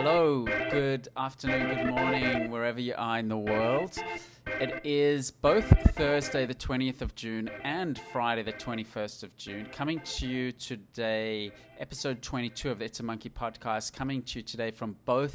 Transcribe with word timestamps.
Hello, 0.00 0.44
good 0.70 1.08
afternoon, 1.16 1.74
good 1.74 1.86
morning, 1.88 2.52
wherever 2.52 2.80
you 2.80 2.94
are 2.96 3.18
in 3.18 3.28
the 3.28 3.36
world. 3.36 3.98
It 4.46 4.80
is 4.84 5.32
both 5.32 5.64
Thursday, 5.96 6.46
the 6.46 6.54
20th 6.54 7.02
of 7.02 7.16
June, 7.16 7.50
and 7.64 7.98
Friday, 8.12 8.44
the 8.44 8.52
21st 8.52 9.24
of 9.24 9.36
June. 9.36 9.66
Coming 9.72 9.98
to 9.98 10.28
you 10.28 10.52
today, 10.52 11.50
episode 11.80 12.22
22 12.22 12.70
of 12.70 12.78
the 12.78 12.84
It's 12.84 13.00
a 13.00 13.02
Monkey 13.02 13.28
podcast, 13.28 13.92
coming 13.92 14.22
to 14.22 14.38
you 14.38 14.44
today 14.44 14.70
from 14.70 14.94
both 15.04 15.34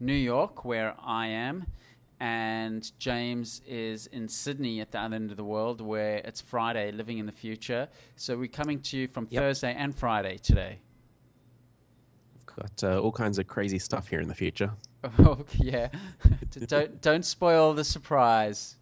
New 0.00 0.12
York, 0.12 0.64
where 0.64 0.96
I 1.00 1.28
am, 1.28 1.68
and 2.18 2.90
James 2.98 3.62
is 3.64 4.08
in 4.08 4.26
Sydney 4.28 4.80
at 4.80 4.90
the 4.90 4.98
other 4.98 5.14
end 5.14 5.30
of 5.30 5.36
the 5.36 5.44
world, 5.44 5.80
where 5.80 6.16
it's 6.16 6.40
Friday, 6.40 6.90
living 6.90 7.18
in 7.18 7.26
the 7.26 7.32
future. 7.32 7.86
So 8.16 8.36
we're 8.36 8.48
coming 8.48 8.80
to 8.80 8.96
you 8.98 9.06
from 9.06 9.28
Yep. 9.30 9.40
Thursday 9.40 9.72
and 9.72 9.94
Friday 9.94 10.36
today. 10.38 10.80
Got 12.60 12.84
uh, 12.84 13.00
all 13.00 13.12
kinds 13.12 13.38
of 13.38 13.46
crazy 13.46 13.78
stuff 13.78 14.08
here 14.08 14.20
in 14.20 14.28
the 14.28 14.34
future. 14.34 14.72
Oh 15.18 15.46
yeah, 15.54 15.88
don't 16.66 17.00
don't 17.00 17.24
spoil 17.24 17.72
the 17.72 17.84
surprise. 17.84 18.76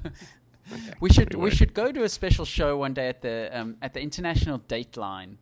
we 1.00 1.08
should 1.08 1.34
we 1.34 1.50
should 1.50 1.72
go 1.72 1.90
to 1.90 2.02
a 2.04 2.08
special 2.10 2.44
show 2.44 2.76
one 2.76 2.92
day 2.92 3.08
at 3.08 3.22
the 3.22 3.48
um, 3.58 3.76
at 3.80 3.94
the 3.94 4.00
International 4.00 4.58
Dateline. 4.58 5.36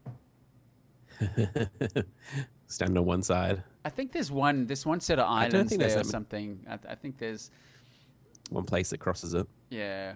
Stand 2.69 2.97
on 2.97 3.05
one 3.05 3.23
side, 3.25 3.65
I 3.85 3.89
think 3.91 4.13
there's 4.13 4.31
one 4.31 4.67
there's 4.69 4.87
one 4.87 5.01
set 5.01 5.19
of 5.19 5.29
islands 5.29 5.77
there 5.77 5.99
or 5.99 6.05
something. 6.05 6.65
I, 6.69 6.77
th- 6.77 6.93
I 6.93 6.95
think 6.95 7.19
there's 7.19 7.51
one 8.51 8.65
place 8.65 8.91
that 8.91 8.99
crosses 8.99 9.35
it. 9.35 9.49
yeah 9.71 10.15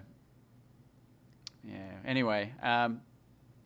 yeah. 1.63 1.91
Anyway, 2.05 2.53
um, 2.63 3.01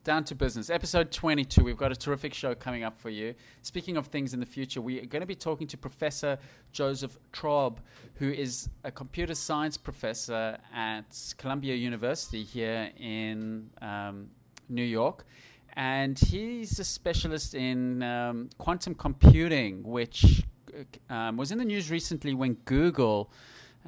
down 0.03 0.23
to 0.25 0.35
business. 0.35 0.69
Episode 0.69 1.11
22. 1.11 1.63
We've 1.63 1.77
got 1.77 1.91
a 1.91 1.95
terrific 1.95 2.33
show 2.33 2.53
coming 2.53 2.83
up 2.83 2.97
for 2.97 3.09
you. 3.09 3.33
Speaking 3.61 3.95
of 3.95 4.07
things 4.07 4.33
in 4.33 4.39
the 4.39 4.45
future, 4.45 4.81
we 4.81 4.99
are 4.99 5.05
going 5.05 5.21
to 5.21 5.27
be 5.27 5.35
talking 5.35 5.65
to 5.67 5.77
Professor 5.77 6.37
Joseph 6.73 7.17
Traub, 7.31 7.77
who 8.15 8.29
is 8.29 8.69
a 8.83 8.91
computer 8.91 9.33
science 9.33 9.77
professor 9.77 10.57
at 10.73 11.33
Columbia 11.37 11.75
University 11.75 12.43
here 12.43 12.91
in 12.97 13.69
um, 13.81 14.27
New 14.67 14.83
York. 14.83 15.25
And 15.75 16.19
he's 16.19 16.79
a 16.79 16.83
specialist 16.83 17.55
in 17.55 18.03
um, 18.03 18.49
quantum 18.57 18.95
computing, 18.95 19.83
which 19.83 20.43
uh, 21.09 21.13
um, 21.13 21.37
was 21.37 21.51
in 21.51 21.57
the 21.57 21.65
news 21.65 21.89
recently 21.89 22.33
when 22.33 22.55
Google 22.65 23.31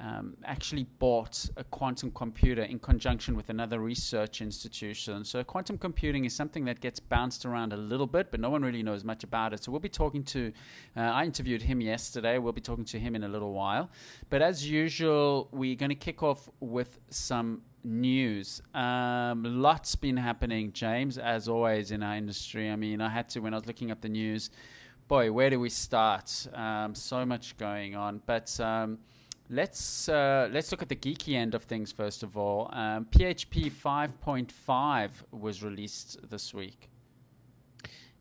um, 0.02 0.36
actually 0.44 0.84
bought 1.00 1.50
a 1.56 1.64
quantum 1.64 2.12
computer 2.12 2.64
in 2.64 2.80
conjunction 2.80 3.36
with 3.36 3.50
another 3.50 3.80
research 3.80 4.42
institution. 4.42 5.24
So, 5.24 5.44
quantum 5.44 5.78
computing 5.78 6.26
is 6.26 6.36
something 6.36 6.66
that 6.66 6.82
gets 6.82 7.00
bounced 7.00 7.46
around 7.46 7.72
a 7.72 7.78
little 7.78 8.08
bit, 8.08 8.32
but 8.32 8.40
no 8.40 8.50
one 8.50 8.62
really 8.62 8.84
knows 8.84 9.04
much 9.04 9.24
about 9.24 9.54
it. 9.54 9.64
So, 9.64 9.72
we'll 9.72 9.80
be 9.80 9.90
talking 9.90 10.24
to, 10.26 10.52
uh, 10.98 11.00
I 11.00 11.24
interviewed 11.24 11.62
him 11.62 11.80
yesterday. 11.82 12.38
We'll 12.38 12.54
be 12.54 12.62
talking 12.62 12.86
to 12.86 13.00
him 13.00 13.16
in 13.16 13.24
a 13.24 13.28
little 13.28 13.54
while. 13.54 13.90
But 14.30 14.42
as 14.42 14.70
usual, 14.70 15.48
we're 15.52 15.76
going 15.76 15.90
to 15.90 15.96
kick 15.96 16.24
off 16.24 16.50
with 16.60 17.00
some 17.10 17.62
news. 17.86 18.62
Um, 18.74 19.44
lots 19.44 19.96
been 19.96 20.18
happening, 20.18 20.74
James, 20.74 21.18
as 21.18 21.48
always 21.48 21.92
in 21.92 22.04
our 22.04 22.16
industry. 22.16 22.70
I 22.70 22.76
mean, 22.76 23.00
I 23.00 23.10
had 23.10 23.30
to, 23.30 23.40
when 23.40 23.54
I 23.54 23.58
was 23.58 23.68
looking 23.68 23.92
up 23.92 24.02
the 24.02 24.10
news, 24.10 24.50
boy, 25.08 25.32
where 25.32 25.50
do 25.50 25.60
we 25.60 25.70
start? 25.70 26.48
Um, 26.54 26.96
so 26.96 27.26
much 27.26 27.58
going 27.58 27.96
on. 27.96 28.22
But 28.26 28.60
um, 28.60 28.98
let's 29.50 30.10
uh, 30.10 30.50
let's 30.52 30.72
look 30.72 30.82
at 30.82 30.90
the 30.90 30.96
geeky 30.96 31.36
end 31.36 31.56
of 31.56 31.64
things 31.64 31.92
first 31.92 32.24
of 32.24 32.38
all. 32.38 32.70
Um, 32.74 33.06
PHP 33.06 33.72
5.5 33.72 35.10
was 35.32 35.64
released 35.64 36.30
this 36.30 36.54
week. 36.54 36.90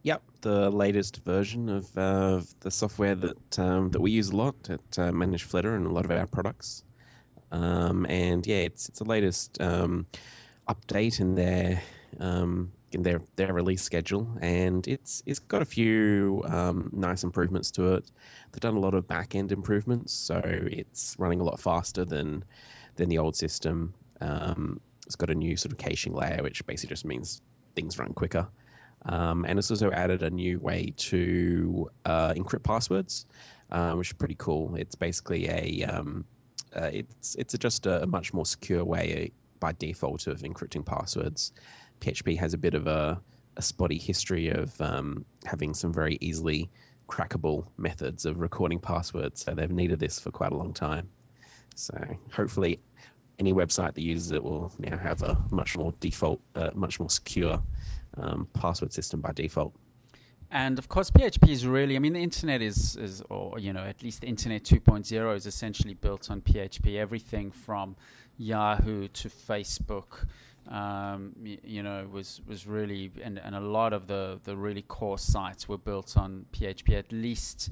Yep, 0.03 0.23
the 0.43 0.71
latest 0.71 1.25
version 1.25 1.71
of 1.71 1.97
uh, 1.97 2.43
the 2.61 2.71
software 2.71 3.15
that 3.15 3.59
um, 3.59 3.91
that 3.91 4.01
we 4.01 4.11
use 4.11 4.29
a 4.31 4.37
lot 4.37 4.57
at 4.69 4.99
uh, 4.99 5.13
Flutter 5.39 5.75
and 5.75 5.87
a 5.87 5.91
lot 5.91 6.05
of 6.05 6.11
our 6.11 6.27
products. 6.27 6.85
Um, 7.51 8.05
and 8.07 8.47
yeah, 8.47 8.57
it's 8.69 8.89
it's 8.89 8.99
the 8.99 9.07
latest 9.07 9.61
um, 9.63 10.07
update 10.69 11.21
in 11.21 11.35
their 11.37 11.83
um, 12.21 12.73
in 12.95 13.03
their 13.03 13.21
their 13.37 13.53
release 13.53 13.83
schedule, 13.83 14.29
and 14.41 14.87
it's 14.87 15.23
it's 15.27 15.39
got 15.39 15.63
a 15.63 15.65
few 15.65 16.43
um, 16.47 16.91
nice 16.93 17.25
improvements 17.25 17.71
to 17.73 17.95
it. 17.95 18.11
They've 18.53 18.61
done 18.61 18.77
a 18.77 18.81
lot 18.81 18.95
of 18.95 19.07
back 19.07 19.35
end 19.35 19.53
improvements, 19.53 20.13
so 20.13 20.41
it's 20.45 21.17
running 21.19 21.41
a 21.41 21.45
lot 21.45 21.61
faster 21.61 22.05
than 22.05 22.45
than 22.97 23.09
the 23.09 23.19
old 23.19 23.37
system. 23.37 23.95
Um, 24.21 24.81
it's 25.07 25.17
got 25.17 25.31
a 25.31 25.35
new 25.35 25.57
sort 25.57 25.73
of 25.73 25.79
caching 25.79 26.15
layer, 26.15 26.43
which 26.43 26.65
basically 26.67 26.95
just 26.95 27.05
means 27.05 27.43
things 27.75 27.99
run 27.99 28.13
quicker. 28.13 28.49
Um, 29.07 29.45
and 29.45 29.59
it's 29.59 29.71
also 29.71 29.91
added 29.91 30.23
a 30.23 30.31
new 30.31 30.59
way 30.61 30.93
to 30.97 31.91
uh, 32.07 32.33
encrypt 32.33 32.63
passwords, 32.63 33.27
uh, 33.71 33.93
which 33.93 34.09
is 34.11 34.13
pretty 34.15 34.37
cool. 34.39 34.77
It's 34.77 34.95
basically 34.95 35.49
a 35.49 35.85
um, 35.85 36.25
uh, 36.75 36.91
it's 36.93 37.35
it's 37.35 37.57
just 37.59 37.87
a 37.87 38.07
much 38.07 38.33
more 38.33 38.47
secure 38.47 38.85
way 38.85 39.31
uh, 39.31 39.35
by 39.61 39.73
default 39.73 40.27
of 40.27 40.41
encrypting 40.41 40.85
passwords. 40.85 41.53
PHP 42.05 42.39
has 42.39 42.53
a 42.53 42.59
bit 42.59 42.75
of 42.75 42.87
a, 42.87 43.21
a 43.57 43.63
spotty 43.63 43.99
history 43.99 44.49
of 44.51 44.79
um, 44.81 45.25
having 45.45 45.73
some 45.73 45.93
very 45.93 46.19
easily 46.21 46.71
crackable 47.09 47.67
methods 47.79 48.27
of 48.27 48.41
recording 48.41 48.79
passwords, 48.79 49.45
so 49.45 49.55
they've 49.55 49.71
needed 49.71 50.01
this 50.01 50.19
for 50.19 50.31
quite 50.31 50.53
a 50.53 50.57
long 50.57 50.75
time. 50.75 51.09
So 51.75 51.95
hopefully, 52.33 52.81
any 53.39 53.53
website 53.53 53.95
that 53.95 54.03
uses 54.03 54.33
it 54.33 54.43
will 54.43 54.71
now 54.79 54.97
have 54.99 55.23
a 55.23 55.43
much 55.51 55.77
more 55.77 55.93
default, 56.01 56.41
uh, 56.55 56.71
much 56.75 57.01
more 57.01 57.11
secure 57.11 57.63
um, 58.17 58.49
password 58.53 58.93
system 58.93 59.21
by 59.21 59.33
default. 59.33 59.75
And 60.51 60.79
of 60.79 60.89
course, 60.89 61.11
PHP 61.11 61.49
is 61.49 61.67
really, 61.67 61.97
I 61.97 61.99
mean, 61.99 62.13
the 62.13 62.23
internet 62.23 62.63
is, 62.63 62.97
is, 62.97 63.23
or, 63.29 63.59
you 63.59 63.73
know, 63.73 63.83
at 63.83 64.03
least 64.03 64.21
the 64.21 64.29
internet 64.29 64.63
2.0 64.63 65.37
is 65.37 65.47
essentially 65.47 65.95
built 65.95 66.31
on 66.31 66.43
PHP. 66.43 66.97
Everything 66.97 67.51
from 67.51 67.97
Yahoo 68.37 69.09
to 69.09 69.29
Facebook, 69.29 70.27
um, 70.71 71.33
you 71.37 71.83
know, 71.83 72.07
was, 72.11 72.41
was 72.47 72.67
really, 72.67 73.11
and, 73.23 73.39
and 73.39 73.55
a 73.55 73.61
lot 73.61 73.93
of 73.93 74.07
the, 74.07 74.41
the 74.45 74.57
really 74.57 74.83
core 74.83 75.19
sites 75.19 75.69
were 75.69 75.79
built 75.79 76.17
on 76.17 76.47
PHP, 76.53 76.99
at 76.99 77.13
least 77.13 77.71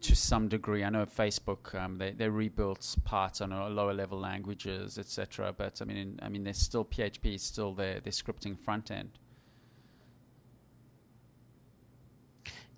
to 0.00 0.14
some 0.14 0.48
degree. 0.48 0.84
I 0.84 0.90
know 0.90 1.06
Facebook, 1.06 1.74
um, 1.74 1.98
they, 1.98 2.12
they 2.12 2.28
rebuilt 2.28 2.96
parts 3.04 3.40
on 3.40 3.50
lower 3.50 3.94
level 3.94 4.18
languages, 4.18 4.98
etc. 4.98 5.54
But 5.56 5.80
I 5.80 5.84
mean, 5.84 6.18
I 6.22 6.28
mean, 6.28 6.44
there's 6.44 6.58
still 6.58 6.84
PHP 6.84 7.34
is 7.34 7.42
still 7.42 7.74
their, 7.74 8.00
their 8.00 8.12
scripting 8.12 8.58
front 8.58 8.90
end. 8.90 9.18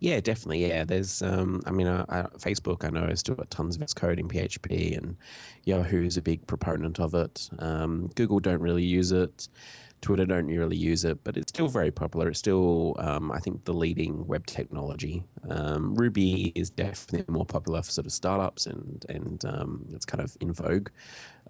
Yeah, 0.00 0.21
definitely. 0.21 0.66
Yeah, 0.66 0.84
there's. 0.84 1.21
Um, 1.21 1.62
I 1.66 1.71
mean, 1.71 1.87
Facebook 1.87 2.84
I 2.84 2.88
know 2.88 3.06
has 3.06 3.21
still 3.21 3.34
got 3.34 3.50
tons 3.50 3.77
of 3.77 3.83
its 3.83 3.93
code 3.93 4.19
in 4.19 4.28
PHP, 4.28 4.97
and 4.97 5.16
Yahoo 5.65 6.05
is 6.05 6.16
a 6.16 6.22
big 6.22 6.47
proponent 6.47 6.99
of 6.99 7.15
it. 7.15 7.50
Um, 7.59 8.10
Google 8.15 8.41
don't 8.41 8.62
really 8.62 8.83
use 8.83 9.12
it. 9.12 9.49
Twitter 10.00 10.25
don't 10.25 10.47
really 10.47 10.78
use 10.78 11.05
it, 11.05 11.22
but 11.25 11.37
it's 11.37 11.50
still 11.50 11.69
very 11.69 11.91
popular. 11.91 12.28
It's 12.28 12.39
still, 12.39 12.97
um, 12.99 13.31
I 13.31 13.39
think, 13.39 13.66
the 13.66 13.75
leading 13.75 14.27
web 14.27 14.47
technology. 14.47 15.22
Um, 15.47 15.94
Ruby 15.94 16.53
is 16.55 16.71
definitely 16.71 17.31
more 17.31 17.44
popular 17.44 17.83
for 17.83 17.91
sort 17.91 18.06
of 18.06 18.12
startups, 18.12 18.65
and 18.65 19.05
and 19.10 19.44
um, 19.44 19.84
it's 19.93 20.06
kind 20.06 20.22
of 20.22 20.34
in 20.41 20.55
vogue 20.55 20.89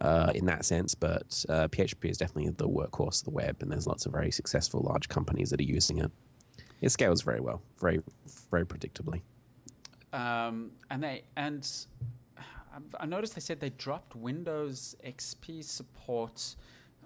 uh, 0.01 0.33
in 0.35 0.47
that 0.47 0.65
sense. 0.65 0.97
But 0.97 1.45
uh, 1.49 1.69
PHP 1.69 2.11
is 2.11 2.19
definitely 2.19 2.51
the 2.51 2.69
workhorse 2.69 3.21
of 3.21 3.27
the 3.27 3.31
web, 3.31 3.59
and 3.61 3.71
there's 3.71 3.87
lots 3.87 4.07
of 4.07 4.13
very 4.13 4.33
successful 4.33 4.81
large 4.81 5.09
companies 5.09 5.51
that 5.51 5.61
are 5.61 5.65
using 5.79 5.99
it. 5.99 6.11
It 6.81 6.91
scales 6.91 7.23
very 7.23 7.41
well, 7.41 7.63
very 7.81 8.03
very 8.51 8.65
predictably. 8.67 9.23
um, 10.13 10.73
and 10.91 11.03
they 11.03 11.23
and 11.37 11.67
I've- 12.75 13.07
noticed 13.09 13.35
they 13.35 13.41
said 13.41 13.61
they 13.61 13.71
dropped 13.71 14.15
Windows 14.17 14.97
XP 15.05 15.63
support. 15.65 16.57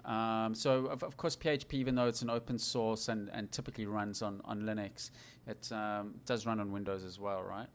Um, 0.05 0.53
so 0.53 0.85
of, 0.85 1.01
of 1.03 1.17
course 1.17 1.35
PHP, 1.35 1.73
even 1.73 1.95
though 1.95 2.07
it's 2.07 2.21
an 2.21 2.29
open 2.29 2.59
source 2.59 3.09
and, 3.09 3.29
and 3.33 3.51
typically 3.51 3.87
runs 3.87 4.21
on, 4.21 4.39
on 4.45 4.61
Linux, 4.61 5.09
it 5.47 5.71
um, 5.71 6.13
does 6.27 6.45
run 6.45 6.59
on 6.59 6.71
Windows 6.71 7.03
as 7.03 7.19
well, 7.19 7.41
right? 7.41 7.67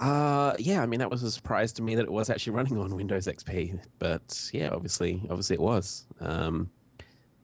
Uh, 0.00 0.54
yeah, 0.58 0.82
I 0.82 0.86
mean 0.86 0.98
that 1.00 1.10
was 1.10 1.22
a 1.22 1.30
surprise 1.30 1.72
to 1.74 1.82
me 1.82 1.94
that 1.94 2.04
it 2.04 2.10
was 2.12 2.28
actually 2.30 2.54
running 2.54 2.76
on 2.78 2.94
Windows 2.96 3.26
XP, 3.26 3.78
but 3.98 4.50
yeah, 4.52 4.70
obviously, 4.70 5.22
obviously 5.30 5.54
it 5.54 5.60
was. 5.60 6.06
Um, 6.20 6.70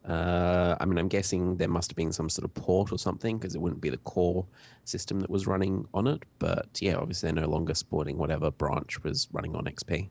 uh, 0.08 0.74
I 0.80 0.86
mean, 0.86 0.96
I'm 0.96 1.08
guessing 1.08 1.58
there 1.58 1.68
must 1.68 1.90
have 1.90 1.96
been 1.96 2.12
some 2.12 2.30
sort 2.30 2.44
of 2.44 2.54
port 2.54 2.92
or 2.92 2.98
something 2.98 3.36
because 3.36 3.54
it 3.54 3.60
wouldn't 3.60 3.82
be 3.82 3.90
the 3.90 3.98
core 3.98 4.46
system 4.84 5.20
that 5.20 5.28
was 5.28 5.46
running 5.46 5.86
on 5.92 6.06
it. 6.06 6.24
But 6.38 6.78
yeah, 6.80 6.96
obviously 6.96 7.30
they're 7.30 7.42
no 7.42 7.48
longer 7.48 7.74
supporting 7.74 8.16
whatever 8.16 8.50
branch 8.50 9.02
was 9.02 9.28
running 9.32 9.54
on 9.54 9.66
XP, 9.66 10.08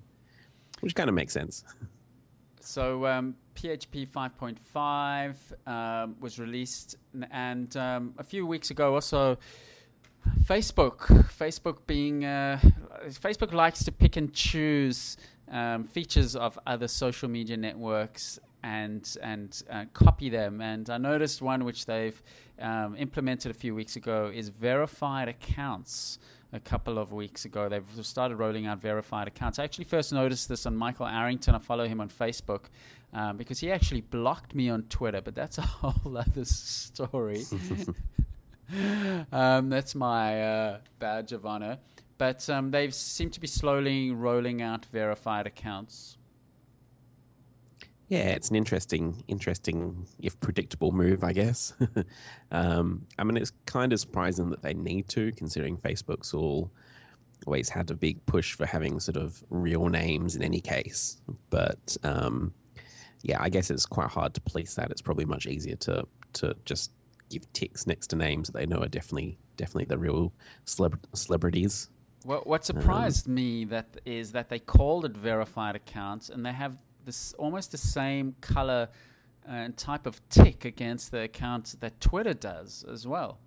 which 0.82 0.94
kind 0.94 1.10
of 1.10 1.16
makes 1.16 1.34
sense. 1.34 1.64
So 2.60 3.06
um, 3.06 3.36
PHP 3.56 4.10
5.5 4.10 5.36
um, 5.72 6.18
was 6.20 6.38
released, 6.38 6.98
and 7.32 7.76
um, 7.78 8.14
a 8.18 8.26
few 8.26 8.46
weeks 8.46 8.72
ago 8.72 8.94
also, 8.94 9.38
Facebook. 10.44 10.98
Facebook 11.32 11.78
being 11.88 12.26
uh, 12.26 12.60
Facebook 13.06 13.54
likes 13.54 13.86
to 13.86 13.92
pick 13.94 14.18
and 14.18 14.34
choose 14.34 15.16
um, 15.50 15.86
features 15.86 16.36
of 16.36 16.60
other 16.68 16.90
social 16.90 17.30
media 17.30 17.56
networks 17.56 18.38
and 18.64 19.18
and 19.22 19.64
uh, 19.70 19.86
copy 19.94 20.30
them. 20.30 20.62
And 20.62 20.90
I 20.90 20.98
noticed 20.98 21.42
one 21.42 21.64
which 21.64 21.86
they've 21.86 22.22
um, 22.60 22.96
implemented 22.98 23.52
a 23.52 23.54
few 23.54 23.76
weeks 23.76 23.96
ago 23.96 24.32
is 24.34 24.50
verified 24.50 25.28
accounts. 25.28 26.20
A 26.54 26.62
couple 26.62 26.98
of 26.98 27.12
weeks 27.12 27.44
ago, 27.44 27.68
they've 27.68 27.84
started 28.04 28.38
rolling 28.38 28.68
out 28.68 28.80
verified 28.80 29.28
accounts. 29.28 29.60
I 29.60 29.66
actually 29.66 29.84
first 29.84 30.14
noticed 30.14 30.48
this 30.48 30.66
on 30.66 30.78
Michael 30.78 31.06
Arrington. 31.06 31.54
I 31.56 31.60
follow 31.60 31.86
him 31.86 32.00
on 32.00 32.08
Facebook 32.08 32.68
um, 33.14 33.36
because 33.36 33.60
he 33.60 33.70
actually 33.70 34.00
blocked 34.00 34.56
me 34.56 34.70
on 34.70 34.84
Twitter, 34.84 35.22
but 35.22 35.36
that's 35.36 35.58
a 35.58 35.62
whole 35.82 36.18
other 36.18 36.46
story. 36.46 37.44
um, 39.32 39.70
that's 39.70 39.94
my 39.94 40.42
uh, 40.42 40.78
badge 41.00 41.34
of 41.34 41.46
honor. 41.46 41.80
But 42.18 42.50
um, 42.50 42.72
they 42.72 42.90
seem 42.92 43.30
to 43.32 43.40
be 43.40 43.48
slowly 43.48 44.12
rolling 44.12 44.62
out 44.62 44.86
verified 44.86 45.48
accounts. 45.48 46.18
Yeah, 48.08 48.30
it's 48.30 48.50
an 48.50 48.56
interesting, 48.56 49.24
interesting 49.28 50.08
if 50.20 50.40
predictable 50.40 50.94
move, 50.94 51.24
I 51.24 51.34
guess. 51.34 51.74
um, 52.52 53.06
I 53.20 53.26
mean, 53.26 53.36
it's 53.36 53.52
kind 53.66 53.92
of 53.92 54.00
surprising 54.00 54.50
that 54.52 54.62
they 54.62 54.74
need 54.74 55.10
to, 55.10 55.34
considering 55.34 55.78
Facebook's 55.78 56.34
all 56.34 56.72
always 57.46 57.70
had 57.70 57.92
a 57.92 57.96
big 57.96 58.26
push 58.26 58.54
for 58.54 58.66
having 58.66 59.00
sort 59.00 59.18
of 59.18 59.44
real 59.50 59.88
names 59.90 60.36
in 60.36 60.42
any 60.42 60.62
case. 60.62 61.22
But 61.50 61.98
um, 62.04 62.54
yeah, 63.22 63.42
I 63.42 63.50
guess 63.50 63.70
it's 63.70 63.86
quite 63.86 64.10
hard 64.10 64.34
to 64.36 64.42
police 64.42 64.76
that. 64.76 64.90
It's 64.90 65.02
probably 65.02 65.26
much 65.26 65.46
easier 65.46 65.76
to 65.78 66.08
to 66.34 66.56
just 66.66 66.92
give 67.30 67.52
ticks 67.54 67.86
next 67.88 68.08
to 68.08 68.16
names 68.16 68.48
that 68.48 68.58
they 68.58 68.66
know 68.66 68.82
are 68.82 68.88
definitely 68.88 69.38
definitely 69.58 69.86
the 69.86 69.98
real 69.98 70.34
celeb- 70.66 71.04
celebrities. 71.14 71.90
Well, 72.26 72.42
what 72.46 72.66
surprised 72.66 73.28
um, 73.28 73.36
me 73.36 73.66
that 73.66 74.02
is 74.06 74.32
that 74.32 74.50
they 74.50 74.60
called 74.60 75.06
it 75.06 75.16
verified 75.16 75.76
accounts, 75.76 76.30
and 76.30 76.46
they 76.46 76.52
have 76.52 76.78
this 77.08 77.34
almost 77.40 77.72
the 77.72 77.78
same 77.78 78.36
color 78.42 78.90
and 79.48 79.76
type 79.78 80.06
of 80.06 80.22
tick 80.30 80.66
against 80.66 81.10
the 81.12 81.22
account 81.22 81.76
that 81.80 82.00
Twitter 82.00 82.34
does 82.34 82.86
as 82.92 83.08
well. 83.08 83.40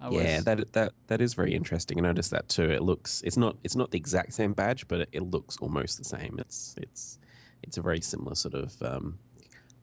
I 0.00 0.10
yeah, 0.10 0.40
that 0.40 0.72
that 0.72 0.92
that 1.06 1.20
is 1.20 1.32
very 1.32 1.54
interesting. 1.54 1.98
I 1.98 2.02
noticed 2.02 2.32
that 2.32 2.48
too. 2.48 2.68
It 2.70 2.82
looks 2.82 3.22
it's 3.24 3.36
not 3.36 3.56
it's 3.62 3.76
not 3.76 3.92
the 3.92 3.98
exact 3.98 4.34
same 4.34 4.52
badge, 4.52 4.88
but 4.88 5.02
it, 5.02 5.08
it 5.12 5.22
looks 5.22 5.56
almost 5.58 5.96
the 5.96 6.04
same. 6.04 6.36
It's 6.38 6.74
it's 6.76 7.18
it's 7.62 7.76
a 7.76 7.82
very 7.82 8.00
similar 8.00 8.34
sort 8.34 8.54
of 8.54 8.82
um, 8.82 9.18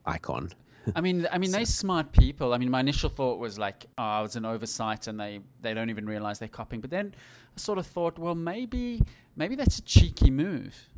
icon. 0.04 0.50
I 0.94 1.00
mean, 1.00 1.26
I 1.32 1.38
mean, 1.38 1.50
so. 1.52 1.56
they 1.56 1.64
smart 1.64 2.12
people. 2.12 2.52
I 2.52 2.58
mean, 2.58 2.70
my 2.70 2.80
initial 2.80 3.08
thought 3.08 3.38
was 3.38 3.58
like, 3.58 3.86
oh, 3.96 4.24
it's 4.24 4.36
an 4.36 4.44
oversight, 4.44 5.06
and 5.06 5.18
they 5.18 5.40
they 5.62 5.72
don't 5.72 5.88
even 5.88 6.04
realize 6.06 6.38
they're 6.38 6.48
copying. 6.48 6.82
But 6.82 6.90
then 6.90 7.14
I 7.56 7.58
sort 7.58 7.78
of 7.78 7.86
thought, 7.86 8.18
well, 8.18 8.34
maybe 8.34 9.02
maybe 9.36 9.54
that's 9.54 9.78
a 9.78 9.82
cheeky 9.82 10.30
move. 10.30 10.89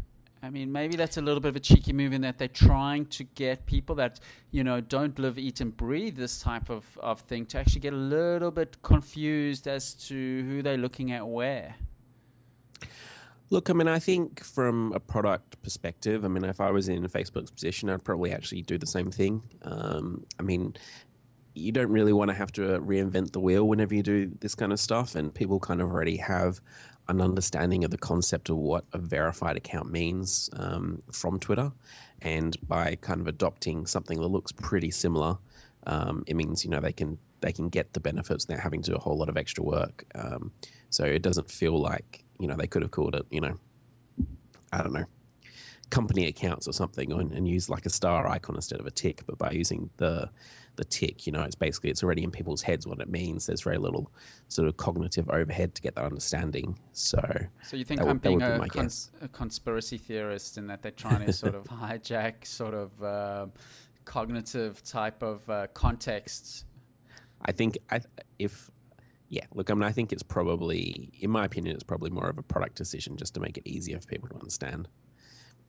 I 0.44 0.50
mean, 0.50 0.72
maybe 0.72 0.96
that's 0.96 1.18
a 1.18 1.22
little 1.22 1.40
bit 1.40 1.50
of 1.50 1.56
a 1.56 1.60
cheeky 1.60 1.92
move 1.92 2.12
in 2.12 2.22
that 2.22 2.36
they're 2.36 2.48
trying 2.48 3.06
to 3.06 3.22
get 3.22 3.64
people 3.64 3.94
that, 3.96 4.18
you 4.50 4.64
know, 4.64 4.80
don't 4.80 5.16
live, 5.16 5.38
eat, 5.38 5.60
and 5.60 5.76
breathe 5.76 6.16
this 6.16 6.40
type 6.40 6.68
of, 6.68 6.84
of 7.00 7.20
thing 7.20 7.46
to 7.46 7.58
actually 7.58 7.80
get 7.80 7.92
a 7.92 7.96
little 7.96 8.50
bit 8.50 8.82
confused 8.82 9.68
as 9.68 9.94
to 9.94 10.42
who 10.44 10.60
they're 10.60 10.76
looking 10.76 11.12
at 11.12 11.24
where. 11.24 11.76
Look, 13.50 13.70
I 13.70 13.72
mean, 13.72 13.86
I 13.86 14.00
think 14.00 14.42
from 14.42 14.92
a 14.94 15.00
product 15.00 15.62
perspective, 15.62 16.24
I 16.24 16.28
mean, 16.28 16.42
if 16.42 16.60
I 16.60 16.72
was 16.72 16.88
in 16.88 17.04
Facebook's 17.04 17.52
position, 17.52 17.88
I'd 17.88 18.02
probably 18.02 18.32
actually 18.32 18.62
do 18.62 18.78
the 18.78 18.86
same 18.86 19.12
thing. 19.12 19.42
Um, 19.62 20.24
I 20.40 20.42
mean, 20.42 20.74
you 21.54 21.70
don't 21.70 21.90
really 21.90 22.12
want 22.12 22.30
to 22.30 22.34
have 22.34 22.50
to 22.52 22.62
reinvent 22.80 23.32
the 23.32 23.40
wheel 23.40 23.68
whenever 23.68 23.94
you 23.94 24.02
do 24.02 24.32
this 24.40 24.54
kind 24.54 24.72
of 24.72 24.80
stuff, 24.80 25.14
and 25.14 25.32
people 25.32 25.60
kind 25.60 25.80
of 25.80 25.90
already 25.90 26.16
have 26.16 26.60
an 27.08 27.20
understanding 27.20 27.84
of 27.84 27.90
the 27.90 27.98
concept 27.98 28.48
of 28.48 28.56
what 28.56 28.84
a 28.92 28.98
verified 28.98 29.56
account 29.56 29.90
means 29.90 30.48
um, 30.54 31.02
from 31.10 31.38
Twitter, 31.38 31.72
and 32.20 32.56
by 32.66 32.96
kind 32.96 33.20
of 33.20 33.26
adopting 33.26 33.86
something 33.86 34.20
that 34.20 34.28
looks 34.28 34.52
pretty 34.52 34.90
similar, 34.90 35.38
um, 35.86 36.24
it 36.26 36.36
means 36.36 36.64
you 36.64 36.70
know 36.70 36.80
they 36.80 36.92
can 36.92 37.18
they 37.40 37.52
can 37.52 37.68
get 37.68 37.92
the 37.92 38.00
benefits 38.00 38.46
without 38.46 38.62
having 38.62 38.82
to 38.82 38.92
do 38.92 38.96
a 38.96 39.00
whole 39.00 39.16
lot 39.16 39.28
of 39.28 39.36
extra 39.36 39.64
work. 39.64 40.04
Um, 40.14 40.52
so 40.90 41.04
it 41.04 41.22
doesn't 41.22 41.50
feel 41.50 41.78
like 41.78 42.24
you 42.38 42.46
know 42.46 42.56
they 42.56 42.66
could 42.66 42.82
have 42.82 42.90
called 42.90 43.14
it 43.14 43.26
you 43.30 43.40
know 43.40 43.58
I 44.72 44.82
don't 44.82 44.92
know 44.92 45.06
company 45.92 46.26
accounts 46.26 46.66
or 46.66 46.72
something 46.72 47.12
and, 47.12 47.32
and 47.32 47.46
use 47.46 47.68
like 47.68 47.84
a 47.84 47.90
star 47.90 48.26
icon 48.26 48.56
instead 48.56 48.80
of 48.80 48.86
a 48.86 48.90
tick, 48.90 49.22
but 49.26 49.36
by 49.36 49.50
using 49.50 49.90
the 49.98 50.30
the 50.76 50.84
tick. 50.84 51.26
You 51.26 51.32
know, 51.32 51.42
it's 51.42 51.54
basically 51.54 51.90
it's 51.90 52.02
already 52.02 52.22
in 52.24 52.30
people's 52.30 52.62
heads 52.62 52.86
what 52.86 53.00
it 53.00 53.08
means. 53.08 53.46
There's 53.46 53.62
very 53.62 53.78
little 53.78 54.10
sort 54.48 54.68
of 54.68 54.76
cognitive 54.76 55.28
overhead 55.30 55.74
to 55.74 55.82
get 55.82 55.94
that 55.96 56.04
understanding. 56.04 56.78
So, 56.92 57.20
so 57.62 57.76
you 57.76 57.84
think 57.84 58.00
I'm 58.00 58.08
would, 58.08 58.22
being 58.22 58.42
a, 58.42 58.58
be 58.62 58.68
cons- 58.68 59.10
a, 59.20 59.28
conspiracy 59.28 59.98
theorist 59.98 60.58
in 60.58 60.66
that 60.68 60.82
they're 60.82 60.92
trying 60.92 61.26
to 61.26 61.32
sort 61.32 61.54
of 61.54 61.64
hijack 61.64 62.46
sort 62.46 62.74
of 62.74 63.02
uh, 63.02 63.46
cognitive 64.04 64.82
type 64.82 65.22
of 65.22 65.48
uh, 65.48 65.66
contexts? 65.74 66.64
I 67.44 67.52
think 67.52 67.78
I, 67.90 68.00
if 68.38 68.70
yeah, 69.28 69.46
look, 69.54 69.70
I 69.70 69.74
mean, 69.74 69.84
I 69.84 69.92
think 69.92 70.12
it's 70.12 70.22
probably, 70.22 71.10
in 71.20 71.30
my 71.30 71.46
opinion, 71.46 71.74
it's 71.74 71.84
probably 71.84 72.10
more 72.10 72.28
of 72.28 72.36
a 72.36 72.42
product 72.42 72.76
decision 72.76 73.16
just 73.16 73.32
to 73.34 73.40
make 73.40 73.56
it 73.56 73.66
easier 73.66 73.98
for 73.98 74.06
people 74.06 74.28
to 74.28 74.34
understand 74.34 74.88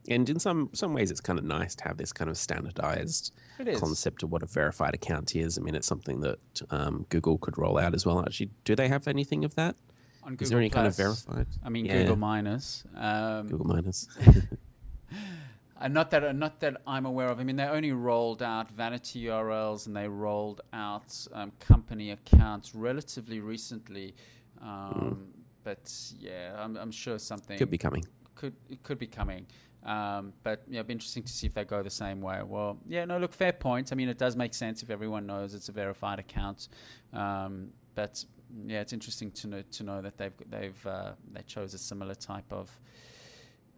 and 0.10 0.30
in 0.30 0.40
some 0.40 0.70
some 0.74 0.94
ways, 0.94 1.12
it's 1.12 1.22
kind 1.22 1.40
of 1.40 1.46
nice 1.46 1.76
to 1.76 1.84
have 1.86 1.98
this 1.98 2.12
kind 2.12 2.30
of 2.30 2.38
standardized 2.38 3.34
concept 3.78 4.24
of 4.24 4.32
what 4.32 4.44
a 4.44 4.46
verified 4.46 4.94
account 4.94 5.36
is. 5.36 5.58
I 5.58 5.62
mean, 5.62 5.76
it's 5.76 5.88
something 5.88 6.22
that 6.22 6.40
um, 6.70 7.06
Google 7.10 7.38
could 7.38 7.58
roll 7.58 7.78
out 7.78 7.94
as 7.94 8.06
well. 8.06 8.20
Actually, 8.20 8.50
do 8.66 8.76
they 8.76 8.88
have 8.88 9.08
anything 9.08 9.46
of 9.46 9.56
that? 9.56 9.76
On 10.24 10.32
Google 10.32 10.44
is 10.44 10.50
there 10.50 10.60
any 10.60 10.70
Plus, 10.70 10.76
kind 10.78 10.88
of 10.88 10.96
verified? 10.96 11.48
I 11.64 11.70
mean, 11.70 11.86
yeah. 11.86 12.00
Google 12.00 12.16
minus. 12.18 12.84
Um, 12.96 13.48
Google 13.48 13.68
minus. 13.68 14.08
Uh, 15.84 15.90
not 15.90 16.12
that, 16.12 16.34
not 16.34 16.62
that 16.62 16.78
I'm 16.88 17.06
aware 17.06 17.28
of. 17.28 17.42
I 17.42 17.44
mean, 17.44 17.58
they 17.58 17.66
only 17.66 17.92
rolled 17.92 18.42
out 18.42 18.72
vanity 18.72 19.26
URLs 19.26 19.88
and 19.88 19.96
they 19.96 20.08
rolled 20.08 20.62
out 20.72 21.28
um, 21.34 21.52
company 21.60 22.12
accounts 22.12 22.74
relatively 22.74 23.42
recently. 23.42 24.16
Um, 24.62 24.70
mm. 24.70 25.42
But 25.66 25.92
yeah, 26.18 26.56
I'm, 26.58 26.78
I'm, 26.78 26.92
sure 26.92 27.20
something 27.20 27.58
could 27.58 27.70
be 27.70 27.78
coming. 27.78 28.06
Could 28.36 28.54
it 28.70 28.82
could 28.84 28.98
be 28.98 29.08
coming. 29.08 29.46
Um, 29.86 30.34
but 30.44 30.64
yeah, 30.68 30.80
it'd 30.80 30.88
be 30.88 30.94
interesting 30.94 31.24
to 31.24 31.32
see 31.32 31.48
if 31.48 31.54
they 31.54 31.66
go 31.66 31.84
the 31.84 31.90
same 31.90 32.22
way. 32.22 32.42
Well, 32.44 32.78
yeah, 32.88 33.06
no, 33.06 33.18
look, 33.18 33.34
fair 33.34 33.54
point. 33.54 33.92
I 33.92 33.96
mean, 33.96 34.10
it 34.10 34.18
does 34.18 34.36
make 34.36 34.54
sense 34.54 34.82
if 34.82 34.90
everyone 34.90 35.26
knows 35.26 35.54
it's 35.54 35.70
a 35.70 35.74
verified 35.74 36.20
account. 36.20 36.70
Um, 37.12 37.70
but 37.96 38.24
yeah, 38.66 38.82
it's 38.82 38.94
interesting 38.94 39.32
to 39.32 39.48
know 39.48 39.64
to 39.72 39.84
know 39.84 40.02
that 40.02 40.18
they've 40.18 40.34
they've 40.50 40.88
uh, 40.88 41.12
they 41.32 41.42
chose 41.42 41.74
a 41.74 41.78
similar 41.78 42.16
type 42.16 42.52
of 42.52 42.80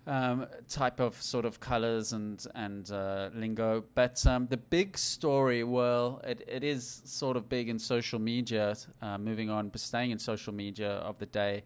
um, 0.07 0.45
type 0.69 0.99
of 0.99 1.19
sort 1.21 1.45
of 1.45 1.59
colors 1.59 2.13
and 2.13 2.45
and 2.55 2.91
uh, 2.91 3.29
lingo. 3.33 3.83
But 3.95 4.25
um, 4.27 4.47
the 4.47 4.57
big 4.57 4.97
story, 4.97 5.63
well, 5.63 6.21
it, 6.23 6.43
it 6.47 6.63
is 6.63 7.01
sort 7.05 7.37
of 7.37 7.49
big 7.49 7.69
in 7.69 7.79
social 7.79 8.19
media. 8.19 8.75
Uh, 9.01 9.17
moving 9.17 9.49
on, 9.49 9.69
but 9.69 9.81
staying 9.81 10.11
in 10.11 10.19
social 10.19 10.53
media 10.53 10.91
of 10.97 11.17
the 11.17 11.25
day 11.25 11.63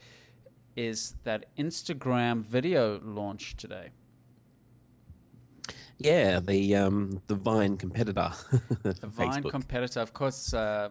is 0.75 1.15
that 1.23 1.45
Instagram 1.57 2.41
video 2.41 3.01
launched 3.03 3.57
today. 3.57 3.89
Yeah, 5.99 6.39
the 6.39 6.75
um, 6.75 7.21
the 7.27 7.35
Vine 7.35 7.77
competitor. 7.77 8.31
the 8.83 9.07
Vine 9.07 9.43
competitor, 9.43 9.99
of 9.99 10.13
course. 10.13 10.53
Uh, 10.53 10.89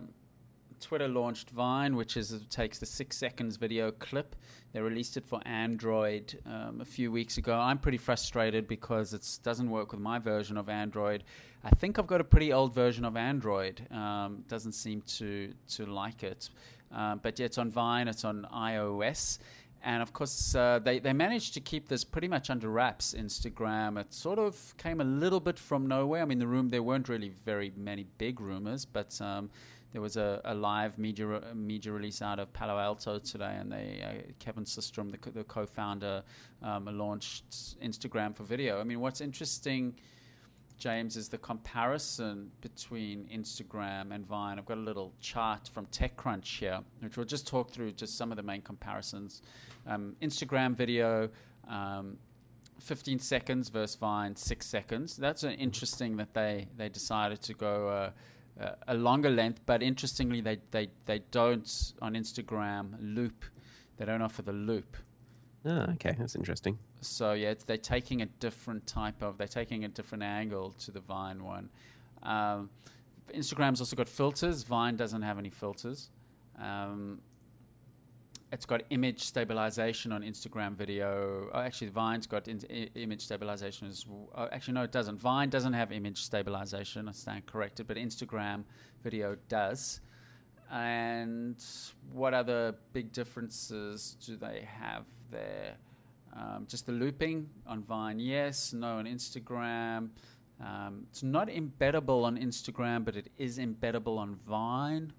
Twitter 0.80 1.08
launched 1.08 1.50
Vine, 1.50 1.96
which 1.96 2.16
is 2.16 2.40
takes 2.50 2.78
the 2.78 2.86
six 2.86 3.16
seconds 3.16 3.56
video 3.56 3.90
clip. 3.90 4.36
They 4.72 4.80
released 4.80 5.16
it 5.16 5.26
for 5.26 5.40
Android 5.46 6.38
um, 6.46 6.80
a 6.80 6.84
few 6.84 7.10
weeks 7.10 7.38
ago. 7.38 7.54
I'm 7.54 7.78
pretty 7.78 7.98
frustrated 7.98 8.68
because 8.68 9.14
it 9.14 9.26
doesn't 9.42 9.70
work 9.70 9.92
with 9.92 10.00
my 10.00 10.18
version 10.18 10.56
of 10.56 10.68
Android. 10.68 11.24
I 11.64 11.70
think 11.70 11.98
I've 11.98 12.06
got 12.06 12.20
a 12.20 12.24
pretty 12.24 12.52
old 12.52 12.74
version 12.74 13.04
of 13.04 13.16
Android. 13.16 13.86
Um, 13.90 14.44
doesn't 14.46 14.72
seem 14.72 15.02
to 15.18 15.52
to 15.70 15.86
like 15.86 16.22
it. 16.22 16.50
Uh, 16.94 17.16
but 17.16 17.38
yeah, 17.38 17.46
it's 17.46 17.58
on 17.58 17.70
Vine. 17.70 18.08
It's 18.08 18.24
on 18.24 18.46
iOS. 18.54 19.38
And 19.82 20.02
of 20.02 20.12
course, 20.12 20.54
uh, 20.54 20.80
they, 20.80 20.99
they 20.99 21.12
managed 21.12 21.54
to 21.54 21.61
keep 21.61 21.88
this 21.88 22.04
pretty 22.04 22.28
much 22.28 22.50
under 22.50 22.68
wraps. 22.68 23.14
Instagram, 23.16 23.99
it 23.99 24.12
sort 24.12 24.38
of 24.38 24.75
came 24.76 25.00
a 25.00 25.04
little 25.04 25.40
bit 25.40 25.58
from 25.58 25.87
nowhere. 25.87 26.23
I 26.23 26.25
mean, 26.25 26.40
the 26.40 26.47
room 26.47 26.68
there 26.68 26.82
weren't 26.82 27.08
really 27.08 27.30
very 27.44 27.73
many 27.76 28.04
big 28.18 28.40
rumors, 28.40 28.85
but 28.85 29.20
um, 29.20 29.50
there 29.92 30.02
was 30.02 30.16
a, 30.16 30.40
a 30.44 30.54
live 30.54 30.99
media 30.99 31.40
media 31.54 31.92
release 31.92 32.20
out 32.20 32.38
of 32.38 32.52
Palo 32.52 32.78
Alto 32.78 33.18
today, 33.18 33.56
and 33.58 33.73
they 33.73 34.02
uh, 34.04 34.32
Kevin 34.38 34.64
Systrom, 34.64 35.11
the, 35.11 35.30
the 35.30 35.44
co-founder, 35.44 36.23
um, 36.62 36.87
launched 36.99 37.80
Instagram 37.80 38.35
for 38.35 38.42
video. 38.42 38.80
I 38.80 38.85
mean, 38.85 39.00
what's 39.00 39.20
interesting. 39.20 39.94
James, 40.78 41.16
is 41.16 41.28
the 41.28 41.38
comparison 41.38 42.50
between 42.61 43.28
Instagram 43.35 44.14
and 44.14 44.25
Vine. 44.26 44.58
I've 44.58 44.64
got 44.64 44.78
a 44.78 44.80
little 44.80 45.12
chart 45.20 45.68
from 45.73 45.87
TechCrunch 45.87 46.58
here, 46.58 46.80
which 47.00 47.16
we'll 47.16 47.26
just 47.26 47.47
talk 47.47 47.70
through 47.73 47.92
just 47.92 48.16
some 48.16 48.30
of 48.30 48.37
the 48.37 48.42
main 48.42 48.62
comparisons 48.62 49.42
um, 49.87 50.14
Instagram 50.23 50.76
video, 50.76 51.28
um, 51.68 52.18
15 52.80 53.18
seconds 53.18 53.68
versus 53.68 53.97
Vine, 53.97 54.37
six 54.37 54.66
seconds. 54.66 55.16
That's 55.16 55.42
an 55.42 55.52
interesting 55.52 56.16
that 56.18 56.35
they, 56.35 56.68
they 56.76 56.88
decided 56.88 57.42
to 57.42 57.54
go 57.54 57.88
uh, 57.88 58.11
uh, 58.62 58.75
a 58.87 58.94
longer 58.94 59.30
length, 59.30 59.61
but 59.66 59.82
interestingly, 59.82 60.40
they, 60.40 60.58
they, 60.70 60.88
they 61.06 61.20
don't 61.30 61.92
on 62.00 62.14
Instagram 62.14 62.94
loop. 63.00 63.44
They 63.97 64.04
don't 64.04 64.23
offer 64.23 64.42
the 64.42 64.52
loop. 64.52 64.97
Oh, 65.64 65.87
okay, 65.94 66.14
that's 66.18 66.37
interesting. 66.37 66.78
So 67.00 67.33
yeah, 67.33 67.55
they're 67.67 67.76
taking 67.76 68.23
a 68.23 68.26
different 68.26 68.87
type 68.87 69.23
of, 69.23 69.38
they're 69.38 69.47
taking 69.47 69.85
a 69.85 69.88
different 69.88 70.25
angle 70.25 70.75
to 70.81 70.90
the 70.90 71.00
Vine 71.00 71.45
one. 71.45 71.69
Um, 72.23 72.71
Instagram's 73.35 73.81
also 73.81 73.97
got 73.97 74.09
filters. 74.09 74.62
Vine 74.62 74.97
doesn't 74.97 75.23
have 75.23 75.38
any 75.38 75.50
filters. 75.50 76.11
Um, 76.61 77.21
it's 78.50 78.64
got 78.64 78.83
image 78.90 79.23
stabilization 79.23 80.11
on 80.11 80.23
Instagram 80.23 80.75
video. 80.75 81.50
Oh, 81.52 81.61
actually, 81.61 81.88
Vine's 81.88 82.26
got 82.26 82.49
in, 82.49 82.61
I- 82.71 82.88
image 82.95 83.21
stabilization 83.21 83.88
as. 83.88 84.07
Oh, 84.35 84.49
actually, 84.50 84.75
no, 84.75 84.83
it 84.83 84.93
doesn't. 84.93 85.21
Vine 85.21 85.50
doesn't 85.50 85.75
have 85.75 85.93
image 85.93 86.23
stabilization. 86.23 87.09
I 87.09 87.12
stand 87.12 87.47
corrected, 87.47 87.87
but 87.87 87.97
Instagram 87.97 88.64
video 89.02 89.37
does. 89.49 90.00
And 90.71 91.62
what 92.12 92.35
other 92.35 92.75
big 92.93 93.12
differences 93.12 94.17
do 94.25 94.37
they 94.37 94.67
have 94.81 95.05
there? 95.31 95.76
Um, 96.35 96.66
just 96.68 96.87
the 96.87 96.92
looping 96.92 97.49
on 97.66 97.82
Vine, 97.82 98.18
yes. 98.20 98.73
No 98.73 98.99
on 98.99 99.06
Instagram. 99.06 100.11
Um, 100.61 101.06
it's 101.11 101.23
not 101.23 101.49
embeddable 101.49 102.25
on 102.25 102.37
Instagram, 102.38 103.04
but 103.04 103.16
it 103.16 103.30
is 103.38 103.58
embeddable 103.58 104.18
on 104.18 104.35
Vine. 104.47 105.12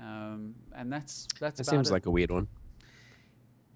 Um, 0.00 0.54
and 0.74 0.92
that's 0.92 1.26
that's 1.38 1.60
It 1.60 1.66
about 1.66 1.70
seems 1.70 1.90
it. 1.90 1.92
like 1.92 2.06
a 2.06 2.10
weird 2.10 2.30
one. 2.30 2.48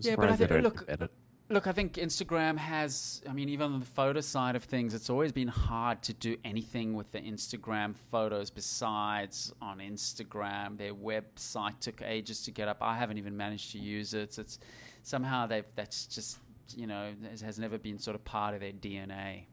Yeah, 0.01 0.17
but 0.17 0.31
I 0.31 0.37
think- 0.37 0.51
look, 0.51 0.87
embed 0.87 1.03
it. 1.03 1.11
Look, 1.51 1.67
I 1.67 1.73
think 1.73 1.95
Instagram 1.95 2.57
has, 2.57 3.21
I 3.29 3.35
mean, 3.35 3.51
even 3.51 3.73
on 3.75 3.79
the 3.79 3.85
photo 3.87 4.21
side 4.23 4.57
of 4.57 4.65
things, 4.65 4.95
it's 4.95 5.11
always 5.11 5.31
been 5.31 5.47
hard 5.49 6.03
to 6.05 6.15
do 6.15 6.39
anything 6.43 6.95
with 6.95 7.13
the 7.13 7.21
Instagram 7.21 7.95
photos 8.11 8.49
besides 8.49 9.53
on 9.61 9.79
Instagram. 9.79 10.79
Their 10.79 10.95
website 10.95 11.79
took 11.81 12.01
ages 12.01 12.43
to 12.45 12.51
get 12.51 12.67
up. 12.67 12.79
I 12.81 12.97
haven't 12.97 13.19
even 13.19 13.37
managed 13.37 13.73
to 13.73 13.79
use 13.79 14.15
it. 14.15 14.39
It's 14.39 14.59
somehow 15.03 15.47
they've, 15.47 15.67
that's 15.77 16.07
just, 16.07 16.39
you 16.75 16.87
know, 16.87 17.13
has- 17.31 17.41
has 17.41 17.59
never 17.59 17.79
been 17.79 17.99
sort 17.99 18.15
of 18.15 18.25
part 18.25 18.55
of 18.55 18.61
their 18.61 18.73
DNA. 18.73 19.47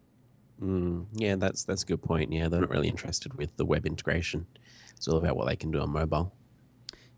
Mm, 0.61 1.07
yeah, 1.13 1.35
that's 1.35 1.63
that's 1.63 1.83
a 1.83 1.85
good 1.85 2.01
point. 2.03 2.31
Yeah, 2.31 2.47
they're 2.47 2.61
not 2.61 2.69
really 2.69 2.87
interested 2.87 3.33
with 3.33 3.55
the 3.57 3.65
web 3.65 3.85
integration. 3.85 4.45
It's 4.95 5.07
all 5.07 5.17
about 5.17 5.35
what 5.35 5.47
they 5.47 5.55
can 5.55 5.71
do 5.71 5.79
on 5.81 5.89
mobile. 5.91 6.33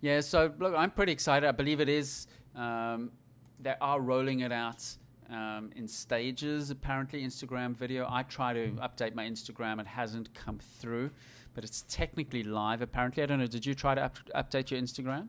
Yeah, 0.02 0.22
so 0.22 0.54
look, 0.60 0.74
I'm 0.76 0.92
pretty 0.92 1.12
excited. 1.12 1.48
I 1.48 1.52
believe 1.52 1.80
it 1.82 1.90
is. 1.90 2.28
Um, 2.56 3.12
they 3.60 3.76
are 3.82 4.00
rolling 4.02 4.42
it 4.42 4.52
out 4.52 4.84
um, 5.30 5.72
in 5.76 5.88
stages. 5.88 6.70
Apparently, 6.70 7.24
Instagram 7.24 7.76
video. 7.76 8.06
I 8.10 8.24
try 8.24 8.54
to 8.54 8.72
update 8.82 9.14
my 9.16 9.26
Instagram. 9.26 9.80
It 9.80 9.88
hasn't 9.88 10.34
come 10.34 10.60
through, 10.60 11.10
but 11.54 11.64
it's 11.64 11.84
technically 11.90 12.44
live. 12.44 12.82
Apparently, 12.82 13.24
I 13.24 13.26
don't 13.26 13.40
know. 13.40 13.48
Did 13.48 13.66
you 13.66 13.74
try 13.76 13.96
to 13.96 14.04
up- 14.04 14.18
update 14.36 14.72
your 14.72 14.80
Instagram? 14.82 15.28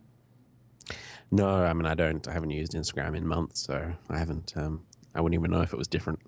No, 1.31 1.49
I 1.49 1.73
mean 1.73 1.87
I 1.87 1.95
don't. 1.95 2.27
I 2.29 2.33
haven't 2.33 2.51
used 2.51 2.73
Instagram 2.73 3.17
in 3.17 3.27
months, 3.27 3.61
so 3.61 3.93
I 4.09 4.19
haven't. 4.19 4.53
Um, 4.57 4.83
I 5.15 5.21
wouldn't 5.21 5.39
even 5.41 5.51
know 5.51 5.63
if 5.63 5.73
it 5.73 5.77
was 5.79 5.89
different. 5.89 6.21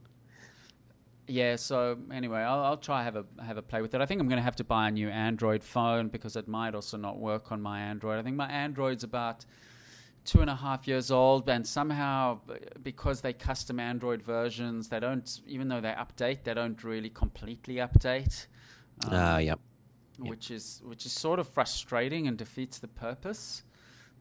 Yeah. 1.29 1.57
So 1.57 1.99
anyway, 2.13 2.41
I'll, 2.41 2.63
I'll 2.65 2.77
try 2.77 3.03
have 3.03 3.17
a 3.17 3.25
have 3.45 3.57
a 3.57 3.63
play 3.63 3.83
with 3.83 3.95
it. 3.95 4.01
I 4.01 4.07
think 4.07 4.21
I'm 4.21 4.29
going 4.29 4.39
to 4.39 4.43
have 4.45 4.57
to 4.57 4.65
buy 4.65 4.89
a 4.89 4.91
new 4.91 5.09
Android 5.09 5.63
phone 5.63 6.09
because 6.09 6.37
it 6.37 6.49
might 6.49 6.75
also 6.75 6.97
not 6.97 7.19
work 7.19 7.53
on 7.53 7.61
my 7.61 7.81
Android. 7.81 8.19
I 8.19 8.23
think 8.23 8.37
my 8.37 8.49
Android's 8.49 9.05
about 9.05 9.45
two 10.25 10.41
and 10.41 10.51
a 10.51 10.57
half 10.57 10.89
years 10.89 11.11
old, 11.11 11.49
and 11.49 11.65
somehow 11.67 12.41
because 12.83 13.21
they 13.21 13.33
custom 13.33 13.79
Android 13.79 14.23
versions, 14.23 14.89
they 14.89 14.99
don't 15.01 15.41
even 15.47 15.69
though 15.69 15.81
they 15.81 15.93
update, 15.93 16.45
they 16.45 16.55
don't 16.55 16.83
really 16.83 17.11
completely 17.11 17.77
update. 17.77 18.47
Um, 19.05 19.11
Ah, 19.13 19.39
yep. 19.39 19.61
Yep. 20.19 20.31
which 20.31 20.51
is 20.51 20.81
which 20.85 21.05
is 21.05 21.13
sort 21.13 21.39
of 21.39 21.49
frustrating 21.49 22.27
and 22.27 22.39
defeats 22.39 22.79
the 22.79 22.89
purpose. 22.89 23.63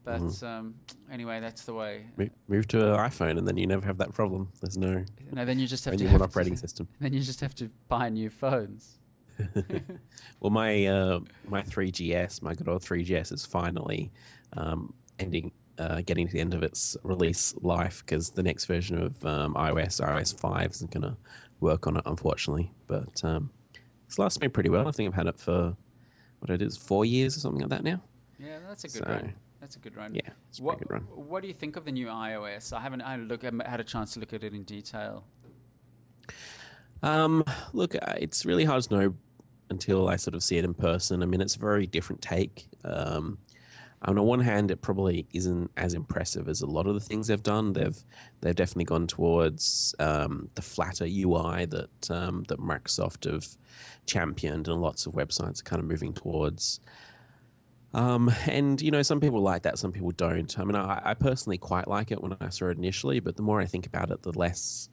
But 0.06 0.20
Mm-hmm. 0.20 0.46
um, 0.46 0.74
anyway, 1.10 1.40
that's 1.40 1.64
the 1.64 1.74
way. 1.74 2.06
Move, 2.16 2.30
move 2.46 2.68
to 2.68 2.78
an 2.94 2.98
iPhone, 3.10 3.38
and 3.38 3.46
then 3.46 3.56
you 3.56 3.66
never 3.66 3.84
have 3.84 3.98
that 3.98 4.14
problem. 4.14 4.52
There's 4.62 4.78
no 4.78 5.04
No, 5.32 5.44
then 5.44 5.58
you 5.58 5.66
just 5.66 5.84
have 5.84 5.94
only 5.94 6.06
to 6.06 6.12
one 6.12 6.20
have 6.20 6.30
operating 6.30 6.54
to, 6.54 6.60
system. 6.60 6.86
Then 7.00 7.12
you 7.12 7.20
just 7.20 7.40
have 7.40 7.56
to 7.56 7.68
buy 7.88 8.08
new 8.08 8.30
phones. 8.30 8.98
Well, 10.40 10.50
my 10.50 10.86
uh, 10.86 11.20
my 11.48 11.62
3GS, 11.62 12.40
my 12.40 12.54
good 12.54 12.68
old 12.68 12.82
3GS, 12.82 13.32
is 13.32 13.44
finally 13.44 14.12
um, 14.56 14.94
ending, 15.18 15.50
uh, 15.78 16.02
getting 16.06 16.26
to 16.28 16.32
the 16.32 16.40
end 16.40 16.54
of 16.54 16.62
its 16.62 16.96
release 17.02 17.52
life 17.62 18.02
because 18.04 18.30
the 18.30 18.42
next 18.44 18.66
version 18.66 19.02
of 19.02 19.24
um, 19.26 19.54
iOS, 19.54 20.00
iOS 20.00 20.38
5, 20.38 20.70
isn't 20.70 20.90
going 20.92 21.02
to 21.02 21.16
work 21.58 21.86
on 21.88 21.96
it, 21.96 22.02
unfortunately. 22.06 22.70
But 22.86 23.24
um, 23.24 23.50
it's 24.06 24.18
lasted 24.20 24.42
me 24.42 24.48
pretty 24.48 24.68
well. 24.68 24.86
I 24.86 24.92
think 24.92 25.08
I've 25.08 25.14
had 25.16 25.26
it 25.26 25.40
for 25.40 25.76
what 26.38 26.50
it 26.50 26.62
is, 26.62 26.76
four 26.76 27.04
years 27.04 27.36
or 27.36 27.40
something 27.40 27.62
like 27.62 27.70
that 27.70 27.82
now. 27.82 28.02
Yeah, 28.38 28.58
that's 28.68 28.84
a 28.84 28.88
good 28.88 29.04
So, 29.04 29.10
run. 29.10 29.34
That's 29.66 29.74
a 29.74 29.80
good 29.80 29.96
run. 29.96 30.14
Yeah, 30.14 30.20
it's 30.48 30.60
What, 30.60 30.78
good 30.78 30.88
run. 30.88 31.00
what 31.12 31.42
do 31.42 31.48
you 31.48 31.54
think 31.54 31.74
of 31.74 31.84
the 31.84 31.90
new 31.90 32.06
iOS? 32.06 32.72
I 32.72 32.80
haven't 32.80 33.02
I 33.02 33.16
look, 33.16 33.42
I 33.42 33.48
haven't 33.48 33.66
had 33.66 33.80
a 33.80 33.84
chance 33.84 34.14
to 34.14 34.20
look 34.20 34.32
at 34.32 34.44
it 34.44 34.54
in 34.54 34.62
detail. 34.62 35.24
Um, 37.02 37.42
look, 37.72 37.96
uh, 37.96 38.14
it's 38.16 38.46
really 38.46 38.64
hard 38.64 38.84
to 38.84 38.96
know 38.96 39.14
until 39.68 40.08
I 40.08 40.14
sort 40.14 40.36
of 40.36 40.44
see 40.44 40.56
it 40.56 40.64
in 40.64 40.72
person. 40.72 41.20
I 41.20 41.26
mean, 41.26 41.40
it's 41.40 41.56
a 41.56 41.58
very 41.58 41.84
different 41.84 42.22
take. 42.22 42.68
Um, 42.84 43.38
on 44.02 44.14
the 44.14 44.22
one 44.22 44.38
hand, 44.38 44.70
it 44.70 44.82
probably 44.82 45.26
isn't 45.32 45.72
as 45.76 45.94
impressive 45.94 46.48
as 46.48 46.60
a 46.60 46.66
lot 46.66 46.86
of 46.86 46.94
the 46.94 47.00
things 47.00 47.26
they've 47.26 47.42
done. 47.42 47.72
They've 47.72 47.98
they've 48.42 48.54
definitely 48.54 48.84
gone 48.84 49.08
towards 49.08 49.96
um, 49.98 50.48
the 50.54 50.62
flatter 50.62 51.06
UI 51.06 51.64
that 51.64 52.08
um, 52.08 52.44
that 52.46 52.60
Microsoft 52.60 53.28
have 53.28 53.48
championed, 54.06 54.68
and 54.68 54.80
lots 54.80 55.06
of 55.06 55.14
websites 55.14 55.58
are 55.60 55.64
kind 55.64 55.80
of 55.82 55.88
moving 55.88 56.12
towards. 56.12 56.78
Um, 57.96 58.30
and 58.46 58.80
you 58.82 58.90
know, 58.90 59.00
some 59.00 59.20
people 59.20 59.40
like 59.40 59.62
that, 59.62 59.78
some 59.78 59.90
people 59.90 60.10
don't. 60.10 60.56
I 60.58 60.64
mean, 60.64 60.76
I, 60.76 61.00
I 61.02 61.14
personally 61.14 61.56
quite 61.56 61.88
like 61.88 62.10
it 62.12 62.22
when 62.22 62.36
I 62.42 62.50
saw 62.50 62.66
it 62.66 62.76
initially, 62.76 63.20
but 63.20 63.36
the 63.36 63.42
more 63.42 63.58
I 63.58 63.64
think 63.64 63.86
about 63.86 64.10
it, 64.10 64.22
the 64.22 64.38
less 64.38 64.90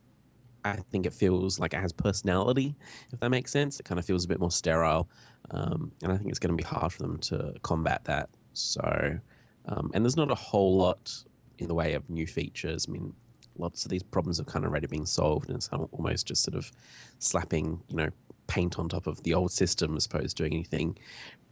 I 0.64 0.78
think 0.78 1.06
it 1.06 1.14
feels 1.14 1.60
like 1.60 1.74
it 1.74 1.82
has 1.82 1.92
personality, 1.92 2.76
if 3.12 3.20
that 3.20 3.30
makes 3.30 3.52
sense. 3.52 3.78
It 3.78 3.84
kind 3.84 4.00
of 4.00 4.06
feels 4.06 4.24
a 4.24 4.28
bit 4.30 4.40
more 4.40 4.52
sterile, 4.52 5.10
um, 5.52 5.92
and 6.02 6.14
I 6.14 6.18
think 6.18 6.30
it's 6.30 6.40
going 6.40 6.58
to 6.58 6.64
be 6.64 6.64
hard 6.64 6.94
for 6.94 7.02
them 7.02 7.18
to 7.20 7.54
combat 7.62 8.06
that. 8.06 8.30
So, 8.54 9.20
um, 9.66 9.92
and 9.94 10.06
there's 10.06 10.16
not 10.16 10.32
a 10.32 10.36
whole 10.36 10.78
lot 10.78 11.26
in 11.58 11.68
the 11.68 11.76
way 11.76 11.96
of 11.96 12.10
new 12.10 12.26
features. 12.26 12.86
I 12.88 12.94
mean, 12.94 13.14
lots 13.58 13.84
of 13.84 13.92
these 13.92 14.04
problems 14.04 14.38
have 14.38 14.48
kind 14.48 14.64
of 14.64 14.72
already 14.72 14.88
been 14.88 15.06
solved, 15.06 15.50
and 15.50 15.58
it's 15.58 15.68
al- 15.74 15.90
almost 15.92 16.28
just 16.28 16.42
sort 16.42 16.56
of 16.56 16.72
slapping, 17.20 17.82
you 17.90 17.98
know, 17.98 18.10
paint 18.48 18.80
on 18.80 18.88
top 18.88 19.08
of 19.08 19.24
the 19.24 19.34
old 19.34 19.52
system 19.52 19.98
as 19.98 20.06
opposed 20.06 20.38
to 20.38 20.44
doing 20.44 20.54
anything 20.54 20.98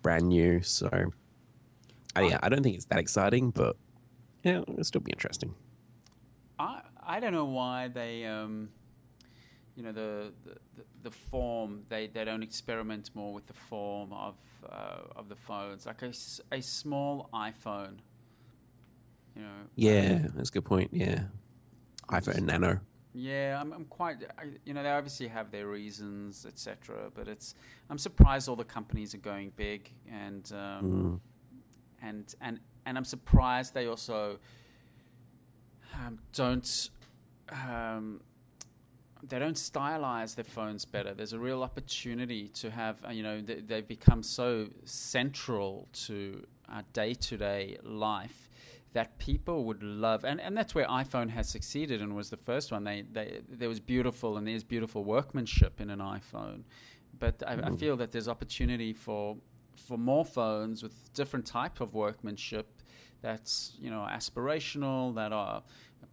brand 0.01 0.29
new. 0.29 0.61
So, 0.61 1.11
I, 2.15 2.21
yeah, 2.23 2.39
I 2.43 2.49
don't 2.49 2.63
think 2.63 2.75
it's 2.75 2.85
that 2.85 2.99
exciting, 2.99 3.51
but 3.51 3.77
yeah, 4.43 4.61
it'll 4.67 4.83
still 4.83 5.01
be 5.01 5.11
interesting. 5.11 5.53
I 6.59 6.81
I 7.01 7.19
don't 7.19 7.33
know 7.33 7.45
why 7.45 7.87
they 7.87 8.25
um, 8.25 8.69
you 9.75 9.83
know 9.83 9.91
the 9.91 10.33
the, 10.43 10.57
the, 11.03 11.11
form 11.11 11.83
they, 11.89 12.07
they 12.07 12.25
don't 12.25 12.43
experiment 12.43 13.09
more 13.13 13.33
with 13.33 13.47
the 13.47 13.53
form 13.53 14.13
of 14.13 14.35
uh, 14.69 14.99
of 15.15 15.29
the 15.29 15.35
phones 15.35 15.85
like 15.85 16.01
a, 16.01 16.11
a 16.51 16.61
small 16.61 17.29
iPhone. 17.33 17.97
You 19.35 19.43
know. 19.43 19.61
Yeah, 19.75 20.27
that's 20.35 20.49
a 20.49 20.53
good 20.53 20.65
point. 20.65 20.89
Yeah, 20.91 21.23
iPhone 22.09 22.43
Nano. 22.43 22.81
Yeah, 23.13 23.59
I'm, 23.59 23.73
I'm 23.73 23.85
quite. 23.85 24.17
I, 24.37 24.43
you 24.65 24.73
know, 24.73 24.83
they 24.83 24.89
obviously 24.89 25.27
have 25.27 25.51
their 25.51 25.67
reasons, 25.67 26.45
etc. 26.45 27.11
But 27.13 27.27
it's. 27.27 27.55
I'm 27.89 27.97
surprised 27.97 28.47
all 28.47 28.55
the 28.55 28.63
companies 28.63 29.13
are 29.13 29.19
going 29.19 29.51
big, 29.55 29.91
and 30.09 30.49
um, 30.53 30.83
Mm. 30.83 31.30
And 32.01 32.33
and 32.41 32.59
and 32.85 32.97
I'm 32.97 33.05
surprised 33.05 33.73
they 33.73 33.87
also 33.87 34.39
um, 35.93 36.19
don't. 36.33 36.89
Um, 37.51 38.21
they 39.23 39.37
don't 39.37 39.55
stylize 39.55 40.33
their 40.33 40.43
phones 40.43 40.83
better. 40.83 41.13
There's 41.13 41.33
a 41.33 41.39
real 41.39 41.61
opportunity 41.61 42.47
to 42.55 42.71
have, 42.71 43.05
uh, 43.05 43.11
you 43.11 43.21
know, 43.21 43.39
they, 43.39 43.59
they've 43.59 43.87
become 43.87 44.23
so 44.23 44.67
central 44.83 45.87
to 46.07 46.43
our 46.69 46.81
day 46.93 47.13
to 47.13 47.37
day 47.37 47.77
life 47.83 48.49
that 48.93 49.19
people 49.19 49.63
would 49.65 49.83
love. 49.83 50.25
And, 50.25 50.41
and 50.41 50.57
that's 50.57 50.73
where 50.73 50.87
iPhone 50.87 51.29
has 51.29 51.47
succeeded 51.47 52.01
and 52.01 52.15
was 52.15 52.31
the 52.31 52.37
first 52.37 52.71
one. 52.71 52.83
They, 52.83 53.03
they, 53.11 53.41
there 53.47 53.69
was 53.69 53.79
beautiful 53.79 54.37
and 54.37 54.47
there's 54.47 54.63
beautiful 54.63 55.03
workmanship 55.03 55.79
in 55.79 55.91
an 55.91 55.99
iPhone. 55.99 56.63
But 57.19 57.43
I, 57.45 57.53
I 57.53 57.55
Mm. 57.69 57.79
feel 57.79 57.97
that 57.97 58.11
there's 58.11 58.27
opportunity 58.27 58.91
for, 58.91 59.37
for 59.75 59.97
more 59.97 60.25
phones 60.25 60.83
with 60.83 61.13
different 61.13 61.45
type 61.45 61.81
of 61.81 61.93
workmanship 61.93 62.67
that's, 63.21 63.75
you 63.79 63.89
know, 63.89 64.07
aspirational, 64.09 65.13
that 65.15 65.31
are 65.31 65.63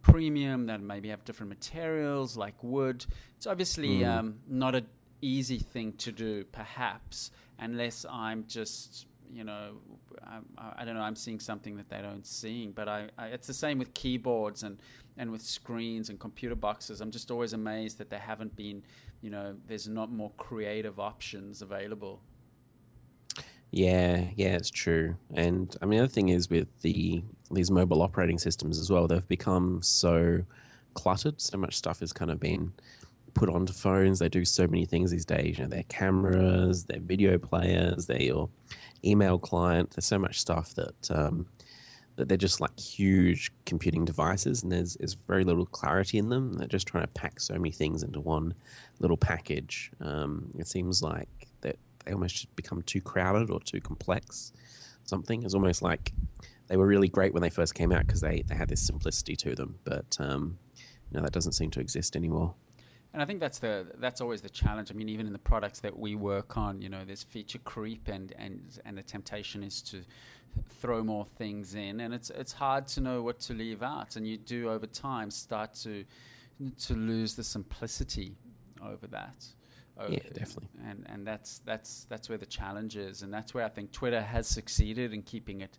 premium 0.01 0.67
that 0.67 0.81
maybe 0.81 1.09
have 1.09 1.25
different 1.25 1.49
materials 1.49 2.37
like 2.37 2.55
wood. 2.63 3.05
It's 3.35 3.47
obviously 3.47 3.99
Mm. 3.99 4.07
um, 4.07 4.39
not 4.47 4.75
an 4.75 4.87
easy 5.21 5.59
thing 5.59 5.93
to 5.93 6.11
do, 6.11 6.45
perhaps, 6.45 7.31
unless 7.57 8.05
I'm 8.09 8.45
just, 8.47 9.07
you 9.31 9.43
know, 9.43 9.81
I 10.23 10.39
I 10.77 10.85
don't 10.85 10.95
know, 10.95 11.01
I'm 11.01 11.15
seeing 11.15 11.39
something 11.39 11.75
that 11.77 11.89
they 11.89 12.01
don't 12.01 12.25
seeing. 12.25 12.71
But 12.71 12.87
I, 12.87 13.09
I, 13.17 13.27
it's 13.27 13.47
the 13.47 13.53
same 13.53 13.77
with 13.79 13.93
keyboards 13.93 14.63
and, 14.63 14.79
and 15.17 15.31
with 15.31 15.41
screens 15.41 16.09
and 16.09 16.19
computer 16.19 16.55
boxes. 16.55 17.01
I'm 17.01 17.11
just 17.11 17.29
always 17.31 17.53
amazed 17.53 17.97
that 17.97 18.09
there 18.09 18.19
haven't 18.19 18.55
been, 18.55 18.83
you 19.21 19.29
know, 19.29 19.55
there's 19.67 19.87
not 19.87 20.11
more 20.11 20.31
creative 20.37 20.99
options 20.99 21.61
available. 21.61 22.21
Yeah, 23.71 24.25
yeah, 24.35 24.55
it's 24.55 24.69
true. 24.69 25.15
And 25.33 25.75
I 25.81 25.85
mean, 25.85 25.99
the 25.99 26.05
other 26.05 26.11
thing 26.13 26.29
is 26.29 26.49
with 26.49 26.67
the 26.81 27.23
these 27.51 27.71
mobile 27.71 28.01
operating 28.01 28.37
systems 28.39 28.79
as 28.79 28.91
well, 28.91 29.07
they've 29.07 29.27
become 29.27 29.81
so 29.81 30.43
cluttered. 30.95 31.39
So 31.41 31.57
much 31.57 31.75
stuff 31.75 31.99
has 31.99 32.13
kind 32.13 32.31
of 32.31 32.39
been 32.39 32.73
put 33.33 33.49
onto 33.49 33.73
phones. 33.73 34.19
They 34.19 34.29
do 34.29 34.45
so 34.45 34.67
many 34.67 34.85
things 34.85 35.11
these 35.11 35.25
days. 35.25 35.57
You 35.59 35.65
know, 35.65 35.69
their 35.69 35.83
cameras, 35.83 36.85
their 36.85 36.99
video 36.99 37.37
players, 37.37 38.07
their 38.07 38.21
your 38.21 38.49
email 39.05 39.37
client. 39.39 39.91
There's 39.91 40.05
so 40.05 40.19
much 40.19 40.39
stuff 40.39 40.73
that 40.75 41.11
um, 41.11 41.47
that 42.15 42.27
they're 42.27 42.37
just 42.37 42.61
like 42.61 42.79
huge 42.79 43.51
computing 43.65 44.05
devices, 44.05 44.63
and 44.63 44.71
there's, 44.71 44.95
there's 44.95 45.13
very 45.15 45.43
little 45.43 45.65
clarity 45.67 46.17
in 46.17 46.29
them. 46.29 46.53
They're 46.53 46.67
just 46.67 46.87
trying 46.87 47.03
to 47.03 47.09
pack 47.09 47.39
so 47.39 47.53
many 47.55 47.71
things 47.71 48.03
into 48.03 48.19
one 48.19 48.55
little 48.99 49.17
package. 49.17 49.91
Um, 50.01 50.51
it 50.57 50.67
seems 50.67 51.03
like 51.03 51.48
they 52.05 52.13
almost 52.13 52.55
become 52.55 52.81
too 52.81 53.01
crowded 53.01 53.49
or 53.49 53.59
too 53.59 53.81
complex. 53.81 54.53
Something 55.03 55.43
is 55.43 55.55
almost 55.55 55.81
like 55.81 56.13
they 56.67 56.77
were 56.77 56.87
really 56.87 57.09
great 57.09 57.33
when 57.33 57.41
they 57.41 57.49
first 57.49 57.73
came 57.75 57.91
out 57.91 58.05
because 58.05 58.21
they, 58.21 58.43
they 58.47 58.55
had 58.55 58.69
this 58.69 58.81
simplicity 58.81 59.35
to 59.37 59.55
them, 59.55 59.79
but 59.83 60.17
um, 60.19 60.59
you 61.11 61.17
know, 61.17 61.23
that 61.23 61.31
doesn't 61.31 61.53
seem 61.53 61.71
to 61.71 61.79
exist 61.79 62.15
anymore. 62.15 62.53
And 63.11 63.23
I 63.23 63.25
think 63.25 63.39
that's 63.39 63.57
the 63.57 63.87
that's 63.97 64.21
always 64.21 64.41
the 64.41 64.49
challenge. 64.49 64.91
I 64.91 64.93
mean, 64.93 65.09
even 65.09 65.25
in 65.25 65.33
the 65.33 65.39
products 65.39 65.79
that 65.79 65.97
we 65.97 66.13
work 66.13 66.57
on, 66.57 66.79
you 66.81 66.89
know, 66.89 67.03
there's 67.03 67.23
feature 67.23 67.57
creep, 67.59 68.07
and 68.07 68.33
and 68.37 68.61
and 68.85 68.97
the 68.97 69.01
temptation 69.01 69.63
is 69.63 69.81
to 69.83 70.03
throw 70.69 71.03
more 71.03 71.25
things 71.25 71.73
in, 71.73 72.01
and 72.01 72.13
it's 72.13 72.29
it's 72.29 72.53
hard 72.53 72.87
to 72.89 73.01
know 73.01 73.23
what 73.23 73.39
to 73.41 73.53
leave 73.53 73.81
out, 73.81 74.15
and 74.15 74.27
you 74.27 74.37
do 74.37 74.69
over 74.69 74.85
time 74.85 75.31
start 75.31 75.73
to 75.75 76.05
to 76.77 76.93
lose 76.93 77.33
the 77.35 77.43
simplicity 77.43 78.35
over 78.83 79.07
that. 79.07 79.45
Over 79.99 80.13
yeah, 80.13 80.19
definitely. 80.33 80.69
And 80.87 81.05
and 81.09 81.27
that's 81.27 81.59
that's 81.65 82.05
that's 82.09 82.29
where 82.29 82.37
the 82.37 82.45
challenge 82.45 82.95
is, 82.95 83.21
and 83.21 83.33
that's 83.33 83.53
where 83.53 83.65
I 83.65 83.69
think 83.69 83.91
Twitter 83.91 84.21
has 84.21 84.47
succeeded 84.47 85.13
in 85.13 85.23
keeping 85.23 85.61
it 85.61 85.77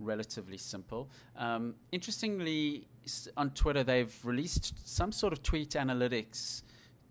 relatively 0.00 0.58
simple. 0.58 1.10
Um, 1.36 1.74
interestingly, 1.92 2.88
on 3.36 3.50
Twitter, 3.50 3.84
they've 3.84 4.14
released 4.24 4.74
some 4.88 5.12
sort 5.12 5.32
of 5.32 5.42
tweet 5.42 5.70
analytics 5.70 6.62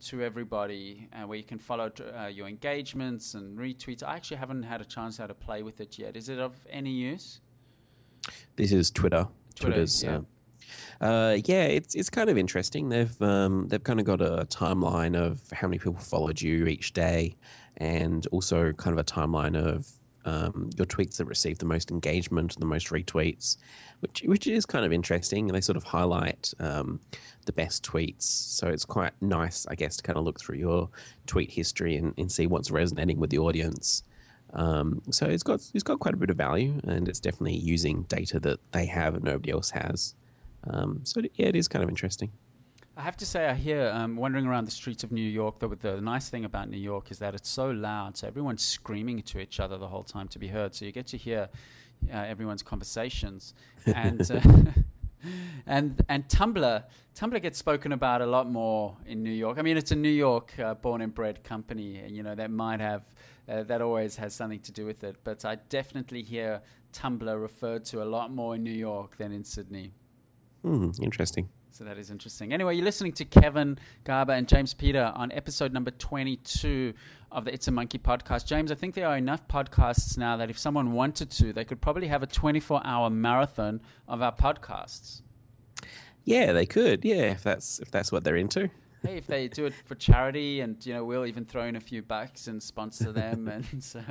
to 0.01 0.23
everybody 0.23 1.09
uh, 1.13 1.27
where 1.27 1.37
you 1.37 1.43
can 1.43 1.59
follow 1.59 1.91
uh, 2.17 2.27
your 2.27 2.47
engagements 2.47 3.33
and 3.33 3.57
retweets. 3.57 4.03
I 4.03 4.15
actually 4.15 4.37
haven't 4.37 4.63
had 4.63 4.81
a 4.81 4.85
chance 4.85 5.17
to 5.17 5.33
play 5.33 5.61
with 5.61 5.81
it 5.81 5.97
yet. 5.97 6.15
Is 6.15 6.29
it 6.29 6.39
of 6.39 6.55
any 6.69 6.91
use? 6.91 7.41
This 8.55 8.71
is 8.71 8.91
Twitter. 8.91 9.27
Twitter 9.55 9.73
Twitter's. 9.73 10.03
Yeah. 10.03 10.17
Uh, 10.17 10.21
uh, 11.01 11.37
yeah, 11.45 11.63
it's 11.63 11.95
it's 11.95 12.09
kind 12.09 12.29
of 12.29 12.37
interesting. 12.37 12.89
They've 12.89 13.21
um, 13.21 13.67
they've 13.67 13.83
kind 13.83 13.99
of 13.99 14.05
got 14.05 14.21
a 14.21 14.45
timeline 14.49 15.15
of 15.15 15.41
how 15.51 15.67
many 15.67 15.79
people 15.79 15.95
followed 15.95 16.41
you 16.41 16.67
each 16.67 16.93
day, 16.93 17.35
and 17.77 18.25
also 18.27 18.71
kind 18.73 18.97
of 18.97 18.99
a 18.99 19.03
timeline 19.03 19.55
of 19.55 19.87
um, 20.25 20.69
your 20.77 20.85
tweets 20.85 21.17
that 21.17 21.25
receive 21.25 21.59
the 21.59 21.65
most 21.65 21.91
engagement, 21.91 22.55
the 22.59 22.65
most 22.65 22.87
retweets, 22.87 23.57
which 23.99 24.21
which 24.25 24.47
is 24.47 24.65
kind 24.65 24.85
of 24.85 24.93
interesting. 24.93 25.47
And 25.49 25.55
they 25.55 25.61
sort 25.61 25.77
of 25.77 25.83
highlight 25.83 26.53
um, 26.59 26.99
the 27.45 27.53
best 27.53 27.83
tweets, 27.83 28.23
so 28.23 28.67
it's 28.67 28.85
quite 28.85 29.13
nice, 29.21 29.65
I 29.67 29.75
guess, 29.75 29.97
to 29.97 30.03
kind 30.03 30.17
of 30.17 30.25
look 30.25 30.39
through 30.39 30.57
your 30.57 30.89
tweet 31.25 31.51
history 31.51 31.95
and, 31.95 32.13
and 32.17 32.31
see 32.31 32.47
what's 32.47 32.71
resonating 32.71 33.19
with 33.19 33.29
the 33.29 33.39
audience. 33.39 34.03
Um, 34.53 35.01
so 35.11 35.25
it's 35.25 35.43
got 35.43 35.61
it's 35.73 35.83
got 35.83 35.99
quite 35.99 36.13
a 36.13 36.17
bit 36.17 36.29
of 36.29 36.37
value, 36.37 36.79
and 36.83 37.07
it's 37.07 37.19
definitely 37.19 37.57
using 37.57 38.03
data 38.03 38.39
that 38.41 38.59
they 38.71 38.85
have 38.87 39.15
and 39.15 39.23
nobody 39.23 39.51
else 39.51 39.71
has. 39.71 40.15
Um, 40.65 41.01
so 41.03 41.21
yeah, 41.35 41.47
it 41.47 41.55
is 41.55 41.67
kind 41.67 41.83
of 41.83 41.89
interesting. 41.89 42.31
I 42.99 43.03
have 43.03 43.15
to 43.17 43.25
say, 43.25 43.47
I 43.47 43.53
hear 43.53 43.89
um, 43.93 44.17
wandering 44.17 44.45
around 44.45 44.65
the 44.65 44.71
streets 44.71 45.05
of 45.05 45.11
New 45.13 45.21
York. 45.21 45.59
The, 45.59 45.69
the 45.69 46.01
nice 46.01 46.27
thing 46.27 46.43
about 46.43 46.69
New 46.69 46.77
York 46.77 47.11
is 47.11 47.19
that 47.19 47.33
it's 47.33 47.47
so 47.47 47.69
loud, 47.71 48.17
so 48.17 48.27
everyone's 48.27 48.61
screaming 48.61 49.21
to 49.21 49.39
each 49.39 49.61
other 49.61 49.77
the 49.77 49.87
whole 49.87 50.03
time 50.03 50.27
to 50.27 50.39
be 50.39 50.49
heard. 50.49 50.75
So 50.75 50.83
you 50.83 50.91
get 50.91 51.07
to 51.07 51.17
hear 51.17 51.47
uh, 52.13 52.17
everyone's 52.17 52.61
conversations, 52.61 53.53
and 53.85 54.29
uh, 54.29 54.41
and 55.65 56.03
and 56.09 56.27
Tumblr. 56.27 56.83
Tumblr 57.15 57.41
gets 57.41 57.57
spoken 57.57 57.93
about 57.93 58.21
a 58.21 58.25
lot 58.25 58.51
more 58.51 58.97
in 59.05 59.23
New 59.23 59.31
York. 59.31 59.57
I 59.57 59.61
mean, 59.61 59.77
it's 59.77 59.91
a 59.91 59.95
New 59.95 60.09
York 60.09 60.53
uh, 60.59 60.73
born 60.73 60.99
and 61.01 61.15
bred 61.15 61.41
company. 61.41 61.99
and 61.99 62.13
You 62.13 62.23
know 62.23 62.35
that 62.35 62.51
might 62.51 62.81
have 62.81 63.05
uh, 63.47 63.63
that 63.63 63.81
always 63.81 64.17
has 64.17 64.35
something 64.35 64.59
to 64.59 64.73
do 64.73 64.85
with 64.85 65.05
it. 65.05 65.15
But 65.23 65.45
I 65.45 65.55
definitely 65.55 66.21
hear 66.21 66.61
Tumblr 66.91 67.41
referred 67.41 67.85
to 67.85 68.03
a 68.03 68.05
lot 68.05 68.29
more 68.33 68.55
in 68.55 68.63
New 68.63 68.71
York 68.71 69.15
than 69.15 69.31
in 69.31 69.45
Sydney. 69.45 69.93
Hmm, 70.63 70.91
interesting. 71.01 71.49
So 71.71 71.85
that 71.85 71.97
is 71.97 72.09
interesting. 72.09 72.51
Anyway, 72.51 72.75
you're 72.75 72.83
listening 72.83 73.13
to 73.13 73.25
Kevin 73.25 73.79
Garber 74.03 74.33
and 74.33 74.47
James 74.47 74.73
Peter 74.73 75.13
on 75.15 75.31
episode 75.31 75.71
number 75.71 75.91
22 75.91 76.93
of 77.31 77.45
the 77.45 77.53
It's 77.53 77.69
a 77.69 77.71
Monkey 77.71 77.97
podcast. 77.97 78.45
James, 78.45 78.69
I 78.71 78.75
think 78.75 78.95
there 78.95 79.07
are 79.07 79.15
enough 79.15 79.47
podcasts 79.47 80.17
now 80.17 80.35
that 80.37 80.49
if 80.49 80.59
someone 80.59 80.91
wanted 80.91 81.29
to, 81.31 81.53
they 81.53 81.63
could 81.63 81.79
probably 81.79 82.07
have 82.07 82.21
a 82.21 82.27
24 82.27 82.81
hour 82.83 83.09
marathon 83.09 83.79
of 84.07 84.21
our 84.21 84.35
podcasts. 84.35 85.21
Yeah, 86.25 86.51
they 86.51 86.65
could. 86.65 87.05
Yeah, 87.05 87.31
if 87.31 87.43
that's 87.43 87.79
if 87.79 87.91
that's 87.91 88.11
what 88.11 88.25
they're 88.25 88.35
into. 88.35 88.69
Hey, 89.03 89.15
if 89.15 89.27
they 89.27 89.47
do 89.47 89.65
it 89.65 89.73
for 89.85 89.95
charity, 89.95 90.59
and 90.59 90.85
you 90.85 90.93
know, 90.93 91.05
we'll 91.05 91.25
even 91.25 91.45
throw 91.45 91.63
in 91.63 91.77
a 91.77 91.79
few 91.79 92.01
bucks 92.01 92.47
and 92.47 92.61
sponsor 92.61 93.13
them, 93.13 93.47
and 93.71 93.81
so. 93.81 94.01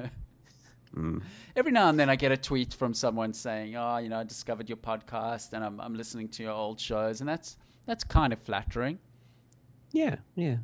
Mm. 0.99 1.23
Every 1.55 1.71
now 1.71 1.89
and 1.89 1.99
then 1.99 2.11
I 2.11 2.17
get 2.17 2.33
a 2.33 2.37
tweet 2.37 2.75
from 2.75 2.93
someone 2.93 3.33
saying, 3.33 3.77
"Oh, 3.77 3.99
you 3.99 4.09
know, 4.09 4.19
I 4.19 4.25
discovered 4.25 4.69
your 4.69 4.79
podcast 4.79 5.53
and 5.53 5.65
I'm, 5.65 5.81
I'm 5.81 5.95
listening 5.95 6.29
to 6.31 6.43
your 6.43 6.53
old 6.53 6.81
shows," 6.81 7.21
and 7.21 7.29
that's 7.29 7.57
that's 7.87 8.05
kind 8.05 8.33
of 8.33 8.41
flattering. 8.41 8.99
Yeah, 9.93 10.17
yeah. 10.35 10.57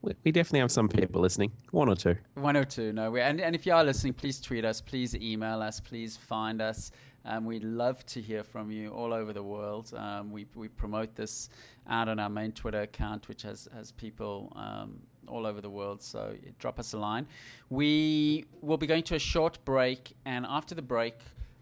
We, 0.00 0.12
we 0.24 0.32
definitely 0.32 0.60
have 0.60 0.70
some 0.70 0.88
people 0.88 1.20
listening. 1.20 1.52
One 1.72 1.88
or 1.88 1.96
two. 1.96 2.16
One 2.34 2.56
or 2.56 2.64
two. 2.64 2.92
No, 2.92 3.10
we, 3.10 3.20
and 3.20 3.40
and 3.40 3.54
if 3.54 3.66
you 3.66 3.72
are 3.72 3.82
listening, 3.82 4.14
please 4.14 4.40
tweet 4.40 4.64
us, 4.64 4.80
please 4.80 5.14
email 5.16 5.60
us, 5.60 5.80
please 5.80 6.16
find 6.16 6.62
us. 6.62 6.92
Um, 7.24 7.44
we'd 7.44 7.64
love 7.64 8.06
to 8.06 8.22
hear 8.22 8.44
from 8.44 8.70
you 8.70 8.90
all 8.90 9.12
over 9.12 9.32
the 9.32 9.42
world. 9.42 9.92
Um, 9.94 10.30
we 10.30 10.46
we 10.54 10.68
promote 10.68 11.16
this 11.16 11.48
out 11.88 12.08
on 12.08 12.20
our 12.20 12.30
main 12.30 12.52
Twitter 12.52 12.82
account, 12.82 13.28
which 13.28 13.42
has 13.42 13.68
has 13.74 13.90
people. 13.90 14.52
Um, 14.54 15.00
all 15.28 15.46
over 15.46 15.60
the 15.60 15.70
world. 15.70 16.02
So 16.02 16.34
drop 16.58 16.78
us 16.78 16.92
a 16.92 16.98
line. 16.98 17.26
We 17.70 18.44
will 18.60 18.76
be 18.76 18.86
going 18.86 19.04
to 19.04 19.14
a 19.14 19.18
short 19.18 19.64
break, 19.64 20.16
and 20.24 20.46
after 20.46 20.74
the 20.74 20.82
break, 20.82 21.14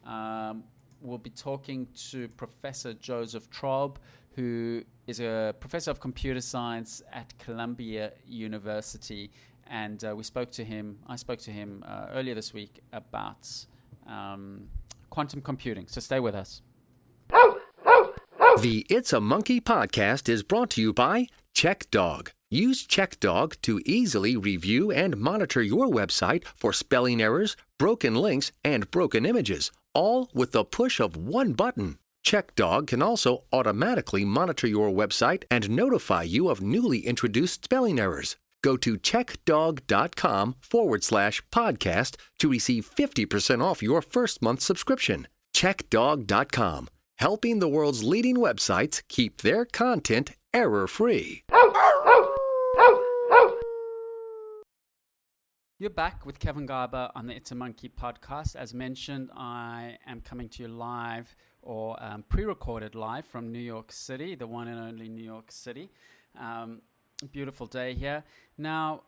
um, 0.06 0.64
we'll 1.00 1.18
be 1.18 1.30
talking 1.30 1.88
to 2.10 2.28
Professor 2.28 2.94
Joseph 2.94 3.50
Traub, 3.50 3.96
who 4.34 4.82
is 5.06 5.20
a 5.20 5.54
professor 5.60 5.90
of 5.90 6.00
computer 6.00 6.40
science 6.40 7.02
at 7.12 7.36
Columbia 7.38 8.12
University. 8.26 9.30
And 9.68 10.04
uh, 10.04 10.14
we 10.14 10.22
spoke 10.22 10.50
to 10.52 10.64
him, 10.64 10.98
I 11.08 11.16
spoke 11.16 11.40
to 11.40 11.50
him 11.50 11.84
uh, 11.86 12.06
earlier 12.12 12.34
this 12.34 12.54
week 12.54 12.80
about 12.92 13.48
um, 14.06 14.68
quantum 15.10 15.40
computing. 15.40 15.86
So 15.88 16.00
stay 16.00 16.20
with 16.20 16.34
us. 16.34 16.62
The 18.62 18.86
It's 18.88 19.12
a 19.12 19.20
Monkey 19.20 19.60
podcast 19.60 20.28
is 20.28 20.42
brought 20.42 20.70
to 20.70 20.80
you 20.80 20.92
by 20.92 21.26
CheckDog. 21.56 22.32
Use 22.50 22.86
CheckDog 22.86 23.58
to 23.62 23.80
easily 23.86 24.36
review 24.36 24.90
and 24.92 25.16
monitor 25.16 25.62
your 25.62 25.86
website 25.86 26.44
for 26.44 26.70
spelling 26.70 27.22
errors, 27.22 27.56
broken 27.78 28.14
links, 28.14 28.52
and 28.62 28.90
broken 28.90 29.24
images, 29.24 29.72
all 29.94 30.28
with 30.34 30.52
the 30.52 30.64
push 30.64 31.00
of 31.00 31.16
one 31.16 31.54
button. 31.54 31.96
CheckDog 32.26 32.88
can 32.88 33.00
also 33.00 33.44
automatically 33.54 34.22
monitor 34.22 34.66
your 34.66 34.90
website 34.90 35.44
and 35.50 35.70
notify 35.70 36.24
you 36.24 36.50
of 36.50 36.60
newly 36.60 36.98
introduced 36.98 37.64
spelling 37.64 37.98
errors. 37.98 38.36
Go 38.62 38.76
to 38.76 38.98
checkdog.com 38.98 40.56
forward 40.60 41.04
slash 41.04 41.42
podcast 41.50 42.16
to 42.38 42.50
receive 42.50 42.86
50% 42.94 43.64
off 43.64 43.82
your 43.82 44.02
first 44.02 44.42
month 44.42 44.60
subscription. 44.60 45.26
Checkdog.com, 45.54 46.88
helping 47.16 47.60
the 47.60 47.68
world's 47.68 48.04
leading 48.04 48.36
websites 48.36 49.02
keep 49.08 49.40
their 49.40 49.64
content 49.64 50.32
error 50.56 50.86
free. 50.86 51.44
You're 55.78 55.90
back 55.90 56.24
with 56.24 56.38
Kevin 56.38 56.64
Garber 56.64 57.10
on 57.14 57.26
the 57.26 57.36
It's 57.36 57.50
a 57.50 57.54
Monkey 57.54 57.90
podcast. 57.90 58.56
As 58.56 58.72
mentioned, 58.72 59.28
I 59.36 59.98
am 60.06 60.22
coming 60.22 60.48
to 60.48 60.62
you 60.62 60.68
live 60.68 61.36
or 61.60 62.02
um, 62.02 62.24
pre 62.30 62.44
recorded 62.44 62.94
live 62.94 63.26
from 63.26 63.52
New 63.52 63.58
York 63.58 63.92
City, 63.92 64.34
the 64.34 64.46
one 64.46 64.68
and 64.68 64.80
only 64.80 65.10
New 65.10 65.22
York 65.22 65.52
City. 65.52 65.90
Um, 66.40 66.80
beautiful 67.32 67.66
day 67.66 67.92
here. 67.92 68.24
Now, 68.56 69.02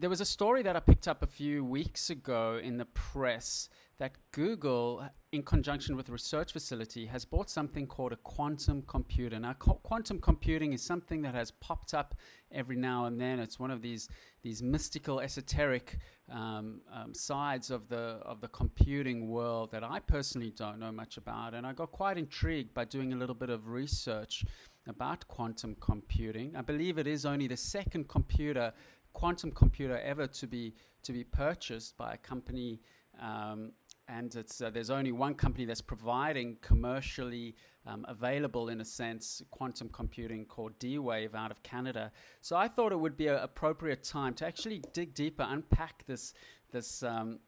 there 0.00 0.08
was 0.08 0.22
a 0.22 0.24
story 0.24 0.62
that 0.62 0.76
I 0.76 0.80
picked 0.80 1.06
up 1.06 1.22
a 1.22 1.26
few 1.26 1.62
weeks 1.62 2.08
ago 2.08 2.58
in 2.62 2.78
the 2.78 2.86
press 2.86 3.68
that 3.98 4.12
Google, 4.32 5.06
in 5.30 5.42
conjunction 5.42 5.94
with 5.94 6.08
a 6.08 6.12
research 6.12 6.54
facility, 6.54 7.04
has 7.04 7.26
bought 7.26 7.50
something 7.50 7.86
called 7.86 8.12
a 8.12 8.16
quantum 8.16 8.80
computer. 8.86 9.38
Now, 9.38 9.52
co- 9.52 9.74
quantum 9.82 10.18
computing 10.18 10.72
is 10.72 10.80
something 10.80 11.20
that 11.20 11.34
has 11.34 11.50
popped 11.50 11.92
up 11.92 12.14
every 12.50 12.76
now 12.76 13.04
and 13.04 13.20
then. 13.20 13.38
It's 13.38 13.60
one 13.60 13.70
of 13.70 13.82
these 13.82 14.08
these 14.42 14.62
mystical, 14.62 15.20
esoteric 15.20 15.98
um, 16.32 16.80
um, 16.90 17.12
sides 17.12 17.70
of 17.70 17.86
the 17.90 18.20
of 18.24 18.40
the 18.40 18.48
computing 18.48 19.28
world 19.28 19.70
that 19.72 19.84
I 19.84 19.98
personally 20.00 20.50
don't 20.56 20.78
know 20.78 20.92
much 20.92 21.18
about, 21.18 21.52
and 21.52 21.66
I 21.66 21.74
got 21.74 21.92
quite 21.92 22.16
intrigued 22.16 22.72
by 22.72 22.86
doing 22.86 23.12
a 23.12 23.16
little 23.16 23.34
bit 23.34 23.50
of 23.50 23.68
research 23.68 24.46
about 24.86 25.28
quantum 25.28 25.76
computing. 25.80 26.56
I 26.56 26.62
believe 26.62 26.96
it 26.96 27.06
is 27.06 27.26
only 27.26 27.46
the 27.46 27.56
second 27.56 28.08
computer, 28.08 28.72
quantum 29.12 29.50
computer 29.50 29.98
ever 29.98 30.26
to 30.26 30.46
be 30.46 30.74
to 31.02 31.12
be 31.12 31.24
purchased 31.24 31.96
by 31.96 32.14
a 32.14 32.16
company. 32.16 32.80
Um, 33.20 33.72
and 34.08 34.36
uh, 34.36 34.70
there's 34.70 34.90
only 34.90 35.12
one 35.12 35.34
company 35.34 35.64
that's 35.64 35.80
providing 35.80 36.56
commercially 36.62 37.54
um, 37.86 38.04
available, 38.08 38.68
in 38.68 38.80
a 38.80 38.84
sense, 38.84 39.40
quantum 39.50 39.88
computing 39.88 40.44
called 40.44 40.76
D-Wave 40.78 41.34
out 41.34 41.50
of 41.50 41.62
Canada. 41.62 42.10
So 42.40 42.56
I 42.56 42.66
thought 42.66 42.92
it 42.92 42.98
would 42.98 43.16
be 43.16 43.28
an 43.28 43.36
appropriate 43.36 44.02
time 44.02 44.34
to 44.34 44.46
actually 44.46 44.82
dig 44.92 45.14
deeper, 45.14 45.46
unpack 45.48 46.04
this 46.06 46.34
this 46.72 47.02
um, 47.02 47.40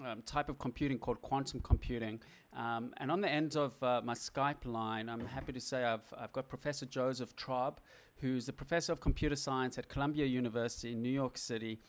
um, 0.00 0.22
type 0.22 0.48
of 0.48 0.58
computing 0.58 0.98
called 0.98 1.20
quantum 1.22 1.60
computing. 1.60 2.20
Um, 2.54 2.92
and 2.98 3.10
on 3.10 3.20
the 3.20 3.28
end 3.28 3.56
of 3.56 3.82
uh, 3.82 4.00
my 4.04 4.14
Skype 4.14 4.64
line, 4.64 5.08
I'm 5.08 5.26
happy 5.26 5.52
to 5.52 5.60
say 5.60 5.84
I've, 5.84 6.12
I've 6.18 6.32
got 6.32 6.48
Professor 6.48 6.86
Joseph 6.86 7.34
Traub, 7.36 7.78
who's 8.16 8.46
the 8.46 8.52
professor 8.52 8.92
of 8.92 9.00
computer 9.00 9.36
science 9.36 9.78
at 9.78 9.88
Columbia 9.88 10.26
University 10.26 10.92
in 10.92 11.02
New 11.02 11.10
York 11.10 11.38
City, 11.38 11.80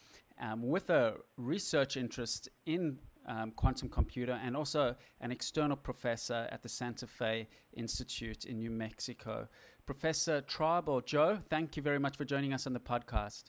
um, 0.42 0.68
with 0.68 0.90
a 0.90 1.16
research 1.38 1.98
interest 1.98 2.50
in 2.66 2.98
um, 3.28 3.52
quantum 3.52 3.90
computer 3.90 4.40
and 4.44 4.56
also 4.56 4.96
an 5.22 5.32
external 5.32 5.78
professor 5.78 6.48
at 6.52 6.62
the 6.62 6.70
Santa 6.70 7.08
Fe 7.08 7.48
Institute 7.74 8.46
in 8.46 8.58
New 8.58 8.72
Mexico. 8.72 9.48
Professor 9.86 10.42
Traub 10.42 10.88
or 10.88 11.02
Joe, 11.02 11.40
thank 11.50 11.76
you 11.78 11.84
very 11.84 12.00
much 12.00 12.18
for 12.18 12.26
joining 12.26 12.54
us 12.54 12.68
on 12.68 12.74
the 12.74 12.80
podcast. 12.80 13.44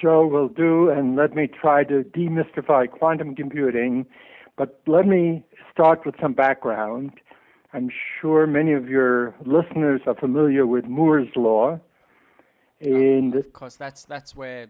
Joe 0.00 0.26
will 0.26 0.48
do, 0.48 0.90
and 0.90 1.16
let 1.16 1.34
me 1.34 1.46
try 1.46 1.84
to 1.84 2.04
demystify 2.04 2.90
quantum 2.90 3.34
computing. 3.34 4.06
But 4.56 4.80
let 4.86 5.06
me 5.06 5.44
start 5.72 6.06
with 6.06 6.14
some 6.20 6.32
background. 6.32 7.12
I'm 7.72 7.90
sure 8.20 8.46
many 8.46 8.72
of 8.72 8.88
your 8.88 9.34
listeners 9.44 10.00
are 10.06 10.14
familiar 10.14 10.66
with 10.66 10.86
Moore's 10.86 11.28
law. 11.36 11.78
And 12.80 13.34
of 13.34 13.52
course, 13.52 13.76
that's 13.76 14.04
that's 14.04 14.34
where 14.36 14.66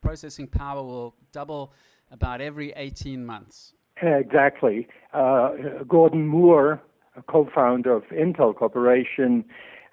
processing 0.00 0.46
power 0.46 0.82
will 0.82 1.14
double 1.32 1.72
about 2.10 2.40
every 2.40 2.72
18 2.76 3.24
months. 3.24 3.72
Exactly. 4.00 4.86
Uh, 5.12 5.52
Gordon 5.88 6.26
Moore, 6.26 6.82
a 7.16 7.22
co-founder 7.22 7.92
of 7.92 8.04
Intel 8.04 8.54
Corporation, 8.54 9.44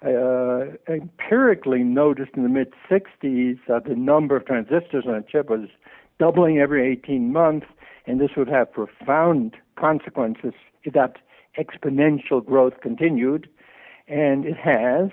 uh, 0.04 0.92
empirically 0.92 1.82
noticed 1.82 2.32
in 2.34 2.42
the 2.42 2.48
mid 2.48 2.72
60s 2.90 3.58
that 3.68 3.84
the 3.84 3.94
number 3.94 4.36
of 4.36 4.46
transistors 4.46 5.04
on 5.06 5.14
a 5.14 5.22
chip 5.22 5.48
was 5.48 5.68
doubling 6.18 6.58
every 6.58 6.86
18 6.86 7.32
months, 7.32 7.66
and 8.06 8.20
this 8.20 8.30
would 8.36 8.48
have 8.48 8.72
profound 8.72 9.56
consequences 9.76 10.52
if 10.82 10.92
that 10.92 11.16
exponential 11.58 12.44
growth 12.44 12.74
continued, 12.82 13.48
and 14.06 14.44
it 14.44 14.56
has. 14.56 15.10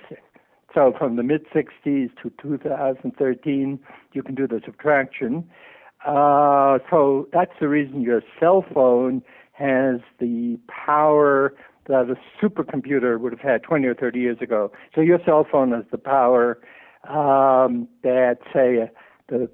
So 0.74 0.94
from 0.96 1.16
the 1.16 1.22
mid 1.22 1.46
60s 1.50 2.10
to 2.22 2.32
2013, 2.40 3.78
you 4.12 4.22
can 4.22 4.34
do 4.34 4.46
the 4.46 4.60
subtraction. 4.64 5.48
Uh, 6.04 6.78
so 6.90 7.28
that's 7.32 7.52
the 7.60 7.68
reason 7.68 8.00
your 8.00 8.22
cell 8.40 8.64
phone 8.74 9.22
has 9.52 10.00
the 10.18 10.58
power 10.66 11.54
that 11.86 12.08
a 12.10 12.16
supercomputer 12.44 13.18
would 13.18 13.32
have 13.32 13.40
had 13.40 13.62
20 13.62 13.86
or 13.86 13.94
30 13.94 14.20
years 14.20 14.38
ago. 14.40 14.72
So 14.94 15.00
your 15.00 15.18
cell 15.24 15.46
phone 15.50 15.72
has 15.72 15.84
the 15.90 15.98
power 15.98 16.58
um, 17.08 17.88
that, 18.02 18.38
say, 18.52 18.82
uh, 18.82 18.86
the 19.28 19.50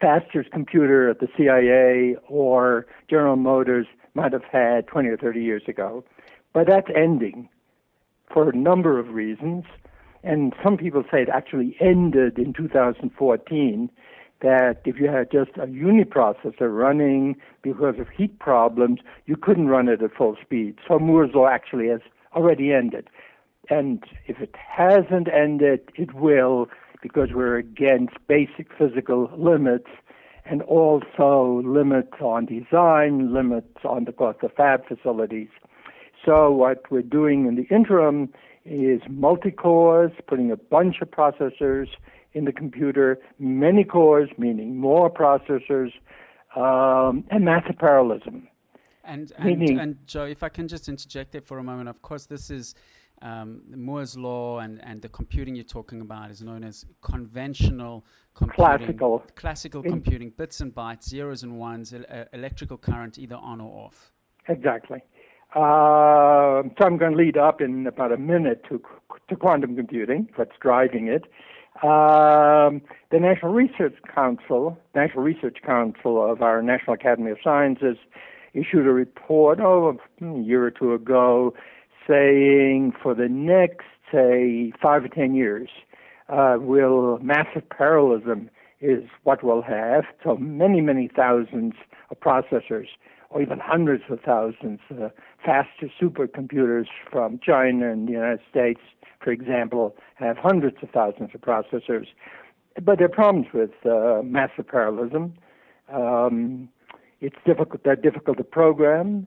fastest 0.00 0.50
computer 0.50 1.10
at 1.10 1.20
the 1.20 1.28
CIA 1.36 2.16
or 2.28 2.86
General 3.08 3.36
Motors 3.36 3.86
might 4.14 4.32
have 4.32 4.44
had 4.44 4.86
20 4.86 5.08
or 5.08 5.16
30 5.16 5.40
years 5.40 5.62
ago. 5.68 6.04
But 6.52 6.66
that's 6.66 6.88
ending 6.94 7.48
for 8.32 8.48
a 8.48 8.56
number 8.56 8.98
of 8.98 9.10
reasons. 9.10 9.64
And 10.24 10.52
some 10.62 10.76
people 10.76 11.04
say 11.10 11.22
it 11.22 11.28
actually 11.28 11.76
ended 11.80 12.38
in 12.38 12.52
2014 12.52 13.90
that 14.40 14.82
if 14.84 14.98
you 14.98 15.08
had 15.08 15.30
just 15.30 15.50
a 15.56 15.66
uniprocessor 15.66 16.74
running 16.76 17.36
because 17.62 17.98
of 17.98 18.08
heat 18.08 18.38
problems, 18.38 19.00
you 19.26 19.36
couldn't 19.36 19.68
run 19.68 19.88
it 19.88 20.02
at 20.02 20.14
full 20.14 20.36
speed. 20.40 20.76
So 20.86 20.98
Moore's 20.98 21.34
law 21.34 21.48
actually 21.48 21.88
has 21.88 22.00
already 22.34 22.72
ended. 22.72 23.08
And 23.70 24.02
if 24.26 24.38
it 24.40 24.54
hasn't 24.56 25.28
ended, 25.28 25.90
it 25.96 26.14
will 26.14 26.68
because 27.02 27.28
we're 27.34 27.58
against 27.58 28.14
basic 28.26 28.68
physical 28.76 29.30
limits 29.36 29.88
and 30.44 30.62
also 30.62 31.62
limits 31.64 32.14
on 32.20 32.46
design, 32.46 33.32
limits 33.32 33.78
on 33.84 34.04
the 34.04 34.12
cost 34.12 34.38
of 34.42 34.52
fab 34.54 34.86
facilities. 34.86 35.48
So 36.24 36.50
what 36.50 36.90
we're 36.90 37.02
doing 37.02 37.46
in 37.46 37.56
the 37.56 37.66
interim 37.74 38.32
is 38.64 39.00
multi-cores, 39.08 40.12
putting 40.26 40.50
a 40.50 40.56
bunch 40.56 40.96
of 41.00 41.10
processors 41.10 41.88
in 42.38 42.44
the 42.44 42.52
computer, 42.52 43.18
many 43.38 43.84
cores, 43.84 44.30
meaning 44.38 44.78
more 44.78 45.10
processors, 45.10 45.92
um, 46.56 47.24
and 47.30 47.44
massive 47.44 47.76
parallelism. 47.78 48.48
And, 49.04 49.32
and, 49.38 49.62
and, 49.80 49.96
Joe, 50.06 50.24
if 50.24 50.42
I 50.42 50.48
can 50.48 50.68
just 50.68 50.88
interject 50.88 51.32
there 51.32 51.40
for 51.40 51.58
a 51.58 51.62
moment, 51.64 51.88
of 51.88 52.00
course, 52.02 52.26
this 52.26 52.50
is 52.50 52.74
um, 53.22 53.62
Moore's 53.74 54.16
law 54.16 54.58
and, 54.60 54.80
and 54.84 55.02
the 55.02 55.08
computing 55.08 55.54
you're 55.54 55.64
talking 55.64 56.00
about 56.02 56.30
is 56.30 56.42
known 56.42 56.62
as 56.62 56.84
conventional 57.00 58.04
computing. 58.34 58.64
Classical. 58.64 59.24
Classical 59.34 59.82
in 59.82 59.90
computing, 59.90 60.30
bits 60.30 60.60
and 60.60 60.74
bytes, 60.74 61.04
zeros 61.08 61.42
and 61.42 61.58
ones, 61.58 61.92
uh, 61.92 62.24
electrical 62.32 62.76
current 62.76 63.18
either 63.18 63.36
on 63.36 63.60
or 63.60 63.86
off. 63.86 64.12
Exactly. 64.46 65.00
Uh, 65.54 66.62
so 66.76 66.84
I'm 66.84 66.98
going 66.98 67.12
to 67.12 67.18
lead 67.18 67.38
up 67.38 67.60
in 67.62 67.86
about 67.86 68.12
a 68.12 68.18
minute 68.18 68.62
to, 68.68 68.80
to 69.28 69.36
quantum 69.36 69.74
computing, 69.74 70.28
what's 70.36 70.56
driving 70.60 71.08
it. 71.08 71.24
Um, 71.82 72.82
the 73.10 73.20
National 73.20 73.52
Research 73.52 73.94
Council, 74.12 74.76
National 74.96 75.22
Research 75.22 75.58
Council 75.64 76.30
of 76.30 76.42
our 76.42 76.60
National 76.60 76.94
Academy 76.94 77.30
of 77.30 77.38
Sciences, 77.42 77.96
issued 78.52 78.86
a 78.86 78.92
report 78.92 79.60
oh, 79.60 79.96
a 80.20 80.40
year 80.40 80.64
or 80.64 80.70
two 80.72 80.92
ago 80.92 81.54
saying 82.08 82.92
for 83.00 83.14
the 83.14 83.28
next, 83.28 83.86
say, 84.10 84.72
five 84.82 85.04
or 85.04 85.08
ten 85.08 85.34
years, 85.34 85.68
uh, 86.28 86.56
will 86.58 87.18
massive 87.18 87.68
parallelism 87.70 88.50
is 88.80 89.04
what 89.22 89.44
we'll 89.44 89.62
have. 89.62 90.04
So 90.24 90.36
many, 90.36 90.80
many 90.80 91.08
thousands 91.14 91.74
of 92.10 92.18
processors, 92.20 92.88
or 93.30 93.42
even 93.42 93.58
hundreds 93.58 94.04
of 94.08 94.20
thousands, 94.20 94.80
uh, 94.90 95.08
faster 95.44 95.90
supercomputers 96.00 96.86
from 97.10 97.38
China 97.44 97.90
and 97.90 98.08
the 98.08 98.12
United 98.12 98.40
States 98.50 98.80
for 99.22 99.30
example, 99.32 99.96
have 100.14 100.36
hundreds 100.36 100.76
of 100.82 100.90
thousands 100.90 101.30
of 101.34 101.40
processors. 101.40 102.06
But 102.82 102.98
there 102.98 103.06
are 103.06 103.10
problems 103.10 103.48
with 103.52 103.70
uh, 103.84 104.22
massive 104.22 104.68
parallelism. 104.68 105.34
Um, 105.92 106.68
it's 107.20 107.36
difficult. 107.44 107.82
They're 107.84 107.96
difficult 107.96 108.38
to 108.38 108.44
program. 108.44 109.26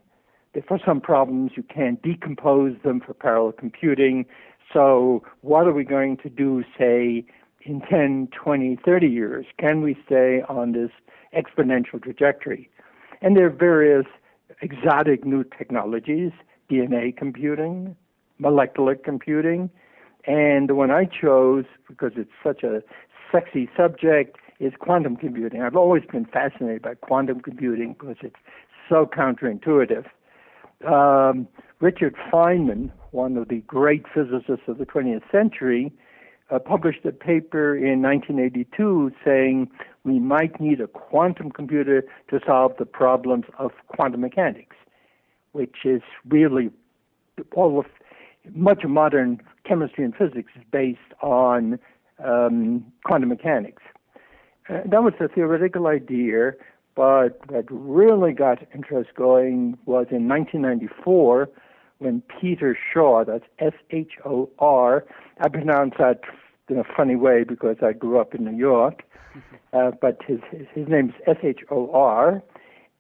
For 0.68 0.80
some 0.86 1.02
problems, 1.02 1.52
you 1.56 1.64
can't 1.64 2.02
decompose 2.02 2.76
them 2.84 3.02
for 3.06 3.14
parallel 3.14 3.54
computing. 3.54 4.26
So, 4.74 5.24
what 5.42 5.68
are 5.68 5.74
we 5.74 5.84
going 5.84 6.18
to 6.18 6.30
do, 6.30 6.64
say, 6.78 7.26
in 7.62 7.82
10, 7.82 8.30
20, 8.32 8.78
30 8.84 9.08
years? 9.08 9.46
Can 9.60 9.82
we 9.82 9.98
stay 10.06 10.42
on 10.48 10.72
this 10.72 10.92
exponential 11.36 12.02
trajectory? 12.02 12.70
And 13.22 13.38
there 13.38 13.46
are 13.46 13.50
various 13.50 14.06
exotic 14.62 15.26
new 15.26 15.44
technologies 15.44 16.32
DNA 16.70 17.16
computing, 17.16 17.96
molecular 18.40 18.96
computing, 18.96 19.70
and 20.26 20.70
the 20.70 20.76
one 20.76 20.90
I 20.92 21.06
chose, 21.06 21.66
because 21.88 22.14
it's 22.16 22.32
such 22.44 22.64
a 22.64 22.82
sexy 23.32 23.70
subject, 23.76 24.38
is 24.60 24.74
quantum 24.80 25.16
computing. 25.18 25.62
I've 25.62 25.76
always 25.76 26.04
been 26.12 26.26
fascinated 26.26 26.84
by 26.84 26.96
quantum 26.96 27.42
computing 27.42 27.96
because 28.00 28.18
it's 28.22 28.36
so 28.88 29.06
counterintuitive. 29.06 30.06
Um, 30.88 31.48
Richard 31.80 32.16
Feynman, 32.32 32.92
one 33.12 33.38
of 33.38 33.50
the 33.50 33.60
great 33.62 34.06
physicists 34.14 34.68
of 34.68 34.78
the 34.78 34.86
20th 34.86 35.24
century, 35.32 35.92
uh, 36.52 36.60
published 36.60 37.06
a 37.06 37.12
paper 37.12 37.76
in 37.76 38.02
1982 38.02 39.12
saying 39.26 39.70
we 40.04 40.20
might 40.20 40.60
need 40.60 40.82
a 40.82 40.88
quantum 40.88 41.52
computer 41.52 42.04
to 42.30 42.40
solve 42.46 42.74
the 42.78 42.86
problems 42.86 43.46
of 43.60 43.72
quantum 43.88 44.22
mechanics, 44.22 44.76
which 45.52 45.86
is 45.86 46.02
really 46.28 46.72
all 47.56 47.80
of 47.80 47.86
much 48.54 48.84
of 48.84 48.90
modern 48.90 49.42
chemistry 49.64 50.04
and 50.04 50.16
physics 50.16 50.52
is 50.56 50.64
based 50.72 51.00
on 51.22 51.78
um, 52.24 52.86
quantum 53.06 53.30
mechanics. 53.30 53.84
Uh, 54.70 54.80
that 54.86 55.04
was 55.04 55.14
a 55.20 55.28
theoretical 55.28 55.88
idea, 55.88 56.54
but 56.96 57.40
what 57.50 57.66
really 57.70 58.34
got 58.34 58.60
interest 58.74 59.12
going 59.16 59.78
was 59.86 60.08
in 60.12 60.28
1994 60.28 61.50
when 62.00 62.24
Peter 62.42 62.76
Shor, 62.92 63.24
that's 63.26 63.46
S 63.60 63.74
H 63.92 64.14
O 64.26 64.50
R, 64.58 65.06
I 65.40 65.50
pronounce 65.50 65.94
that 66.00 66.22
in 66.72 66.80
a 66.80 66.84
funny 66.84 67.16
way 67.16 67.44
because 67.44 67.78
I 67.82 67.94
grew 67.94 68.20
up 68.20 68.34
in 68.34 68.46
New 68.46 68.58
York, 68.58 69.04
uh, 69.74 69.92
but 70.02 70.20
his, 70.26 70.40
his, 70.52 70.68
his 70.74 70.88
name 70.88 71.10
is 71.10 71.16
S 71.28 71.38
H 71.44 71.60
O 71.70 71.92
R, 71.92 72.42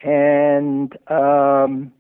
and 0.02 0.98
um, 1.08 1.92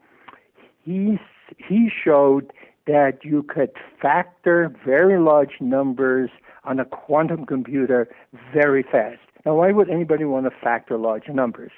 he 0.83 1.19
he 1.57 1.89
showed 2.03 2.51
that 2.87 3.19
you 3.23 3.43
could 3.43 3.71
factor 4.01 4.73
very 4.85 5.19
large 5.19 5.59
numbers 5.59 6.29
on 6.63 6.79
a 6.79 6.85
quantum 6.85 7.45
computer 7.45 8.07
very 8.53 8.83
fast. 8.83 9.19
Now, 9.45 9.55
why 9.55 9.71
would 9.71 9.89
anybody 9.89 10.25
want 10.25 10.45
to 10.45 10.51
factor 10.51 10.97
large 10.97 11.27
numbers? 11.27 11.71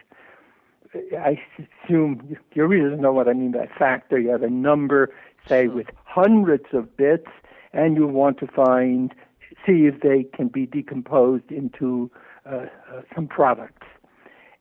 I 1.18 1.40
assume 1.86 2.38
your 2.54 2.68
readers 2.68 3.00
know 3.00 3.12
what 3.12 3.28
I 3.28 3.34
mean 3.34 3.52
by 3.52 3.68
factor. 3.80 4.20
You 4.20 4.30
have 4.30 4.44
a 4.44 4.50
number, 4.50 5.14
say, 5.48 5.68
with 5.68 5.88
hundreds 6.06 6.66
of 6.74 6.96
bits, 6.96 7.28
and 7.74 7.96
you 7.96 8.06
want 8.06 8.38
to 8.40 8.48
find, 8.48 9.14
see 9.66 9.86
if 9.86 10.02
they 10.02 10.24
can 10.36 10.48
be 10.48 10.66
decomposed 10.66 11.52
into 11.52 12.12
uh, 12.46 12.66
uh, 12.92 13.02
some 13.16 13.28
products. 13.28 13.88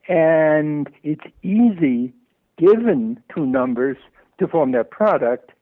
And 0.08 0.88
it's 1.02 1.24
easy, 1.42 2.12
given 2.58 3.22
two 3.34 3.46
numbers, 3.46 3.96
to 4.38 4.48
form 4.48 4.72
their 4.72 4.84
product, 4.84 5.52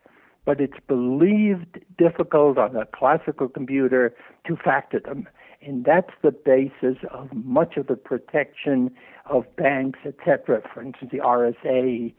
but 0.45 0.61
it's 0.61 0.79
believed 0.89 1.81
difficult 1.99 2.59
on 2.59 2.75
a 2.77 2.87
classical 2.87 3.49
computer 3.49 4.15
to 4.47 4.57
factor 4.57 5.01
them. 5.01 5.29
And 5.63 5.85
that's 5.85 6.11
the 6.23 6.31
basis 6.31 6.97
of 7.11 7.29
much 7.35 7.77
of 7.77 7.87
the 7.87 7.97
protection 7.97 8.91
of 9.27 9.45
banks, 9.57 9.99
etc. 10.07 10.63
For 10.73 10.83
instance, 10.83 11.11
the 11.13 11.19
RSA 11.19 12.15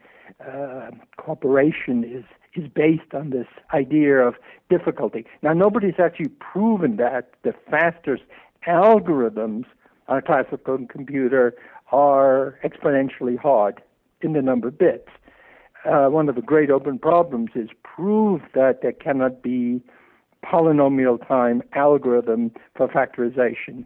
uh, 0.46 0.90
corporation 1.16 2.04
is 2.04 2.24
is 2.54 2.68
based 2.68 3.14
on 3.14 3.30
this 3.30 3.46
idea 3.72 4.16
of 4.18 4.34
difficulty. 4.68 5.24
Now, 5.42 5.52
nobody's 5.52 5.98
actually 5.98 6.28
proven 6.28 6.96
that 6.96 7.30
the 7.42 7.54
fastest 7.70 8.22
algorithms 8.66 9.64
on 10.08 10.18
a 10.18 10.22
classical 10.22 10.78
computer 10.88 11.54
are 11.90 12.58
exponentially 12.64 13.38
hard 13.38 13.82
in 14.20 14.32
the 14.32 14.42
number 14.42 14.68
of 14.68 14.78
bits. 14.78 15.08
Uh, 15.84 16.06
one 16.06 16.28
of 16.28 16.36
the 16.36 16.42
great 16.42 16.70
open 16.70 16.98
problems 16.98 17.50
is 17.54 17.68
prove 17.82 18.40
that 18.54 18.82
there 18.82 18.92
cannot 18.92 19.42
be 19.42 19.80
polynomial 20.44 21.26
time 21.26 21.62
algorithm 21.74 22.50
for 22.76 22.88
factorization. 22.88 23.84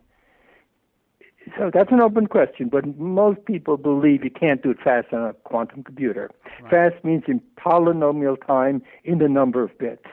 So 1.56 1.70
that's 1.72 1.92
an 1.92 2.00
open 2.00 2.26
question, 2.26 2.68
but 2.68 2.98
most 2.98 3.44
people 3.44 3.76
believe 3.76 4.24
you 4.24 4.30
can't 4.30 4.62
do 4.62 4.70
it 4.70 4.78
fast 4.82 5.12
on 5.12 5.22
a 5.22 5.32
quantum 5.32 5.84
computer. 5.84 6.30
Right. 6.62 6.70
Fast 6.92 7.04
means 7.04 7.24
in 7.28 7.40
polynomial 7.56 8.36
time 8.44 8.82
in 9.04 9.18
the 9.18 9.28
number 9.28 9.62
of 9.62 9.76
bits. 9.78 10.06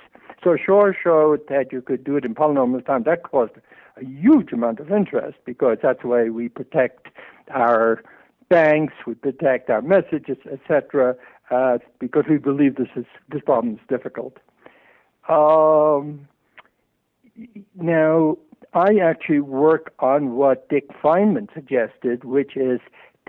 So 0.43 0.58
Shor 0.63 0.96
showed 1.02 1.48
that 1.50 1.72
you 1.72 1.82
could 1.82 2.04
do 2.04 2.17
it 2.17 2.26
in 2.26 2.36
polynomial 2.36 2.86
time. 2.86 3.04
That 3.04 3.24
caused 3.24 3.54
a 3.98 4.06
huge 4.06 4.52
amount 4.52 4.80
of 4.80 4.91
interest 4.91 5.38
because 5.46 5.78
that's 5.82 6.02
the 6.02 6.08
way 6.08 6.30
we 6.30 6.50
protect 6.50 7.08
our 7.52 8.04
banks, 8.50 8.93
we 9.08 9.15
protect 9.15 9.69
our 9.69 9.82
messages, 9.82 10.38
etc. 10.52 11.15
Uh, 11.50 11.78
because 12.00 12.26
we 12.30 12.38
believe 12.38 12.76
this 12.76 12.89
is 12.96 13.06
this 13.30 13.41
problem 13.43 13.76
is 13.76 13.80
difficult. 13.89 14.38
Um, 15.30 16.28
now, 17.76 18.38
I 18.73 18.95
actually 19.01 19.41
work 19.41 19.93
on 19.99 20.31
what 20.31 20.67
Dick 20.69 20.89
Feynman 21.01 21.53
suggested, 21.53 22.23
which 22.23 22.55
is 22.55 22.79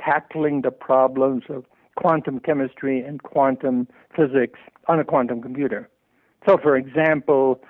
tackling 0.02 0.62
the 0.62 0.70
problems 0.70 1.44
of 1.48 1.64
quantum 1.96 2.40
chemistry 2.40 3.00
and 3.00 3.22
quantum 3.22 3.86
physics 4.16 4.58
on 4.88 4.98
a 4.98 5.04
quantum 5.04 5.42
computer. 5.42 5.88
So, 6.46 6.58
for 6.58 6.76
example, 6.76 7.60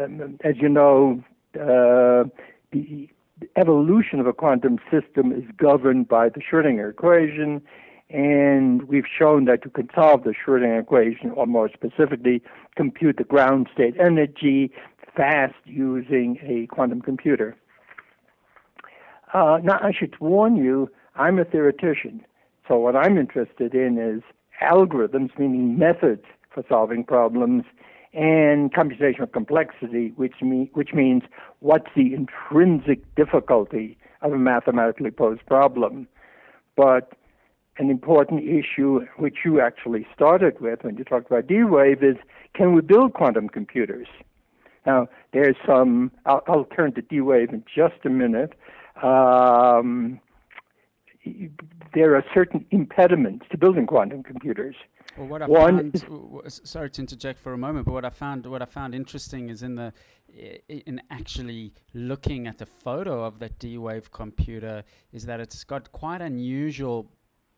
um, 0.00 0.38
as 0.44 0.56
you 0.58 0.68
know, 0.68 1.22
uh, 1.54 2.24
the 2.72 3.08
evolution 3.56 4.20
of 4.20 4.26
a 4.26 4.32
quantum 4.32 4.78
system 4.90 5.32
is 5.32 5.44
governed 5.56 6.08
by 6.08 6.28
the 6.28 6.40
Schrodinger 6.40 6.90
equation, 6.90 7.62
and 8.08 8.84
we've 8.84 9.04
shown 9.06 9.46
that 9.46 9.64
you 9.64 9.70
can 9.70 9.88
solve 9.94 10.24
the 10.24 10.32
Schrodinger 10.32 10.80
equation, 10.80 11.30
or 11.30 11.46
more 11.46 11.68
specifically, 11.72 12.42
compute 12.76 13.16
the 13.16 13.24
ground 13.24 13.68
state 13.72 13.94
energy 13.98 14.70
fast 15.16 15.54
using 15.64 16.38
a 16.42 16.66
quantum 16.72 17.00
computer. 17.00 17.56
Uh, 19.32 19.58
now, 19.62 19.78
I 19.82 19.92
should 19.92 20.18
warn 20.20 20.56
you, 20.56 20.90
I'm 21.16 21.38
a 21.38 21.44
theoretician. 21.44 22.24
So, 22.68 22.78
what 22.78 22.94
I'm 22.96 23.18
interested 23.18 23.74
in 23.74 23.98
is 23.98 24.22
algorithms, 24.62 25.36
meaning 25.38 25.78
methods 25.78 26.24
for 26.52 26.64
solving 26.68 27.04
problems, 27.04 27.64
and 28.12 28.72
computational 28.72 29.30
complexity, 29.30 30.12
which, 30.16 30.36
which 30.72 30.94
means 30.94 31.22
what's 31.60 31.90
the 31.94 32.14
intrinsic 32.14 33.14
difficulty 33.14 33.98
of 34.22 34.32
a 34.32 34.38
mathematically 34.38 35.10
posed 35.10 35.44
problem. 35.46 36.08
But 36.76 37.12
an 37.78 37.90
important 37.90 38.42
issue, 38.44 39.00
which 39.18 39.38
you 39.44 39.60
actually 39.60 40.06
started 40.14 40.60
with 40.60 40.82
when 40.82 40.96
you 40.96 41.04
talked 41.04 41.26
about 41.26 41.46
D 41.46 41.62
Wave, 41.62 42.02
is 42.02 42.16
can 42.54 42.74
we 42.74 42.80
build 42.80 43.12
quantum 43.12 43.48
computers? 43.48 44.08
Now, 44.86 45.08
there's 45.32 45.56
some, 45.66 46.12
I'll, 46.24 46.42
I'll 46.46 46.64
turn 46.64 46.92
to 46.94 47.02
D 47.02 47.20
Wave 47.20 47.50
in 47.50 47.64
just 47.74 47.96
a 48.04 48.08
minute. 48.08 48.54
Um, 49.02 50.20
there 51.92 52.14
are 52.14 52.24
certain 52.32 52.64
impediments 52.70 53.46
to 53.50 53.58
building 53.58 53.86
quantum 53.86 54.22
computers. 54.22 54.76
Well, 55.18 55.26
what 55.26 55.42
I 55.42 55.46
One 55.46 55.92
found, 55.92 56.52
sorry 56.52 56.90
to 56.90 57.00
interject 57.00 57.40
for 57.40 57.52
a 57.52 57.58
moment, 57.58 57.86
but 57.86 57.92
what 57.92 58.04
I 58.04 58.10
found, 58.10 58.46
what 58.46 58.62
I 58.62 58.66
found 58.66 58.94
interesting 58.94 59.48
is 59.48 59.62
in 59.62 59.74
the, 59.74 59.92
in 60.68 61.02
actually 61.10 61.72
looking 61.94 62.46
at 62.46 62.58
the 62.58 62.66
photo 62.66 63.24
of 63.24 63.38
that 63.40 63.58
D-Wave 63.58 64.12
computer, 64.12 64.84
is 65.12 65.26
that 65.26 65.40
it's 65.40 65.64
got 65.64 65.90
quite 65.90 66.20
unusual 66.20 67.10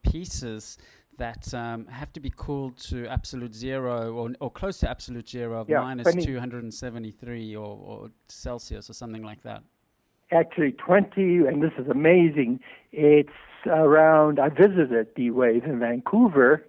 pieces 0.03 0.79
that 1.19 1.53
um, 1.53 1.87
have 1.87 2.13
to 2.15 2.21
be 2.21 2.33
cooled 2.35 2.77
to 2.77 3.07
absolute 3.07 3.55
zero 3.55 4.15
or, 4.15 4.31
or 4.41 4.51
close 4.51 4.79
to 4.79 4.91
absolute 4.91 5.29
zero 5.29 5.61
of 5.61 5.69
yeah, 5.69 5.81
minus 5.81 6.15
273 6.15 7.57
or, 7.57 7.65
or 7.67 8.11
Celsius 8.29 8.89
or 8.89 8.95
something 8.95 9.23
like 9.23 9.43
that. 9.43 9.63
Actually, 10.31 10.73
20, 10.73 11.47
and 11.47 11.63
this 11.63 11.73
is 11.79 11.89
amazing. 11.89 12.61
It's 12.93 13.31
around, 13.67 14.39
I 14.39 14.49
visited 14.49 15.15
D 15.15 15.31
Wave 15.31 15.65
in 15.65 15.79
Vancouver, 15.79 16.65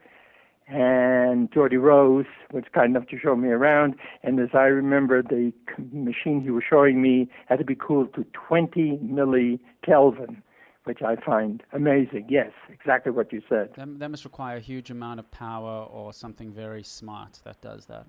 and 0.67 1.51
Geordie 1.51 1.77
Rose 1.77 2.25
was 2.51 2.63
kind 2.73 2.95
enough 2.95 3.09
to 3.09 3.19
show 3.19 3.35
me 3.35 3.49
around. 3.49 3.95
And 4.23 4.39
as 4.39 4.49
I 4.53 4.65
remember, 4.65 5.23
the 5.23 5.51
machine 5.91 6.41
he 6.41 6.51
was 6.51 6.63
showing 6.69 7.01
me 7.01 7.29
had 7.47 7.59
to 7.59 7.65
be 7.65 7.75
cooled 7.75 8.13
to 8.15 8.25
20 8.33 8.99
millikelvin 9.03 10.41
which 10.85 11.01
I 11.01 11.15
find 11.17 11.63
amazing. 11.73 12.27
Yes, 12.29 12.51
exactly 12.69 13.11
what 13.11 13.31
you 13.31 13.41
said. 13.49 13.69
That, 13.75 13.99
that 13.99 14.09
must 14.09 14.23
require 14.23 14.57
a 14.57 14.61
huge 14.61 14.91
amount 14.91 15.19
of 15.19 15.29
power 15.31 15.83
or 15.83 16.13
something 16.13 16.51
very 16.51 16.83
smart 16.83 17.39
that 17.43 17.61
does 17.61 17.85
that. 17.87 18.05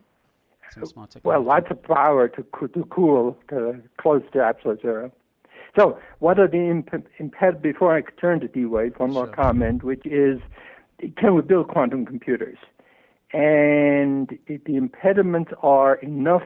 Some 0.72 0.86
smart 0.86 1.10
technology. 1.10 1.44
well, 1.44 1.44
lots 1.44 1.66
of 1.70 1.82
power 1.82 2.28
to, 2.28 2.42
to 2.68 2.84
cool 2.90 3.36
to 3.48 3.82
close 3.98 4.22
to 4.32 4.40
absolute 4.40 4.80
zero. 4.82 5.10
So, 5.76 5.98
what 6.20 6.38
are 6.38 6.46
the 6.48 6.58
imp- 6.58 7.08
imped? 7.18 7.60
Before 7.60 7.96
I 7.96 8.02
turn 8.20 8.40
to 8.40 8.48
D-Wave, 8.48 8.94
one 8.98 9.12
sure. 9.12 9.26
more 9.26 9.34
comment, 9.34 9.82
which 9.82 10.04
is, 10.06 10.40
can 11.16 11.34
we 11.34 11.42
build 11.42 11.68
quantum 11.68 12.06
computers? 12.06 12.58
And 13.32 14.36
the 14.46 14.76
impediments 14.76 15.52
are 15.62 15.96
enough 15.96 16.42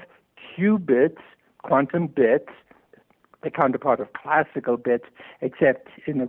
qubits, 0.56 1.22
quantum 1.62 2.06
bits, 2.06 2.50
the 3.44 3.50
counterpart 3.50 4.00
of 4.00 4.12
classical 4.12 4.76
bits, 4.76 5.04
except 5.40 5.88
in 6.06 6.20
a 6.20 6.28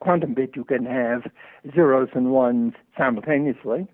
quantum 0.00 0.34
bit 0.34 0.56
you 0.56 0.64
can 0.64 0.84
have 0.86 1.22
zeros 1.74 2.08
and 2.14 2.32
ones 2.32 2.72
simultaneously. 2.96 3.86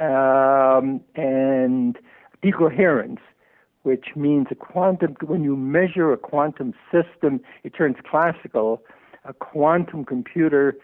Um, 0.00 1.00
and 1.14 1.98
decoherence, 2.42 3.20
which 3.82 4.06
means 4.16 4.46
a 4.50 4.54
quantum, 4.54 5.16
when 5.26 5.44
you 5.44 5.56
measure 5.56 6.12
a 6.12 6.16
quantum 6.16 6.72
system, 6.90 7.40
it 7.64 7.70
turns 7.70 7.96
classical. 8.08 8.82
A 9.24 9.34
quantum 9.34 10.04
computer 10.04 10.76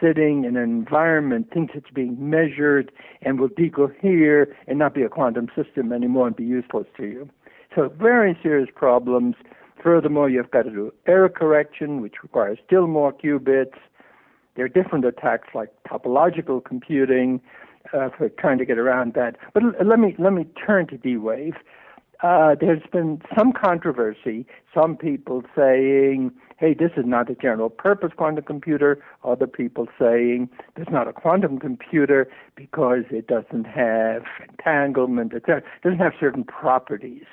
sitting 0.00 0.44
in 0.44 0.56
an 0.56 0.62
environment 0.62 1.48
thinks 1.52 1.74
it's 1.76 1.90
being 1.94 2.16
measured 2.18 2.90
and 3.20 3.38
will 3.38 3.48
decohere 3.48 4.46
and 4.66 4.78
not 4.78 4.94
be 4.94 5.02
a 5.02 5.08
quantum 5.08 5.48
system 5.54 5.92
anymore 5.92 6.28
and 6.28 6.36
be 6.36 6.44
useless 6.44 6.86
to 6.96 7.04
you. 7.04 7.30
So 7.74 7.88
very 7.88 8.36
serious 8.42 8.68
problems 8.74 9.36
Furthermore, 9.82 10.30
you've 10.30 10.50
got 10.50 10.62
to 10.62 10.70
do 10.70 10.92
error 11.06 11.28
correction, 11.28 12.00
which 12.00 12.22
requires 12.22 12.58
still 12.64 12.86
more 12.86 13.12
qubits. 13.12 13.74
There 14.54 14.64
are 14.64 14.68
different 14.68 15.04
attacks 15.04 15.48
like 15.54 15.70
topological 15.88 16.64
computing 16.64 17.40
uh, 17.92 18.10
for 18.16 18.28
trying 18.28 18.58
to 18.58 18.64
get 18.64 18.78
around 18.78 19.14
that. 19.14 19.36
But 19.54 19.62
l- 19.64 19.72
let 19.84 19.98
me 19.98 20.14
let 20.18 20.32
me 20.32 20.46
turn 20.66 20.86
to 20.88 20.96
D-Wave. 20.96 21.54
Uh, 22.22 22.54
there's 22.60 22.82
been 22.92 23.20
some 23.36 23.52
controversy. 23.52 24.46
Some 24.72 24.96
people 24.96 25.42
saying, 25.56 26.30
"Hey, 26.58 26.74
this 26.74 26.92
is 26.96 27.04
not 27.04 27.28
a 27.28 27.34
general-purpose 27.34 28.12
quantum 28.16 28.44
computer." 28.44 29.02
Other 29.24 29.48
people 29.48 29.88
saying, 29.98 30.48
"This 30.76 30.86
is 30.86 30.92
not 30.92 31.08
a 31.08 31.12
quantum 31.12 31.58
computer 31.58 32.28
because 32.54 33.04
it 33.10 33.26
doesn't 33.26 33.64
have 33.66 34.22
entanglement. 34.48 35.34
etc. 35.34 35.58
It 35.58 35.82
doesn't 35.82 35.98
have 35.98 36.12
certain 36.20 36.44
properties." 36.44 37.24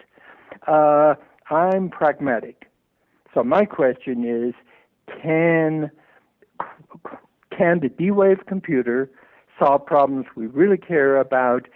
Uh, 0.65 1.13
I'm 1.49 1.89
pragmatic. 1.89 2.69
So 3.33 3.43
my 3.43 3.65
question 3.65 4.25
is, 4.25 4.53
can 5.21 5.91
can 7.55 7.79
the 7.81 7.89
D-Wave 7.89 8.45
computer 8.47 9.09
solve 9.57 9.85
problems 9.85 10.27
we 10.35 10.47
really 10.47 10.77
care 10.77 11.17
about 11.17 11.67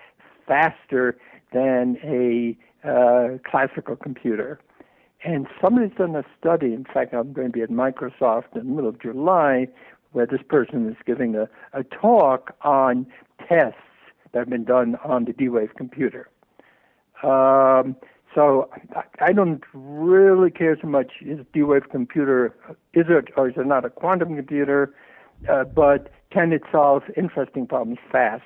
faster 0.48 1.18
than 1.52 1.98
a 2.04 2.58
uh, 2.88 3.38
classical 3.50 3.96
computer? 3.96 4.60
And 5.26 5.48
somebody's 5.62 5.96
done 5.98 6.16
a 6.16 6.24
study. 6.40 6.74
In 6.74 6.86
fact, 6.86 7.14
I'm 7.14 7.34
going 7.34 7.48
to 7.48 7.54
be 7.54 7.62
at 7.62 7.70
Microsoft 7.70 8.56
in 8.56 8.68
the 8.68 8.74
middle 8.76 8.90
of 8.90 9.02
July 9.02 9.68
where 10.12 10.28
this 10.28 10.42
person 10.48 10.88
is 10.88 10.96
giving 11.06 11.36
a, 11.36 11.50
a 11.74 11.84
talk 11.84 12.56
on 12.62 13.06
tests 13.48 13.78
that 14.32 14.40
have 14.40 14.50
been 14.50 14.64
done 14.64 14.96
on 15.04 15.26
the 15.26 15.34
D-Wave 15.34 15.72
computer. 15.76 16.30
Um, 17.24 17.96
so 18.36 18.69
I 19.19 19.34
don't 19.34 19.63
really 19.74 20.52
care 20.52 20.78
so 20.82 20.88
much 20.88 21.12
is 21.22 21.39
D-Wave 21.54 21.89
computer 21.91 22.56
is 22.93 23.06
it 23.10 23.30
or 23.38 23.50
is 23.50 23.56
it 23.58 23.65
not 23.65 23.86
a 23.86 23.89
quantum 23.89 24.36
computer, 24.36 24.93
uh, 25.50 25.63
but 25.63 26.12
can 26.32 26.52
it 26.52 26.63
solve 26.72 27.04
interesting 27.15 27.67
problems 27.67 28.00
fast? 28.12 28.43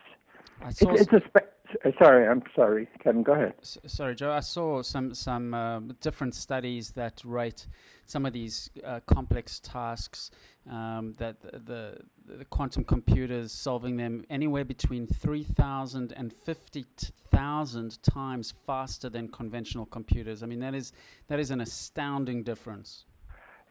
It's, 0.65 0.81
it's, 0.81 1.13
a 1.13 1.21
spe- 1.27 1.85
uh, 1.85 1.91
sorry, 1.99 2.27
I'm 2.27 2.43
sorry, 2.55 2.87
Kevin. 3.03 3.23
Go 3.23 3.33
ahead. 3.33 3.53
S- 3.61 3.77
sorry, 3.85 4.15
Joe. 4.15 4.31
I 4.31 4.39
saw 4.39 4.81
some 4.81 5.13
some 5.13 5.53
uh, 5.53 5.79
different 6.01 6.35
studies 6.35 6.91
that 6.91 7.21
rate 7.23 7.67
some 8.07 8.25
of 8.25 8.33
these 8.33 8.69
uh, 8.85 8.99
complex 9.05 9.59
tasks 9.59 10.31
um, 10.69 11.13
that 11.17 11.39
the, 11.41 11.59
the, 11.59 12.37
the, 12.37 12.45
quantum 12.45 12.83
computers 12.83 13.51
solving 13.51 13.97
them 13.97 14.25
anywhere 14.29 14.65
between 14.65 15.07
3,000 15.07 16.13
and 16.13 16.33
50,000 16.33 18.03
times 18.03 18.53
faster 18.65 19.09
than 19.09 19.27
conventional 19.27 19.85
computers. 19.85 20.41
I 20.41 20.45
mean, 20.45 20.59
that 20.59 20.73
is 20.73 20.91
that 21.27 21.39
is 21.39 21.51
an 21.51 21.61
astounding 21.61 22.43
difference. 22.43 23.05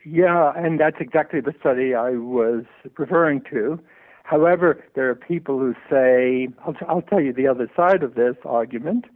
Yeah, 0.05 0.53
and 0.55 0.79
that's 0.79 0.99
exactly 1.01 1.41
the 1.41 1.55
study 1.59 1.95
I 1.95 2.11
was 2.11 2.65
referring 2.97 3.43
to. 3.51 3.81
However, 4.23 4.85
there 4.95 5.09
are 5.11 5.15
people 5.15 5.59
who 5.59 5.75
say, 5.91 6.49
I'll, 6.65 6.75
I'll 6.89 7.03
tell 7.03 7.21
you 7.21 7.33
the 7.33 7.49
other 7.49 7.71
side 7.77 8.03
of 8.03 8.15
this 8.15 8.37
argument. 8.45 9.07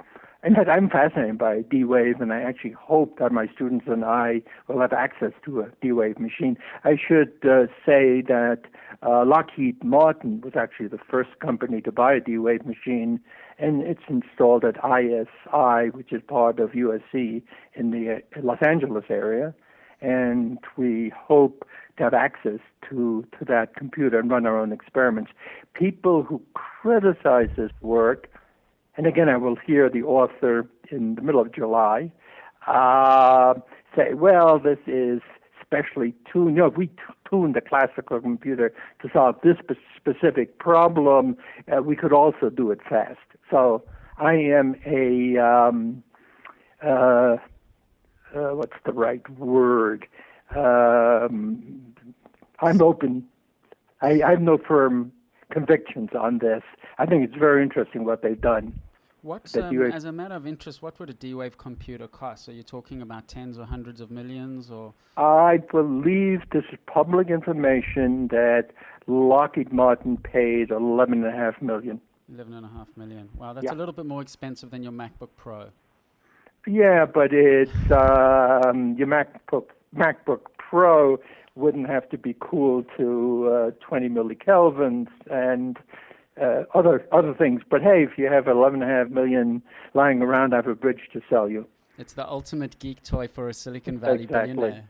In 0.43 0.55
fact, 0.55 0.71
I'm 0.71 0.89
fascinated 0.89 1.37
by 1.37 1.61
D-Wave, 1.71 2.23
and 2.23 2.33
I 2.33 2.41
actually 2.41 2.71
hope 2.71 3.19
that 3.19 3.31
my 3.31 3.47
students 3.55 3.85
and 3.87 4.03
I 4.03 4.41
will 4.69 4.81
have 4.81 4.95
access 4.95 5.33
to 5.45 5.61
a 5.61 5.67
D-Wave 5.83 6.19
machine. 6.19 6.57
I 6.83 6.97
should 6.97 7.33
uh, 7.45 7.67
say 7.85 8.23
that 8.23 8.63
uh, 9.03 9.27
Lockheed 9.27 9.85
Martin 9.85 10.41
was 10.41 10.55
actually 10.57 10.89
the 10.89 10.99
first 11.11 11.39
company 11.41 11.83
to 11.83 11.93
buy 11.93 12.15
a 12.15 12.21
D-Wave 12.21 12.65
machine, 12.65 13.21
and 13.59 13.83
it's 13.83 14.01
installed 14.09 14.65
at 14.65 14.77
ISI, 14.83 15.91
which 15.91 16.11
is 16.11 16.23
part 16.27 16.59
of 16.59 16.71
USC 16.71 17.43
in 17.75 17.91
the 17.91 18.23
uh, 18.35 18.41
Los 18.43 18.63
Angeles 18.63 19.05
area. 19.11 19.55
And 20.01 20.59
we 20.79 21.13
hope 21.15 21.69
to 21.99 22.05
have 22.05 22.15
access 22.15 22.61
to, 22.89 23.27
to 23.39 23.45
that 23.45 23.77
computer 23.77 24.19
and 24.19 24.31
run 24.31 24.47
our 24.47 24.59
own 24.59 24.73
experiments. 24.73 25.33
People 25.75 26.23
who 26.23 26.41
criticize 26.55 27.51
this 27.59 27.73
work, 27.83 28.30
and 29.01 29.07
again, 29.07 29.31
I 29.31 29.39
will 29.39 29.57
hear 29.57 29.89
the 29.89 30.03
author 30.03 30.69
in 30.91 31.15
the 31.15 31.23
middle 31.23 31.41
of 31.41 31.55
July, 31.55 32.13
uh, 32.67 33.55
say, 33.97 34.13
well, 34.13 34.59
this 34.59 34.77
is 34.87 35.23
specially 35.65 36.15
tuned. 36.31 36.55
You 36.55 36.65
know, 36.65 36.67
if 36.67 36.77
we 36.77 36.91
tune 37.31 37.53
the 37.53 37.63
classical 37.63 38.21
computer 38.21 38.75
to 39.01 39.09
solve 39.11 39.37
this 39.43 39.57
specific 39.97 40.59
problem, 40.59 41.39
uh, 41.75 41.81
we 41.81 41.97
could 41.97 42.13
also 42.13 42.51
do 42.51 42.71
it 42.73 42.81
fast. 42.87 43.21
So 43.51 43.83
I 44.19 44.35
am 44.35 44.77
a, 44.85 45.39
um, 45.39 46.03
uh, 46.85 47.37
uh 48.37 48.51
what's 48.51 48.77
the 48.85 48.93
right 48.93 49.27
word? 49.39 50.07
Um, 50.55 51.95
I'm 52.61 52.83
open. 52.83 53.27
I, 54.03 54.21
I 54.21 54.33
have 54.33 54.43
no 54.43 54.59
firm 54.59 55.11
convictions 55.51 56.11
on 56.15 56.37
this. 56.41 56.63
I 56.99 57.07
think 57.07 57.25
it's 57.25 57.39
very 57.39 57.63
interesting 57.63 58.05
what 58.05 58.21
they've 58.21 58.39
done. 58.39 58.79
What, 59.23 59.55
um, 59.57 59.83
as 59.83 60.05
a 60.05 60.13
matter 60.13 60.35
of 60.35 60.47
interest, 60.47 60.81
what 60.81 60.99
would 60.99 61.11
a 61.11 61.13
D-Wave 61.13 61.59
computer 61.59 62.09
cost? 62.09 62.49
Are 62.49 62.53
you 62.53 62.63
talking 62.63 63.03
about 63.03 63.29
tens 63.29 63.59
or 63.59 63.67
hundreds 63.67 64.01
of 64.01 64.11
millions, 64.11 64.71
or? 64.71 64.95
I 65.19 65.59
believe 65.71 66.41
this 66.53 66.65
is 66.73 66.79
public 66.87 67.29
information 67.29 68.29
that 68.29 68.71
Lockheed 69.07 69.73
Martin 69.73 70.17
paid 70.17 70.71
eleven 70.71 71.25
and 71.25 71.35
a 71.35 71.37
half 71.37 71.61
million. 71.61 72.01
Eleven 72.33 72.55
and 72.55 72.65
a 72.65 72.71
half 72.71 72.89
million. 72.97 73.29
Wow, 73.37 73.53
that's 73.53 73.65
yeah. 73.65 73.75
a 73.75 73.75
little 73.75 73.93
bit 73.93 74.07
more 74.07 74.23
expensive 74.23 74.71
than 74.71 74.83
your 74.83 74.93
MacBook 74.93 75.29
Pro. 75.37 75.69
Yeah, 76.67 77.05
but 77.05 77.33
it's 77.33 77.73
um, 77.91 78.95
your 78.97 79.07
MacBook 79.07 79.67
MacBook 79.95 80.47
Pro 80.57 81.19
wouldn't 81.57 81.89
have 81.89 82.09
to 82.09 82.17
be 82.17 82.35
cooled 82.41 82.87
to 82.97 83.51
uh, 83.53 83.71
20 83.87 84.09
millikelvins 84.09 85.09
and 85.31 85.77
uh, 86.41 86.65
other 86.75 87.07
other 87.13 87.35
things. 87.35 87.63
But 87.69 87.83
hey, 87.83 88.05
if 88.05 88.19
you 88.19 88.27
have 88.27 88.45
11.5 88.45 89.11
million 89.11 89.63
lying 89.95 90.23
around, 90.23 90.53
I 90.53 90.57
have 90.57 90.67
a 90.67 90.75
bridge 90.75 91.09
to 91.13 91.21
sell 91.29 91.49
you. 91.49 91.67
It's 91.99 92.13
the 92.13 92.29
ultimate 92.29 92.79
geek 92.79 93.03
toy 93.03 93.29
for 93.29 93.49
a 93.49 93.55
Silicon 93.55 93.99
Valley 93.99 94.25
exactly. 94.25 94.55
billionaire. 94.55 94.89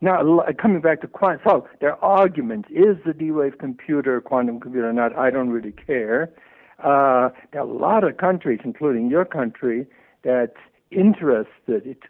Now, 0.00 0.42
coming 0.60 0.80
back 0.80 1.00
to 1.00 1.08
quantum, 1.08 1.40
so 1.48 1.68
their 1.80 1.96
argument 2.04 2.66
is 2.68 2.96
the 3.06 3.14
D-Wave 3.14 3.58
computer, 3.58 4.18
a 4.18 4.20
quantum 4.20 4.60
computer 4.60 4.90
or 4.90 4.92
not, 4.92 5.16
I 5.16 5.30
don't 5.30 5.48
really 5.48 5.72
care. 5.72 6.30
Uh, 6.78 7.30
there 7.52 7.62
are 7.62 7.66
a 7.66 7.72
lot 7.72 8.04
of 8.04 8.18
countries, 8.18 8.60
including 8.64 9.08
your 9.08 9.24
country, 9.24 9.86
that 10.22 10.52
interested. 10.90 11.86
It 11.86 12.00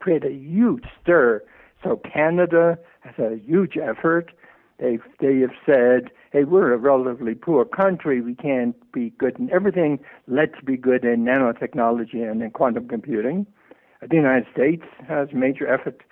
created 0.00 0.32
a 0.32 0.34
huge 0.34 0.84
stir 1.00 1.42
so 1.86 2.00
Canada 2.12 2.78
has 3.00 3.14
a 3.18 3.38
huge 3.38 3.76
effort. 3.76 4.32
They've 4.78 5.02
they 5.20 5.38
have 5.40 5.54
said, 5.64 6.10
hey, 6.36 6.44
we're 6.44 6.74
a 6.74 6.76
relatively 6.76 7.34
poor 7.34 7.64
country. 7.64 8.20
We 8.20 8.34
can't 8.34 8.76
be 8.92 9.08
good 9.18 9.38
in 9.38 9.50
everything. 9.50 9.98
Let's 10.26 10.60
be 10.62 10.76
good 10.76 11.02
in 11.02 11.24
nanotechnology 11.24 12.30
and 12.30 12.42
in 12.42 12.50
quantum 12.50 12.88
computing. 12.88 13.46
The 14.06 14.16
United 14.16 14.44
States 14.52 14.82
has 15.08 15.28
a 15.32 15.34
major 15.34 15.66
effort. 15.66 16.02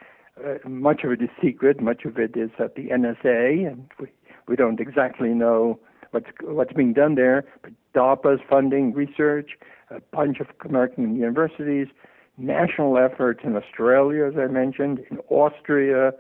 Uh, 0.43 0.67
much 0.67 1.05
of 1.05 1.13
it 1.13 1.21
is 1.21 1.29
secret. 1.43 1.79
Much 1.79 2.07
of 2.07 2.19
it 2.19 2.39
is 2.39 2.49
at 2.59 2.75
the 2.75 2.89
NSA, 2.89 3.71
and 3.71 3.91
we, 4.01 4.07
we 4.49 4.57
don't 4.57 4.81
exactly 4.81 5.29
know 5.29 5.79
what's 6.13 6.31
what's 6.43 6.73
being 6.73 6.95
done 6.95 7.17
there. 7.17 7.45
But 7.61 7.73
DARPA 7.95 8.37
is 8.37 8.41
funding 8.49 8.95
research. 8.95 9.51
A 9.91 10.01
bunch 10.11 10.41
of 10.41 10.47
American 10.65 11.17
universities 11.17 11.89
national 12.37 12.99
efforts 12.99 13.41
in 13.45 13.55
Australia, 13.55 14.25
as 14.25 14.35
I 14.37 14.47
mentioned, 14.47 15.05
in 15.09 15.19
Austria, 15.29 16.13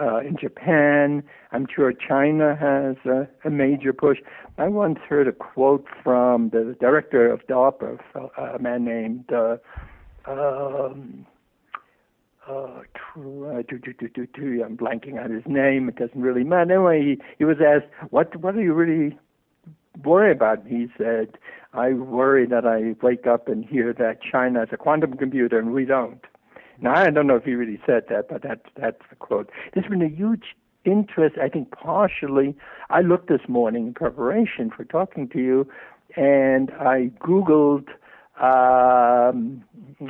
uh, 0.00 0.18
in 0.18 0.36
Japan. 0.40 1.22
I'm 1.50 1.66
sure 1.74 1.92
China 1.92 2.56
has 2.56 2.96
a, 3.04 3.28
a, 3.46 3.50
major 3.50 3.92
push. 3.92 4.18
I 4.58 4.68
once 4.68 4.98
heard 5.08 5.28
a 5.28 5.32
quote 5.32 5.86
from 6.02 6.50
the 6.50 6.76
director 6.80 7.30
of 7.30 7.46
DARPA, 7.46 7.98
a 8.38 8.58
man 8.58 8.84
named 8.84 9.30
uh, 9.32 9.56
um, 10.26 11.26
uh, 12.48 12.82
I'm 13.14 14.76
blanking 14.76 15.22
on 15.22 15.30
his 15.30 15.44
name. 15.46 15.88
It 15.88 15.96
doesn't 15.96 16.20
really 16.20 16.44
matter. 16.44 16.72
Anyway, 16.72 17.02
he, 17.02 17.22
he 17.38 17.44
was 17.44 17.58
asked, 17.60 17.86
"What 18.10 18.34
what 18.36 18.54
are 18.56 18.62
you 18.62 18.72
really 18.72 19.18
worry 20.02 20.32
about?" 20.32 20.66
He 20.66 20.88
said, 20.96 21.38
I 21.74 21.92
worry 21.92 22.46
that 22.46 22.66
I 22.66 22.94
wake 23.04 23.26
up 23.26 23.48
and 23.48 23.64
hear 23.64 23.92
that 23.94 24.18
China 24.22 24.60
has 24.60 24.68
a 24.72 24.76
quantum 24.76 25.16
computer 25.16 25.58
and 25.58 25.72
we 25.72 25.84
don't. 25.86 26.20
Now, 26.82 26.96
I 26.96 27.08
don't 27.10 27.28
know 27.28 27.36
if 27.36 27.44
he 27.44 27.54
really 27.54 27.80
said 27.86 28.06
that, 28.10 28.28
but 28.28 28.42
that's, 28.42 28.68
that's 28.76 29.00
the 29.08 29.16
quote. 29.16 29.48
There's 29.72 29.86
been 29.86 30.02
a 30.02 30.08
huge 30.08 30.56
interest, 30.84 31.36
I 31.40 31.48
think, 31.48 31.70
partially. 31.70 32.56
I 32.90 33.02
looked 33.02 33.28
this 33.28 33.48
morning 33.48 33.86
in 33.86 33.94
preparation 33.94 34.72
for 34.76 34.84
talking 34.84 35.28
to 35.28 35.38
you, 35.38 35.68
and 36.16 36.72
I 36.72 37.12
Googled 37.20 37.86
um, 38.40 39.62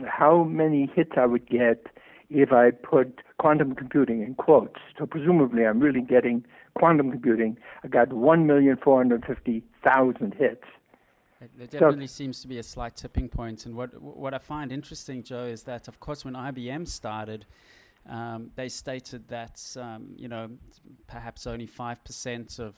how 0.08 0.44
many 0.44 0.90
hits 0.94 1.12
I 1.18 1.26
would 1.26 1.46
get 1.46 1.88
if 2.30 2.52
I 2.52 2.70
put 2.70 3.20
quantum 3.38 3.74
computing 3.74 4.22
in 4.22 4.35
quotes. 4.35 4.80
So 4.98 5.04
presumably, 5.04 5.66
I'm 5.66 5.80
really 5.80 6.00
getting 6.00 6.42
quantum 6.74 7.11
computing. 7.11 7.58
I 7.85 7.88
got 7.88 8.08
1,450,000 8.08 10.35
hits. 10.38 10.64
There 11.57 11.66
definitely 11.66 12.07
so, 12.07 12.14
seems 12.14 12.40
to 12.42 12.48
be 12.48 12.59
a 12.59 12.62
slight 12.62 12.96
tipping 12.96 13.28
point. 13.28 13.66
And 13.66 13.74
what 13.74 14.00
what 14.00 14.35
I 14.35 14.38
find 14.38 14.72
interesting, 14.72 15.22
Joe, 15.22 15.44
is 15.44 15.62
that 15.64 15.88
of 15.88 15.98
course 16.00 16.24
when 16.24 16.35
IBM 16.35 16.87
started, 16.87 17.46
um, 18.09 18.50
they 18.55 18.68
stated 18.68 19.28
that 19.28 19.61
um, 19.78 20.14
you 20.16 20.28
know 20.28 20.50
perhaps 21.07 21.46
only 21.46 21.66
five 21.66 22.05
percent 22.05 22.59
of 22.59 22.74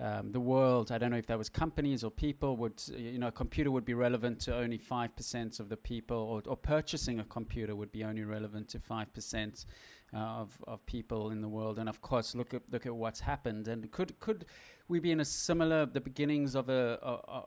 um, 0.00 0.30
the 0.30 0.40
world, 0.40 0.92
I 0.92 0.98
don't 0.98 1.10
know 1.10 1.16
if 1.16 1.26
that 1.26 1.38
was 1.38 1.48
companies 1.48 2.04
or 2.04 2.10
people, 2.10 2.56
would 2.58 2.80
you 2.96 3.18
know 3.18 3.28
a 3.28 3.32
computer 3.32 3.70
would 3.70 3.84
be 3.84 3.94
relevant 3.94 4.40
to 4.40 4.56
only 4.56 4.78
five 4.78 5.14
percent 5.16 5.60
of 5.60 5.68
the 5.68 5.76
people, 5.76 6.16
or, 6.16 6.42
or 6.46 6.56
purchasing 6.56 7.20
a 7.20 7.24
computer 7.24 7.74
would 7.74 7.90
be 7.90 8.04
only 8.04 8.22
relevant 8.22 8.68
to 8.68 8.78
five 8.78 9.12
percent 9.12 9.66
uh, 10.14 10.18
of 10.18 10.56
of 10.66 10.84
people 10.86 11.30
in 11.30 11.40
the 11.40 11.48
world. 11.48 11.78
And 11.78 11.88
of 11.88 12.00
course, 12.00 12.34
look 12.34 12.54
at 12.54 12.62
look 12.70 12.86
at 12.86 12.94
what's 12.94 13.20
happened. 13.20 13.66
And 13.68 13.90
could 13.90 14.18
could 14.20 14.44
we 14.88 14.98
be 14.98 15.12
in 15.12 15.20
a 15.20 15.24
similar 15.24 15.86
the 15.86 16.00
beginnings 16.00 16.54
of 16.54 16.68
a, 16.68 16.98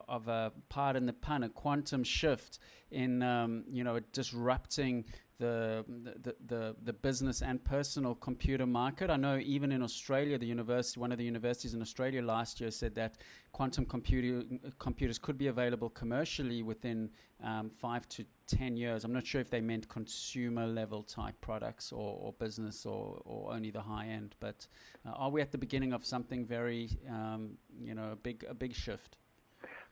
of 0.08 0.28
a 0.28 0.52
part 0.68 0.96
in 0.96 1.06
the 1.06 1.12
pun, 1.12 1.42
a 1.42 1.48
quantum 1.48 2.04
shift 2.04 2.58
in 2.90 3.22
um, 3.22 3.64
you 3.70 3.84
know 3.84 3.98
disrupting 4.12 5.04
the, 5.42 5.84
the, 6.22 6.36
the, 6.46 6.76
the 6.84 6.92
business 6.92 7.42
and 7.42 7.62
personal 7.64 8.14
computer 8.14 8.64
market. 8.64 9.10
I 9.10 9.16
know 9.16 9.38
even 9.38 9.72
in 9.72 9.82
Australia, 9.82 10.38
the 10.38 10.46
university, 10.46 11.00
one 11.00 11.10
of 11.10 11.18
the 11.18 11.24
universities 11.24 11.74
in 11.74 11.82
Australia 11.82 12.22
last 12.22 12.60
year 12.60 12.70
said 12.70 12.94
that 12.94 13.16
quantum 13.50 13.84
computer, 13.84 14.44
computers 14.78 15.18
could 15.18 15.36
be 15.36 15.48
available 15.48 15.90
commercially 15.90 16.62
within 16.62 17.10
um, 17.42 17.70
five 17.70 18.08
to 18.10 18.24
10 18.46 18.76
years. 18.76 19.02
I'm 19.02 19.12
not 19.12 19.26
sure 19.26 19.40
if 19.40 19.50
they 19.50 19.60
meant 19.60 19.88
consumer 19.88 20.64
level 20.64 21.02
type 21.02 21.34
products 21.40 21.90
or, 21.90 22.18
or 22.20 22.32
business 22.34 22.86
or, 22.86 23.20
or 23.24 23.52
only 23.52 23.72
the 23.72 23.80
high 23.80 24.06
end, 24.06 24.36
but 24.38 24.68
uh, 25.04 25.10
are 25.10 25.30
we 25.30 25.40
at 25.40 25.50
the 25.50 25.58
beginning 25.58 25.92
of 25.92 26.06
something 26.06 26.46
very, 26.46 26.88
um, 27.32 27.50
you 27.82 27.94
know, 27.94 28.12
a 28.12 28.16
big, 28.16 28.44
a 28.48 28.54
big 28.54 28.74
shift? 28.74 29.16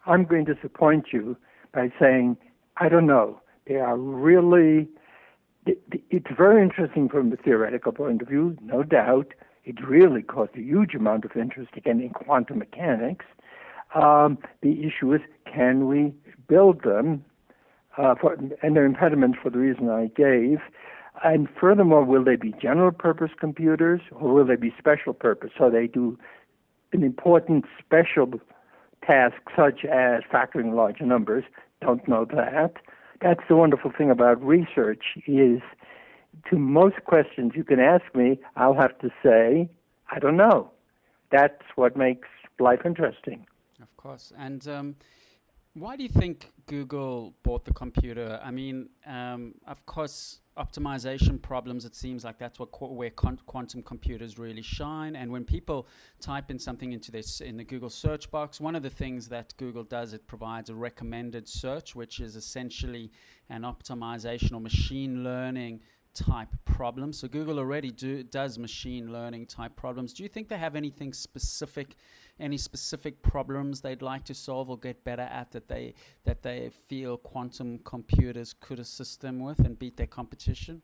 I'm 0.07 0.24
going 0.24 0.45
to 0.47 0.55
disappoint 0.55 1.07
you 1.12 1.36
by 1.72 1.93
saying, 2.01 2.36
I 2.78 2.88
don't 2.88 3.07
know. 3.07 3.41
They 3.66 3.76
are 3.76 3.97
really, 3.97 4.88
it's 5.66 6.26
very 6.36 6.62
interesting 6.62 7.09
from 7.09 7.30
the 7.30 7.36
theoretical 7.36 7.93
point 7.93 8.22
of 8.22 8.28
view, 8.28 8.57
no 8.62 8.82
doubt. 8.82 9.34
It 9.64 9.86
really 9.86 10.22
caused 10.22 10.57
a 10.57 10.62
huge 10.62 10.95
amount 10.95 11.24
of 11.24 11.36
interest 11.36 11.72
again 11.76 12.01
in 12.01 12.11
quantum 12.11 12.59
mechanics. 12.59 13.26
Um, 13.95 14.38
the 14.62 14.84
issue 14.84 15.12
is, 15.12 15.20
can 15.53 15.86
we 15.86 16.14
build 16.49 16.82
them? 16.82 17.24
Uh, 17.97 18.14
for, 18.14 18.34
and 18.62 18.76
there 18.76 18.84
are 18.84 18.86
impediments 18.86 19.38
for 19.43 19.51
the 19.51 19.59
reason 19.59 19.91
I 19.91 20.07
gave. 20.16 20.61
And 21.22 21.49
furthermore, 21.61 22.05
will 22.05 22.24
they 22.24 22.36
be 22.36 22.55
general 22.62 22.93
purpose 22.93 23.30
computers 23.38 24.01
or 24.12 24.32
will 24.32 24.47
they 24.47 24.57
be 24.57 24.72
special 24.78 25.12
purpose? 25.12 25.51
So 25.59 25.68
they 25.68 25.86
do 25.86 26.18
an 26.93 27.03
important 27.03 27.64
special 27.78 28.28
task 29.07 29.36
such 29.57 29.84
as 29.84 30.22
factoring 30.32 30.74
large 30.74 31.01
numbers. 31.01 31.45
Don't 31.80 32.07
know 32.07 32.24
that. 32.26 32.74
That's 33.20 33.41
the 33.49 33.57
wonderful 33.57 33.93
thing 33.97 34.11
about 34.11 34.43
research 34.43 35.05
is 35.26 35.61
to 36.49 36.59
most 36.59 36.97
questions 37.05 37.53
you 37.55 37.64
can 37.64 37.80
ask 37.80 38.05
me, 38.14 38.38
I'll 38.57 38.74
have 38.74 38.99
to 39.01 39.11
say, 39.22 39.68
I 40.11 40.18
don't 40.18 40.36
know. 40.36 40.70
That's 41.30 41.62
what 41.76 41.97
makes 41.97 42.28
life 42.59 42.80
interesting. 42.84 43.47
Of 43.80 43.95
course. 43.97 44.32
And 44.38 44.66
um, 44.68 44.97
why 45.74 45.96
do 45.96 46.02
you 46.02 46.08
think 46.08 46.50
Google 46.66 47.34
bought 47.44 47.64
the 47.64 47.72
computer? 47.72 48.40
I 48.42 48.50
mean, 48.50 48.88
um, 49.06 49.54
of 49.66 49.84
course, 49.86 50.40
optimization 50.58 51.40
problems, 51.40 51.84
it 51.84 51.94
seems 51.94 52.24
like 52.24 52.38
that's 52.38 52.58
what 52.58 52.68
where 52.92 53.10
quantum 53.10 53.82
computers 53.82 54.36
really 54.38 54.62
shine. 54.62 55.14
And 55.14 55.30
when 55.30 55.44
people 55.44 55.86
type 56.20 56.50
in 56.50 56.58
something 56.58 56.92
into 56.92 57.12
this 57.12 57.40
in 57.40 57.56
the 57.56 57.64
Google 57.64 57.88
search 57.88 58.30
box, 58.30 58.60
one 58.60 58.74
of 58.74 58.82
the 58.82 58.90
things 58.90 59.28
that 59.28 59.54
Google 59.58 59.84
does, 59.84 60.12
it 60.12 60.26
provides 60.26 60.70
a 60.70 60.74
recommended 60.74 61.48
search, 61.48 61.94
which 61.94 62.18
is 62.18 62.34
essentially 62.34 63.12
an 63.48 63.62
optimization 63.62 64.52
or 64.52 64.60
machine 64.60 65.22
learning 65.22 65.80
type 66.14 66.48
problems. 66.64 67.18
So 67.18 67.28
Google 67.28 67.58
already 67.58 67.90
do, 67.90 68.22
does 68.22 68.58
machine 68.58 69.12
learning 69.12 69.46
type 69.46 69.76
problems. 69.76 70.12
Do 70.12 70.22
you 70.22 70.28
think 70.28 70.48
they 70.48 70.58
have 70.58 70.76
anything 70.76 71.12
specific, 71.12 71.96
any 72.38 72.56
specific 72.56 73.22
problems 73.22 73.80
they'd 73.80 74.02
like 74.02 74.24
to 74.24 74.34
solve 74.34 74.70
or 74.70 74.78
get 74.78 75.04
better 75.04 75.22
at 75.22 75.52
that 75.52 75.68
they 75.68 75.94
that 76.24 76.42
they 76.42 76.70
feel 76.88 77.16
quantum 77.16 77.78
computers 77.84 78.54
could 78.61 78.78
assist 78.78 79.20
them 79.20 79.40
with 79.40 79.61
and 79.61 79.78
beat 79.78 79.96
their 79.96 80.06
competition? 80.06 80.82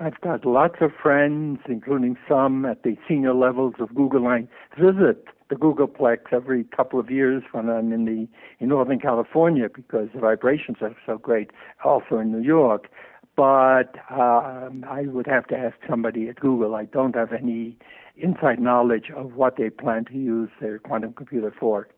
I've 0.00 0.20
got 0.20 0.44
lots 0.44 0.76
of 0.80 0.90
friends, 1.00 1.60
including 1.68 2.16
some 2.28 2.64
at 2.64 2.82
the 2.82 2.96
senior 3.06 3.34
levels 3.34 3.74
of 3.78 3.94
Google. 3.94 4.26
I 4.26 4.48
visit 4.76 5.26
the 5.48 5.54
Googleplex 5.54 6.32
every 6.32 6.64
couple 6.64 6.98
of 6.98 7.10
years 7.10 7.42
when 7.52 7.68
I'm 7.68 7.92
in 7.92 8.06
the 8.06 8.26
in 8.58 8.68
Northern 8.70 8.98
California 8.98 9.68
because 9.72 10.08
the 10.14 10.20
vibrations 10.20 10.78
are 10.80 10.96
so 11.04 11.18
great. 11.18 11.50
Also 11.84 12.18
in 12.18 12.32
New 12.32 12.40
York, 12.40 12.88
but 13.36 13.96
um, 14.10 14.84
I 14.88 15.02
would 15.06 15.26
have 15.26 15.46
to 15.48 15.56
ask 15.56 15.76
somebody 15.88 16.28
at 16.28 16.36
Google. 16.36 16.74
I 16.74 16.84
don't 16.84 17.14
have 17.14 17.32
any 17.32 17.76
inside 18.16 18.60
knowledge 18.60 19.10
of 19.14 19.34
what 19.34 19.56
they 19.56 19.70
plan 19.70 20.04
to 20.06 20.14
use 20.14 20.50
their 20.60 20.78
quantum 20.78 21.12
computer 21.14 21.54
for. 21.58 21.88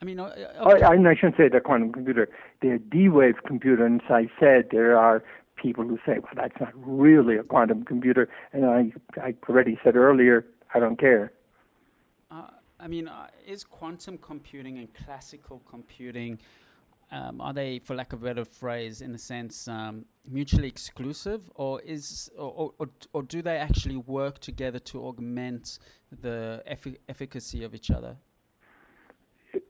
I 0.00 0.04
mean, 0.04 0.20
uh, 0.20 0.32
oh, 0.60 0.70
I, 0.70 0.92
I 0.92 1.14
shouldn't 1.14 1.36
say 1.36 1.48
their 1.48 1.60
quantum 1.60 1.92
computer, 1.92 2.28
their 2.62 2.78
D-wave 2.78 3.42
computer. 3.44 3.84
And 3.84 4.00
as 4.02 4.10
I 4.10 4.30
said, 4.38 4.68
there 4.70 4.96
are 4.96 5.24
people 5.56 5.84
who 5.84 5.98
say, 6.06 6.20
well, 6.20 6.32
that's 6.36 6.58
not 6.60 6.72
really 6.76 7.36
a 7.36 7.42
quantum 7.42 7.82
computer. 7.84 8.28
And 8.52 8.64
I, 8.64 8.92
I 9.20 9.34
already 9.48 9.76
said 9.82 9.96
earlier, 9.96 10.46
I 10.72 10.78
don't 10.78 11.00
care. 11.00 11.32
Uh, 12.30 12.48
I 12.78 12.86
mean, 12.86 13.08
uh, 13.08 13.26
is 13.44 13.64
quantum 13.64 14.18
computing 14.18 14.78
and 14.78 14.88
classical 14.94 15.62
computing 15.68 16.38
um, 17.10 17.40
are 17.40 17.52
they, 17.52 17.78
for 17.78 17.94
lack 17.94 18.12
of 18.12 18.22
a 18.22 18.26
better 18.26 18.44
phrase, 18.44 19.00
in 19.00 19.12
the 19.12 19.18
sense 19.18 19.66
um, 19.68 20.04
mutually 20.30 20.68
exclusive, 20.68 21.50
or 21.54 21.80
is 21.80 22.30
or, 22.36 22.72
or, 22.78 22.88
or, 23.12 23.22
do 23.22 23.40
they 23.40 23.56
actually 23.56 23.96
work 23.96 24.38
together 24.40 24.78
to 24.78 25.06
augment 25.06 25.78
the 26.20 26.62
effi- 26.66 26.98
efficacy 27.08 27.64
of 27.64 27.74
each 27.74 27.90
other? 27.90 28.16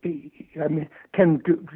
I 0.05 0.68
mean, 0.68 0.89
can 1.14 1.39
do, 1.39 1.66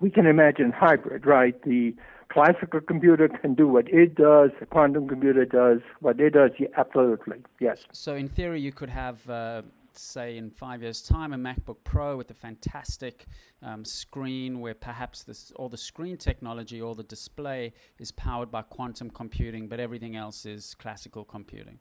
we 0.00 0.10
can 0.10 0.26
imagine 0.26 0.72
hybrid, 0.72 1.24
right? 1.24 1.60
The 1.62 1.94
classical 2.28 2.80
computer 2.80 3.28
can 3.28 3.54
do 3.54 3.68
what 3.68 3.88
it 3.88 4.16
does. 4.16 4.50
The 4.58 4.66
quantum 4.66 5.06
computer 5.08 5.44
does 5.44 5.80
what 6.00 6.18
it 6.18 6.30
does. 6.30 6.50
Yeah, 6.58 6.68
absolutely, 6.76 7.38
yes. 7.60 7.78
So, 7.92 8.16
in 8.16 8.28
theory, 8.28 8.60
you 8.60 8.72
could 8.72 8.90
have. 8.90 9.28
Uh, 9.30 9.62
say 10.00 10.36
in 10.36 10.50
five 10.50 10.82
years' 10.82 11.02
time, 11.02 11.32
a 11.32 11.36
MacBook 11.36 11.78
Pro 11.84 12.16
with 12.16 12.30
a 12.30 12.34
fantastic 12.34 13.26
um, 13.62 13.84
screen 13.84 14.60
where 14.60 14.74
perhaps 14.74 15.22
this, 15.22 15.52
all 15.56 15.68
the 15.68 15.76
screen 15.76 16.16
technology, 16.16 16.80
all 16.80 16.94
the 16.94 17.02
display 17.02 17.72
is 17.98 18.12
powered 18.12 18.50
by 18.50 18.62
quantum 18.62 19.10
computing, 19.10 19.68
but 19.68 19.80
everything 19.80 20.16
else 20.16 20.46
is 20.46 20.74
classical 20.74 21.24
computing. 21.24 21.78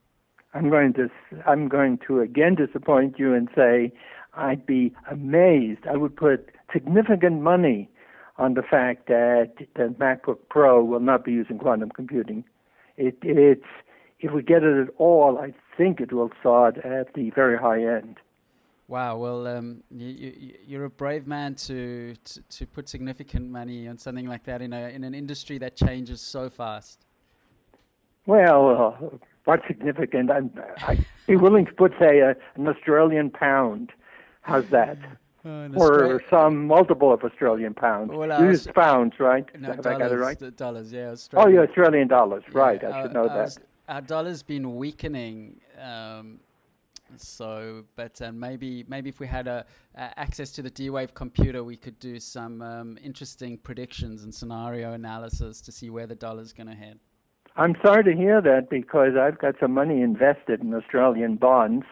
I'm 0.53 0.70
going 0.70 0.93
to 0.93 1.09
I'm 1.47 1.70
going 1.70 1.97
to 2.07 2.20
again 2.20 2.55
disappoint 2.55 3.18
you 3.18 3.34
and 3.34 3.47
say 3.55 3.93
I'd 4.34 4.66
be 4.66 4.93
amazed. 5.09 5.88
I 5.89 5.95
would 5.95 6.16
put 6.16 6.49
significant 6.74 7.41
money 7.41 7.89
on 8.38 8.55
the 8.55 8.62
fact 8.62 9.07
that 9.07 9.53
the 9.76 9.95
MacBook 9.99 10.39
Pro 10.49 10.84
will 10.84 10.99
not 10.99 11.24
be 11.24 11.32
using 11.32 11.57
quantum 11.57 11.89
computing. 11.89 12.43
It, 12.97 13.18
it's 13.22 13.66
if 14.20 14.32
we 14.32 14.43
get 14.43 14.64
it 14.64 14.88
at 14.88 14.93
all, 14.97 15.39
I 15.39 15.53
think 15.82 15.99
it 15.99 16.13
will 16.13 16.29
start 16.39 16.77
at 16.79 17.11
the 17.15 17.32
very 17.32 17.57
high 17.57 17.84
end. 17.84 18.17
Wow. 18.88 19.17
Well, 19.17 19.47
um, 19.47 19.84
you, 19.89 20.53
you, 20.67 20.79
are 20.82 20.86
a 20.86 20.89
brave 20.89 21.25
man 21.25 21.55
to, 21.55 22.13
to, 22.23 22.41
to 22.57 22.67
put 22.67 22.88
significant 22.88 23.49
money 23.49 23.88
on 23.88 23.97
something 23.97 24.27
like 24.27 24.43
that 24.43 24.61
in 24.61 24.73
a 24.73 24.89
in 24.89 25.03
an 25.03 25.15
industry 25.15 25.57
that 25.59 25.75
changes 25.75 26.21
so 26.21 26.49
fast. 26.49 27.05
Well, 28.27 28.61
uh, 29.01 29.17
what's 29.45 29.65
significant? 29.65 30.29
I'm, 30.29 30.51
I'd 30.88 31.03
be 31.25 31.36
willing 31.36 31.65
to 31.65 31.73
put, 31.73 31.93
say, 31.99 32.19
a, 32.19 32.36
an 32.55 32.67
Australian 32.67 33.32
pound. 33.32 33.91
How's 34.41 34.67
that? 34.69 34.97
Uh, 35.43 35.69
or 35.75 36.21
some 36.29 36.67
multiple 36.67 37.11
of 37.11 37.23
Australian 37.23 37.73
pounds. 37.73 38.11
Well, 38.13 38.32
uh, 38.32 38.55
pounds, 38.75 39.13
right? 39.17 39.43
No, 39.59 39.69
Have 39.69 39.82
dollars, 39.82 39.95
I 39.95 39.99
got 39.99 40.11
it 40.11 40.17
right? 40.17 40.55
Dollars, 40.55 40.93
yeah. 40.93 41.07
Australian. 41.07 41.57
Oh, 41.57 41.61
yeah, 41.63 41.67
Australian 41.67 42.07
dollars, 42.07 42.43
right? 42.53 42.79
Yeah, 42.79 42.95
I 42.95 43.01
should 43.01 43.13
know 43.13 43.27
that 43.27 43.57
our 43.92 44.02
dollar's 44.02 44.42
been 44.42 44.78
weakening. 44.78 45.60
Um, 45.80 46.39
so, 47.18 47.84
but 47.98 48.22
uh, 48.22 48.32
maybe 48.32 48.86
maybe 48.88 49.10
if 49.10 49.20
we 49.20 49.28
had 49.28 49.48
a, 49.48 49.66
access 49.96 50.50
to 50.54 50.62
the 50.62 50.70
D-Wave 50.70 51.14
computer, 51.14 51.62
we 51.62 51.76
could 51.76 52.00
do 52.00 52.18
some 52.18 52.62
um, 52.62 52.98
interesting 53.04 53.58
predictions 53.58 54.24
and 54.24 54.34
scenario 54.34 54.94
analysis 54.94 55.60
to 55.60 55.74
see 55.74 55.89
where 55.89 56.08
the 56.08 56.16
dollar's 56.16 56.54
going 56.54 56.68
to 56.68 56.74
head. 56.74 57.00
I'm 57.58 57.76
sorry 57.84 58.06
to 58.06 58.14
hear 58.16 58.39
that 58.39 58.70
because 58.70 59.18
I've 59.20 59.38
got 59.39 59.56
some 59.60 59.74
money 59.74 60.02
invested 60.02 60.62
in 60.62 60.74
Australian 60.74 61.36
bonds, 61.36 61.86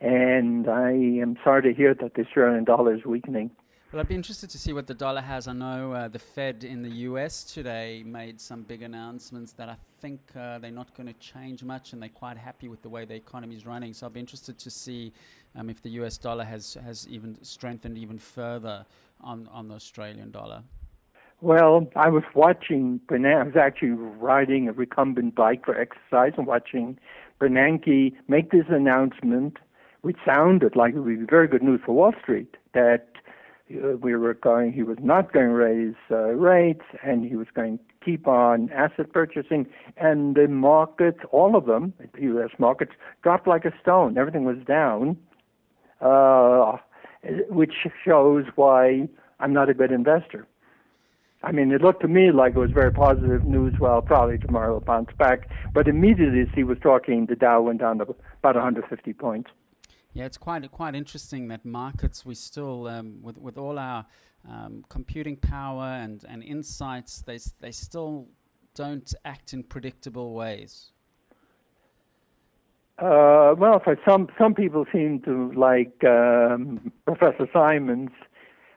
and 0.00 0.66
I 0.66 0.92
am 0.92 1.36
sorry 1.44 1.60
to 1.60 1.74
hear 1.74 1.92
that 1.92 2.14
the 2.14 2.22
Australian 2.22 2.64
dollar 2.64 2.94
is 2.94 3.04
weakening. 3.04 3.50
Well, 3.94 4.00
I'd 4.00 4.08
be 4.08 4.16
interested 4.16 4.50
to 4.50 4.58
see 4.58 4.72
what 4.72 4.88
the 4.88 4.94
dollar 4.94 5.20
has. 5.20 5.46
I 5.46 5.52
know 5.52 5.92
uh, 5.92 6.08
the 6.08 6.18
Fed 6.18 6.64
in 6.64 6.82
the 6.82 6.90
US 7.06 7.44
today 7.44 8.02
made 8.04 8.40
some 8.40 8.62
big 8.62 8.82
announcements 8.82 9.52
that 9.52 9.68
I 9.68 9.76
think 10.00 10.18
uh, 10.34 10.58
they're 10.58 10.72
not 10.72 10.92
going 10.96 11.06
to 11.06 11.12
change 11.20 11.62
much 11.62 11.92
and 11.92 12.02
they're 12.02 12.08
quite 12.08 12.36
happy 12.36 12.66
with 12.66 12.82
the 12.82 12.88
way 12.88 13.04
the 13.04 13.14
economy 13.14 13.54
is 13.54 13.66
running. 13.66 13.92
So 13.92 14.06
I'll 14.06 14.10
be 14.10 14.18
interested 14.18 14.58
to 14.58 14.68
see 14.68 15.12
um, 15.54 15.70
if 15.70 15.80
the 15.80 15.90
US 15.90 16.18
dollar 16.18 16.42
has, 16.42 16.76
has 16.84 17.06
even 17.08 17.38
strengthened 17.44 17.96
even 17.96 18.18
further 18.18 18.84
on, 19.20 19.48
on 19.52 19.68
the 19.68 19.76
Australian 19.76 20.32
dollar. 20.32 20.64
Well, 21.40 21.86
I 21.94 22.08
was 22.08 22.24
watching, 22.34 23.00
I 23.08 23.44
was 23.44 23.54
actually 23.54 23.90
riding 23.90 24.68
a 24.68 24.72
recumbent 24.72 25.36
bike 25.36 25.64
for 25.64 25.80
exercise 25.80 26.32
and 26.36 26.48
watching 26.48 26.98
Bernanke 27.40 28.12
make 28.26 28.50
this 28.50 28.66
announcement, 28.70 29.58
which 30.00 30.16
sounded 30.26 30.74
like 30.74 30.94
it 30.94 30.98
would 30.98 31.20
be 31.20 31.26
very 31.30 31.46
good 31.46 31.62
news 31.62 31.80
for 31.86 31.92
Wall 31.92 32.12
Street, 32.20 32.56
that 32.72 33.06
we 33.68 34.14
were 34.14 34.34
going, 34.34 34.72
he 34.72 34.82
was 34.82 34.98
not 35.00 35.32
going 35.32 35.48
to 35.48 35.54
raise 35.54 35.94
uh, 36.10 36.34
rates 36.34 36.84
and 37.02 37.24
he 37.24 37.36
was 37.36 37.46
going 37.54 37.78
to 37.78 37.84
keep 38.04 38.28
on 38.28 38.70
asset 38.70 39.12
purchasing. 39.12 39.66
And 39.96 40.34
the 40.34 40.48
markets, 40.48 41.20
all 41.32 41.56
of 41.56 41.66
them, 41.66 41.94
the 42.14 42.22
U.S. 42.22 42.50
markets, 42.58 42.92
dropped 43.22 43.46
like 43.46 43.64
a 43.64 43.72
stone. 43.80 44.18
Everything 44.18 44.44
was 44.44 44.58
down, 44.66 45.16
uh, 46.00 46.76
which 47.48 47.72
shows 48.04 48.44
why 48.56 49.08
I'm 49.40 49.52
not 49.52 49.70
a 49.70 49.74
good 49.74 49.92
investor. 49.92 50.46
I 51.42 51.52
mean, 51.52 51.72
it 51.72 51.82
looked 51.82 52.00
to 52.00 52.08
me 52.08 52.32
like 52.32 52.54
it 52.54 52.58
was 52.58 52.70
very 52.70 52.90
positive 52.90 53.44
news. 53.44 53.74
Well, 53.78 54.00
probably 54.00 54.38
tomorrow 54.38 54.74
will 54.74 54.80
bounce 54.80 55.10
back. 55.18 55.48
But 55.74 55.88
immediately 55.88 56.40
as 56.40 56.48
he 56.54 56.64
was 56.64 56.78
talking, 56.82 57.26
the 57.26 57.36
Dow 57.36 57.60
went 57.60 57.80
down 57.80 58.00
about 58.00 58.54
150 58.54 59.12
points. 59.12 59.50
Yeah, 60.14 60.26
it's 60.26 60.38
quite 60.38 60.70
quite 60.70 60.94
interesting 60.94 61.48
that 61.48 61.64
markets 61.64 62.24
we 62.24 62.36
still 62.36 62.86
um, 62.86 63.20
with 63.20 63.36
with 63.36 63.58
all 63.58 63.80
our 63.80 64.06
um, 64.48 64.84
computing 64.88 65.36
power 65.36 65.86
and, 65.86 66.24
and 66.28 66.42
insights 66.44 67.22
they 67.22 67.38
they 67.60 67.72
still 67.72 68.28
don't 68.76 69.12
act 69.24 69.52
in 69.52 69.64
predictable 69.64 70.32
ways. 70.32 70.92
Uh, 73.00 73.54
well, 73.58 73.80
for 73.82 73.98
some 74.08 74.28
some 74.38 74.54
people 74.54 74.86
seem 74.92 75.20
to 75.22 75.52
like 75.54 76.04
um, 76.04 76.92
Professor 77.06 77.48
Simons. 77.52 78.10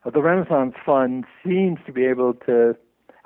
Uh, 0.05 0.09
the 0.09 0.23
Renaissance 0.23 0.73
Fund 0.83 1.25
seems 1.45 1.77
to 1.85 1.91
be 1.91 2.05
able 2.05 2.33
to 2.47 2.75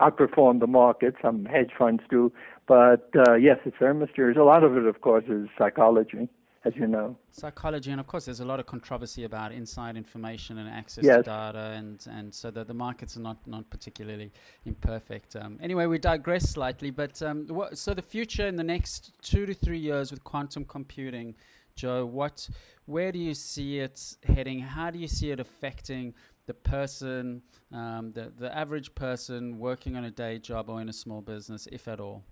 outperform 0.02 0.60
the 0.60 0.68
market. 0.68 1.16
Some 1.22 1.46
hedge 1.46 1.72
funds 1.80 2.04
do, 2.10 2.30
but 2.68 3.10
uh, 3.26 3.36
yes, 3.36 3.60
it's 3.64 3.78
very 3.80 3.94
mysterious. 3.94 4.38
A 4.38 4.44
lot 4.44 4.66
of 4.66 4.76
it, 4.76 4.86
of 4.86 5.00
course, 5.00 5.24
is 5.30 5.48
psychology 5.58 6.28
as 6.64 6.76
you 6.76 6.88
know. 6.88 7.18
Psychology, 7.32 7.92
and 7.92 8.00
of 8.00 8.08
course, 8.08 8.26
there's 8.26 8.40
a 8.40 8.46
lot 8.46 8.60
of 8.60 8.66
controversy 8.66 9.24
about 9.24 9.52
inside 9.52 9.98
information 9.98 10.60
and 10.60 10.70
access 10.70 11.04
yes. 11.04 11.18
to 11.18 11.24
data, 11.24 11.74
and, 11.76 12.06
and 12.12 12.34
so 12.34 12.52
the, 12.52 12.64
the 12.64 12.74
markets 12.74 13.18
are 13.18 13.22
not, 13.22 13.38
not 13.48 13.68
particularly 13.70 14.32
imperfect. 14.66 15.36
Um, 15.36 15.58
anyway, 15.62 15.88
we 15.88 15.98
digress 15.98 16.50
slightly, 16.50 16.92
but 16.92 17.22
um, 17.24 17.48
what, 17.48 17.78
so 17.78 17.94
the 17.94 18.02
future 18.02 18.46
in 18.46 18.56
the 18.56 18.64
next 18.64 19.14
two 19.24 19.46
to 19.46 19.54
three 19.54 19.80
years 19.80 20.12
with 20.12 20.24
quantum 20.24 20.66
computing, 20.66 21.34
Joe, 21.76 22.06
what, 22.06 22.48
where 22.86 23.12
do 23.12 23.18
you 23.18 23.34
see 23.34 23.80
it 23.80 24.16
heading? 24.24 24.60
How 24.60 24.92
do 24.92 25.00
you 25.00 25.08
see 25.08 25.32
it 25.32 25.40
affecting 25.40 26.14
the 26.46 26.54
person, 26.54 27.42
um, 27.74 28.12
the, 28.14 28.32
the 28.38 28.56
average 28.56 28.94
person 28.94 29.58
working 29.58 29.96
on 29.96 30.04
a 30.04 30.12
day 30.12 30.38
job 30.38 30.70
or 30.70 30.80
in 30.82 30.90
a 30.90 30.94
small 30.94 31.22
business, 31.22 31.68
if 31.72 31.88
at 31.88 32.00
all? 32.00 32.24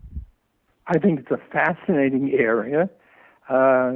I 0.86 1.00
think 1.00 1.20
it's 1.20 1.32
a 1.32 1.40
fascinating 1.52 2.34
area 2.34 2.90
uh, 3.50 3.92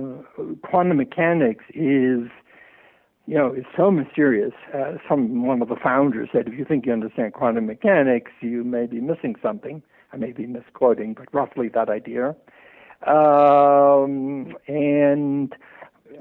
quantum 0.63 0.97
mechanics 0.97 1.63
is, 1.69 2.29
you 3.27 3.37
know, 3.37 3.53
is 3.53 3.65
so 3.77 3.91
mysterious. 3.91 4.53
Uh, 4.73 4.97
some 5.07 5.45
one 5.45 5.61
of 5.61 5.69
the 5.69 5.75
founders 5.75 6.29
said, 6.33 6.47
if 6.47 6.57
you 6.57 6.65
think 6.65 6.85
you 6.85 6.91
understand 6.91 7.33
quantum 7.33 7.67
mechanics, 7.67 8.31
you 8.41 8.63
may 8.63 8.85
be 8.85 8.99
missing 8.99 9.35
something. 9.41 9.81
I 10.11 10.17
may 10.17 10.31
be 10.31 10.45
misquoting, 10.45 11.13
but 11.13 11.33
roughly 11.33 11.69
that 11.69 11.89
idea. 11.89 12.35
Um, 13.07 14.55
and 14.67 15.55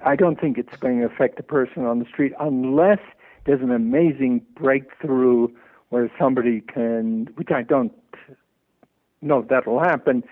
I 0.05 0.17
don't 0.17 0.41
think 0.41 0.59
it's 0.59 0.77
going 0.77 1.01
to 1.01 1.07
affect 1.07 1.37
the 1.37 1.43
person 1.43 1.85
on 1.85 1.99
the 1.99 2.07
street 2.07 2.33
unless 2.41 3.01
there's 3.45 3.61
an 3.61 3.71
amazing 3.71 4.43
breakthrough 4.55 5.49
where 5.91 6.11
somebody 6.19 6.61
can, 6.61 7.29
which 7.35 7.51
I 7.51 7.63
don't 7.63 7.93
know 9.21 9.43
that 9.49 9.67
will 9.67 9.81
happen, 9.81 10.25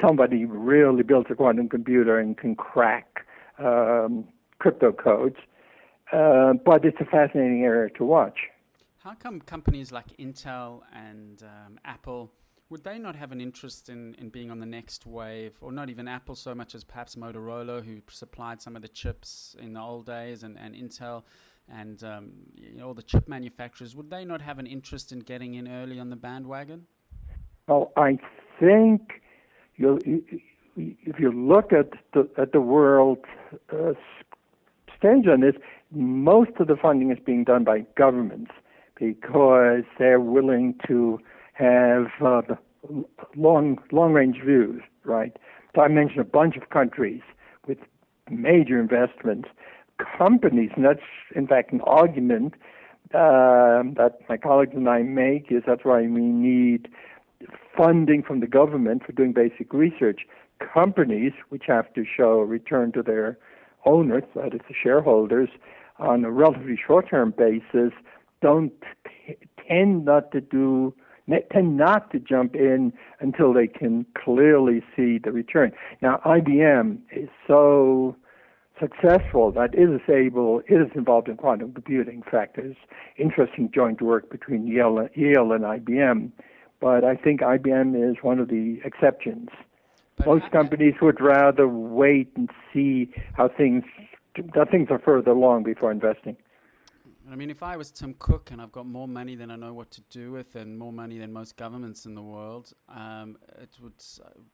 somebody 0.00 0.44
really 0.44 1.02
builds 1.02 1.28
a 1.30 1.34
quantum 1.34 1.68
computer 1.68 2.18
and 2.18 2.36
can 2.36 2.54
crack 2.54 3.26
um, 3.58 4.24
crypto 4.58 4.92
codes. 4.92 5.36
Uh, 6.12 6.52
but 6.64 6.84
it's 6.84 6.98
a 7.00 7.04
fascinating 7.04 7.62
area 7.64 7.90
to 7.96 8.04
watch. 8.04 8.38
How 8.98 9.14
come 9.14 9.40
companies 9.40 9.92
like 9.92 10.16
Intel 10.18 10.82
and 10.92 11.42
um, 11.42 11.78
Apple 11.84 12.32
would 12.68 12.82
they 12.82 12.98
not 12.98 13.14
have 13.14 13.30
an 13.30 13.40
interest 13.40 13.88
in, 13.88 14.14
in 14.14 14.28
being 14.28 14.50
on 14.50 14.58
the 14.58 14.66
next 14.66 15.06
wave, 15.06 15.52
or 15.60 15.70
not 15.70 15.88
even 15.88 16.08
Apple 16.08 16.34
so 16.34 16.54
much 16.54 16.74
as 16.74 16.82
perhaps 16.82 17.14
Motorola, 17.14 17.84
who 17.84 18.00
supplied 18.10 18.60
some 18.60 18.74
of 18.74 18.82
the 18.82 18.88
chips 18.88 19.54
in 19.60 19.72
the 19.72 19.80
old 19.80 20.06
days, 20.06 20.42
and, 20.42 20.58
and 20.58 20.74
Intel 20.74 21.22
and 21.68 22.02
um, 22.04 22.32
you 22.54 22.74
know, 22.74 22.88
all 22.88 22.94
the 22.94 23.02
chip 23.02 23.28
manufacturers? 23.28 23.96
Would 23.96 24.10
they 24.10 24.24
not 24.24 24.40
have 24.40 24.58
an 24.58 24.66
interest 24.66 25.12
in 25.12 25.20
getting 25.20 25.54
in 25.54 25.68
early 25.68 25.98
on 25.98 26.10
the 26.10 26.16
bandwagon? 26.16 26.86
Well, 27.68 27.92
I 27.96 28.18
think 28.60 29.22
you 29.76 29.98
if 30.76 31.18
you 31.18 31.32
look 31.32 31.72
at 31.72 31.90
the 32.12 32.28
at 32.38 32.52
the 32.52 32.60
world 32.60 33.18
uh, 33.72 33.92
stage 34.96 35.26
on 35.26 35.40
this, 35.40 35.54
most 35.90 36.50
of 36.58 36.66
the 36.66 36.76
funding 36.76 37.10
is 37.10 37.18
being 37.24 37.44
done 37.44 37.64
by 37.64 37.86
governments 37.96 38.50
because 38.98 39.84
they're 39.98 40.20
willing 40.20 40.74
to 40.86 41.18
have 41.54 42.06
uh, 42.24 42.42
long 43.36 43.78
long 43.92 44.12
range 44.12 44.40
views, 44.44 44.82
right? 45.04 45.36
So 45.74 45.82
I 45.82 45.88
mentioned 45.88 46.20
a 46.20 46.24
bunch 46.24 46.56
of 46.56 46.70
countries 46.70 47.22
with 47.66 47.78
major 48.30 48.80
investments. 48.80 49.48
Companies, 50.18 50.70
and 50.76 50.84
that's 50.84 51.00
in 51.34 51.46
fact 51.46 51.72
an 51.72 51.80
argument 51.82 52.54
uh, 53.14 53.80
that 53.96 54.18
my 54.28 54.36
colleagues 54.36 54.72
and 54.74 54.88
I 54.88 55.02
make 55.02 55.46
is 55.50 55.62
that's 55.66 55.84
why 55.84 56.02
we 56.02 56.20
need 56.20 56.88
funding 57.76 58.22
from 58.22 58.40
the 58.40 58.46
government 58.46 59.04
for 59.04 59.12
doing 59.12 59.32
basic 59.32 59.72
research. 59.72 60.22
Companies, 60.72 61.32
which 61.50 61.64
have 61.66 61.92
to 61.94 62.04
show 62.04 62.40
return 62.40 62.92
to 62.92 63.02
their 63.02 63.38
owners, 63.84 64.24
that 64.34 64.54
is 64.54 64.60
the 64.68 64.74
shareholders, 64.74 65.48
on 65.98 66.24
a 66.24 66.30
relatively 66.30 66.78
short-term 66.86 67.34
basis, 67.36 67.92
don't 68.42 68.72
t- 69.04 69.36
tend 69.68 70.04
not 70.04 70.32
to 70.32 70.40
do 70.40 70.94
tend 71.52 71.76
not 71.76 72.10
to 72.12 72.20
jump 72.20 72.54
in 72.54 72.92
until 73.18 73.52
they 73.52 73.66
can 73.66 74.06
clearly 74.16 74.80
see 74.94 75.18
the 75.18 75.32
return. 75.32 75.72
Now, 76.00 76.20
IBM 76.24 76.98
is 77.10 77.28
so 77.48 78.16
successful 78.80 79.50
that 79.52 79.74
it 79.74 79.90
is 79.90 80.00
able, 80.08 80.60
it 80.68 80.74
is 80.74 80.90
involved 80.94 81.28
in 81.28 81.36
quantum 81.36 81.72
computing. 81.72 82.22
In 82.24 82.30
fact, 82.30 82.56
there's 82.56 82.76
interesting 83.18 83.70
joint 83.74 84.00
work 84.00 84.30
between 84.30 84.66
Yale, 84.66 85.08
Yale 85.14 85.52
and 85.52 85.64
IBM 85.64 86.30
but 86.80 87.04
I 87.04 87.16
think 87.16 87.40
IBM 87.40 88.10
is 88.10 88.16
one 88.22 88.38
of 88.38 88.48
the 88.48 88.80
exceptions. 88.84 89.48
But 90.16 90.26
Most 90.26 90.44
I, 90.46 90.48
companies 90.50 90.94
would 91.02 91.20
rather 91.20 91.68
wait 91.68 92.30
and 92.36 92.50
see 92.72 93.12
how 93.34 93.48
things 93.48 93.84
that 94.54 94.70
things 94.70 94.88
are 94.90 94.98
further 94.98 95.30
along 95.30 95.62
before 95.62 95.90
investing. 95.90 96.36
I 97.30 97.34
mean, 97.34 97.50
if 97.50 97.62
I 97.62 97.76
was 97.76 97.90
Tim 97.90 98.14
Cook 98.18 98.50
and 98.52 98.62
I've 98.62 98.70
got 98.70 98.86
more 98.86 99.08
money 99.08 99.34
than 99.34 99.50
I 99.50 99.56
know 99.56 99.72
what 99.74 99.90
to 99.92 100.00
do 100.10 100.30
with, 100.30 100.54
and 100.54 100.78
more 100.78 100.92
money 100.92 101.18
than 101.18 101.32
most 101.32 101.56
governments 101.56 102.06
in 102.06 102.14
the 102.14 102.22
world, 102.22 102.72
um, 102.88 103.36
it 103.60 103.70
would 103.82 103.94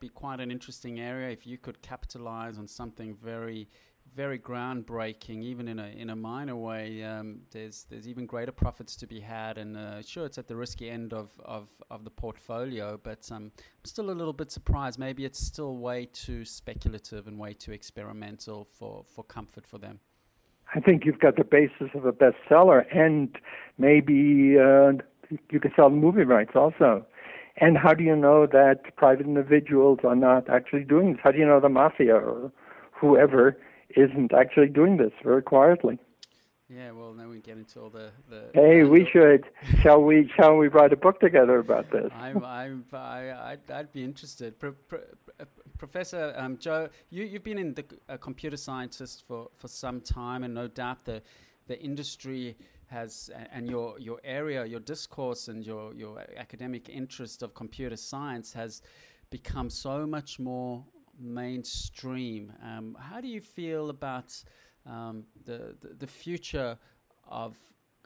be 0.00 0.08
quite 0.08 0.40
an 0.40 0.50
interesting 0.50 0.98
area 0.98 1.30
if 1.30 1.46
you 1.46 1.58
could 1.58 1.82
capitalize 1.82 2.58
on 2.58 2.66
something 2.66 3.14
very 3.22 3.68
very 4.14 4.38
groundbreaking, 4.38 5.42
even 5.42 5.68
in 5.68 5.78
a 5.78 5.88
in 5.88 6.10
a 6.10 6.16
minor 6.16 6.56
way. 6.56 7.02
Um, 7.02 7.40
there's 7.50 7.86
there's 7.88 8.06
even 8.06 8.26
greater 8.26 8.52
profits 8.52 8.96
to 8.96 9.06
be 9.06 9.20
had, 9.20 9.58
and 9.58 9.76
uh, 9.76 10.02
sure, 10.02 10.26
it's 10.26 10.38
at 10.38 10.46
the 10.46 10.56
risky 10.56 10.90
end 10.90 11.12
of, 11.12 11.30
of, 11.44 11.68
of 11.90 12.04
the 12.04 12.10
portfolio, 12.10 12.98
but 13.02 13.28
um, 13.30 13.50
I'm 13.56 13.84
still 13.84 14.10
a 14.10 14.12
little 14.12 14.32
bit 14.32 14.50
surprised. 14.50 14.98
Maybe 14.98 15.24
it's 15.24 15.38
still 15.38 15.78
way 15.78 16.06
too 16.12 16.44
speculative 16.44 17.26
and 17.26 17.38
way 17.38 17.54
too 17.54 17.72
experimental 17.72 18.64
for, 18.78 19.04
for 19.04 19.24
comfort 19.24 19.66
for 19.66 19.78
them. 19.78 20.00
I 20.74 20.80
think 20.80 21.04
you've 21.04 21.20
got 21.20 21.36
the 21.36 21.44
basis 21.44 21.90
of 21.94 22.06
a 22.06 22.12
bestseller, 22.12 22.84
and 22.94 23.36
maybe 23.78 24.56
uh, 24.58 24.92
you 25.50 25.60
can 25.60 25.72
sell 25.76 25.90
movie 25.90 26.24
rights 26.24 26.52
also. 26.54 27.06
And 27.58 27.76
how 27.76 27.92
do 27.92 28.02
you 28.02 28.16
know 28.16 28.46
that 28.46 28.96
private 28.96 29.26
individuals 29.26 29.98
are 30.04 30.16
not 30.16 30.48
actually 30.48 30.84
doing 30.84 31.12
this? 31.12 31.20
How 31.22 31.30
do 31.30 31.38
you 31.38 31.44
know 31.44 31.60
the 31.60 31.68
mafia 31.68 32.14
or 32.14 32.50
whoever 32.92 33.58
isn't 33.96 34.32
actually 34.32 34.68
doing 34.68 34.96
this 34.96 35.12
very 35.22 35.42
quietly. 35.42 35.98
Yeah, 36.68 36.92
well, 36.92 37.12
then 37.12 37.28
we 37.28 37.40
get 37.40 37.58
into 37.58 37.80
all 37.80 37.90
the. 37.90 38.10
the 38.30 38.44
hey, 38.54 38.84
we 38.84 39.06
should. 39.12 39.44
shall 39.82 40.02
we? 40.02 40.32
Shall 40.36 40.56
we 40.56 40.68
write 40.68 40.92
a 40.92 40.96
book 40.96 41.20
together 41.20 41.58
about 41.58 41.90
this? 41.90 42.10
I'm. 42.16 42.42
I'm. 42.44 42.84
I. 42.92 43.30
I'd, 43.30 43.70
I'd 43.70 43.92
be 43.92 44.02
interested. 44.02 44.58
Pro, 44.58 44.72
pro, 44.72 45.00
Professor 45.76 46.32
um, 46.36 46.56
Joe, 46.56 46.88
you 47.10 47.24
you've 47.24 47.44
been 47.44 47.58
in 47.58 47.74
the 47.74 47.84
a 48.08 48.16
computer 48.16 48.56
scientist 48.56 49.24
for 49.26 49.50
for 49.58 49.68
some 49.68 50.00
time, 50.00 50.44
and 50.44 50.54
no 50.54 50.66
doubt 50.66 51.04
the 51.04 51.20
the 51.66 51.78
industry 51.78 52.56
has 52.86 53.30
and 53.52 53.68
your 53.68 53.98
your 53.98 54.20
area, 54.24 54.64
your 54.64 54.80
discourse, 54.80 55.48
and 55.48 55.66
your 55.66 55.92
your 55.92 56.24
academic 56.38 56.88
interest 56.88 57.42
of 57.42 57.52
computer 57.54 57.96
science 57.96 58.52
has 58.54 58.80
become 59.28 59.68
so 59.68 60.06
much 60.06 60.38
more 60.38 60.84
mainstream. 61.22 62.52
Um, 62.62 62.96
how 63.00 63.20
do 63.20 63.28
you 63.28 63.40
feel 63.40 63.90
about 63.90 64.34
um, 64.86 65.24
the, 65.44 65.74
the, 65.80 65.94
the 65.98 66.06
future 66.06 66.76
of 67.28 67.56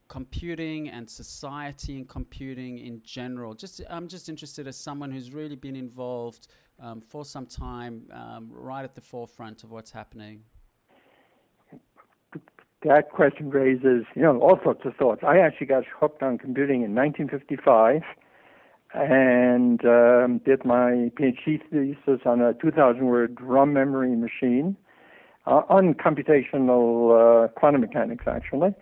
computing 0.08 0.88
and 0.88 1.08
society 1.08 1.96
and 1.96 2.08
computing 2.08 2.78
in 2.78 3.00
general? 3.02 3.54
Just 3.54 3.80
I'm 3.90 4.08
just 4.08 4.28
interested 4.28 4.66
as 4.66 4.76
someone 4.76 5.10
who's 5.10 5.32
really 5.32 5.56
been 5.56 5.76
involved 5.76 6.48
um, 6.80 7.00
for 7.00 7.24
some 7.24 7.46
time, 7.46 8.02
um, 8.12 8.48
right 8.50 8.84
at 8.84 8.94
the 8.94 9.00
forefront 9.00 9.64
of 9.64 9.70
what's 9.70 9.90
happening. 9.90 10.42
That 12.82 13.10
question 13.10 13.50
raises, 13.50 14.04
you 14.14 14.22
know, 14.22 14.38
all 14.38 14.60
sorts 14.62 14.82
of 14.84 14.94
thoughts. 14.96 15.22
I 15.26 15.38
actually 15.38 15.66
got 15.66 15.84
hooked 15.98 16.22
on 16.22 16.38
computing 16.38 16.82
in 16.82 16.94
1955 16.94 18.02
and 18.94 19.84
um, 19.84 20.40
did 20.44 20.64
my 20.64 21.10
PhD 21.18 21.60
thesis 21.70 22.20
on 22.24 22.40
a 22.40 22.54
2,000 22.54 23.04
word 23.06 23.38
ROM 23.40 23.72
memory 23.72 24.14
machine 24.16 24.76
uh, 25.46 25.62
on 25.68 25.94
computational 25.94 27.44
uh, 27.44 27.48
quantum 27.48 27.80
mechanics, 27.80 28.24
actually. 28.26 28.74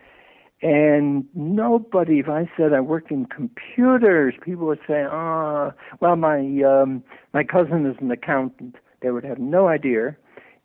And 0.63 1.27
nobody, 1.35 2.21
if 2.21 2.29
I 2.29 2.49
said 2.57 2.73
I 2.73 2.81
worked 2.81 3.11
in 3.11 3.27
computers, 3.27 4.35
people 4.43 4.67
would 4.67 4.79
say, 4.87 5.05
"Ah, 5.07 5.73
oh, 5.73 5.73
well, 6.01 6.17
my 6.17 6.39
um, 6.63 7.03
my 7.35 7.45
cousin 7.45 7.85
is 7.85 7.97
an 8.01 8.11
accountant." 8.11 8.77
They 9.03 9.11
would 9.11 9.25
have 9.25 9.39
no 9.39 9.69
idea 9.69 10.17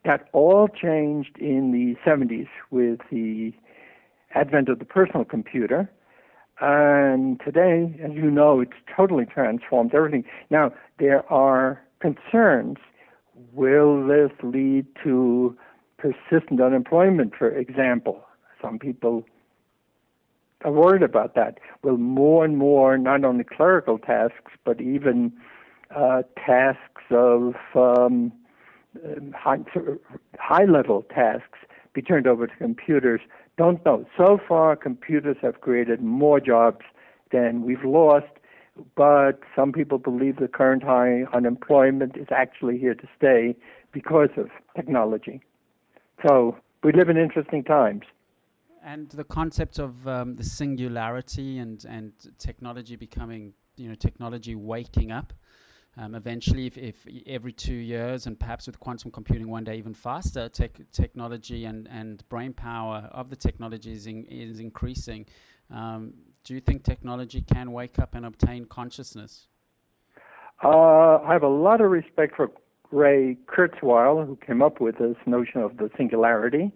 That 0.06 0.28
all 0.32 0.68
changed 0.68 1.36
in 1.38 1.72
the 1.72 1.96
70s 2.08 2.48
with 2.70 3.00
the 3.10 3.52
advent 4.34 4.70
of 4.70 4.78
the 4.78 4.86
personal 4.86 5.26
computer. 5.26 5.90
And 6.60 7.40
today, 7.40 7.98
as 8.04 8.12
you 8.12 8.30
know, 8.30 8.60
it's 8.60 8.72
totally 8.94 9.24
transformed 9.24 9.94
everything. 9.94 10.24
Now, 10.50 10.72
there 10.98 11.30
are 11.32 11.80
concerns. 12.00 12.76
Will 13.52 14.06
this 14.06 14.30
lead 14.42 14.86
to 15.02 15.56
persistent 15.96 16.60
unemployment, 16.60 17.34
for 17.34 17.48
example? 17.48 18.22
Some 18.60 18.78
people 18.78 19.24
are 20.64 20.72
worried 20.72 21.02
about 21.02 21.34
that. 21.34 21.58
Will 21.82 21.96
more 21.96 22.44
and 22.44 22.58
more, 22.58 22.98
not 22.98 23.24
only 23.24 23.44
clerical 23.44 23.98
tasks, 23.98 24.52
but 24.64 24.80
even 24.82 25.32
uh, 25.96 26.22
tasks 26.36 27.02
of 27.10 27.54
um, 27.74 28.32
high, 29.34 29.58
high 30.38 30.64
level 30.64 31.02
tasks 31.14 31.58
be 31.94 32.02
turned 32.02 32.26
over 32.26 32.46
to 32.46 32.56
computers? 32.56 33.22
Don't 33.60 33.84
know. 33.84 34.06
So 34.16 34.38
far, 34.48 34.74
computers 34.74 35.36
have 35.42 35.60
created 35.60 36.00
more 36.00 36.40
jobs 36.40 36.80
than 37.30 37.60
we've 37.62 37.84
lost, 37.84 38.32
but 38.96 39.40
some 39.54 39.70
people 39.70 39.98
believe 39.98 40.36
the 40.36 40.48
current 40.48 40.82
high 40.82 41.24
unemployment 41.34 42.16
is 42.16 42.28
actually 42.30 42.78
here 42.78 42.94
to 42.94 43.06
stay 43.18 43.54
because 43.92 44.30
of 44.38 44.48
technology. 44.74 45.42
So 46.26 46.56
we 46.82 46.92
live 46.94 47.10
in 47.10 47.18
interesting 47.18 47.62
times. 47.62 48.04
And 48.82 49.10
the 49.10 49.24
concept 49.24 49.78
of 49.78 50.08
um, 50.08 50.36
the 50.36 50.44
singularity 50.44 51.58
and, 51.58 51.84
and 51.84 52.12
technology 52.38 52.96
becoming, 52.96 53.52
you 53.76 53.90
know, 53.90 53.94
technology 53.94 54.54
waking 54.54 55.12
up. 55.12 55.34
Um, 55.96 56.14
eventually, 56.14 56.66
if, 56.66 56.78
if 56.78 57.06
every 57.26 57.52
two 57.52 57.74
years, 57.74 58.26
and 58.26 58.38
perhaps 58.38 58.66
with 58.66 58.78
quantum 58.78 59.10
computing 59.10 59.48
one 59.48 59.64
day 59.64 59.76
even 59.76 59.92
faster, 59.92 60.48
tech, 60.48 60.78
technology 60.92 61.64
and, 61.64 61.88
and 61.88 62.26
brain 62.28 62.52
power 62.52 63.08
of 63.12 63.28
the 63.28 63.36
technology 63.36 63.92
is, 63.92 64.06
in, 64.06 64.24
is 64.26 64.60
increasing. 64.60 65.26
Um, 65.70 66.14
do 66.44 66.54
you 66.54 66.60
think 66.60 66.84
technology 66.84 67.42
can 67.42 67.72
wake 67.72 67.98
up 67.98 68.14
and 68.14 68.24
obtain 68.24 68.64
consciousness? 68.66 69.48
Uh, 70.62 71.18
I 71.18 71.32
have 71.32 71.42
a 71.42 71.48
lot 71.48 71.80
of 71.80 71.90
respect 71.90 72.36
for 72.36 72.50
Ray 72.92 73.36
Kurzweil, 73.46 74.26
who 74.26 74.36
came 74.44 74.62
up 74.62 74.80
with 74.80 74.98
this 74.98 75.16
notion 75.26 75.60
of 75.60 75.76
the 75.76 75.90
singularity, 75.96 76.72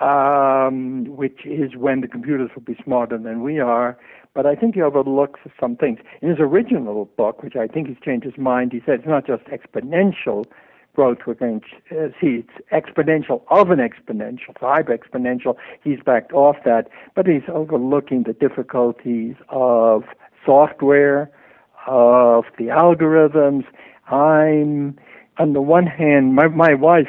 um, 0.00 1.04
which 1.16 1.44
is 1.44 1.76
when 1.76 2.00
the 2.00 2.08
computers 2.08 2.50
will 2.54 2.62
be 2.62 2.76
smarter 2.82 3.18
than 3.18 3.42
we 3.42 3.60
are. 3.60 3.98
But 4.34 4.46
I 4.46 4.54
think 4.54 4.76
he 4.76 4.82
overlooks 4.82 5.40
some 5.58 5.76
things. 5.76 5.98
In 6.22 6.28
his 6.28 6.38
original 6.38 7.06
book, 7.16 7.42
which 7.42 7.56
I 7.56 7.66
think 7.66 7.88
he's 7.88 7.96
changed 8.04 8.24
his 8.24 8.38
mind, 8.38 8.72
he 8.72 8.80
said 8.86 9.00
it's 9.00 9.08
not 9.08 9.26
just 9.26 9.44
exponential 9.44 10.44
growth 10.94 11.18
we're 11.26 11.34
going 11.34 11.60
to 11.60 12.06
uh, 12.06 12.08
see, 12.20 12.44
it's 12.44 12.68
exponential 12.72 13.42
of 13.50 13.70
an 13.70 13.78
exponential, 13.78 14.56
hyper 14.60 14.96
exponential. 14.96 15.56
He's 15.82 15.98
backed 16.04 16.32
off 16.32 16.56
that, 16.64 16.88
but 17.14 17.26
he's 17.26 17.42
overlooking 17.48 18.24
the 18.24 18.32
difficulties 18.32 19.36
of 19.48 20.04
software, 20.44 21.30
of 21.86 22.44
the 22.58 22.64
algorithms. 22.64 23.64
I'm 24.08 24.98
on 25.38 25.52
the 25.54 25.62
one 25.62 25.86
hand, 25.86 26.34
my, 26.34 26.48
my 26.48 26.74
wife, 26.74 27.08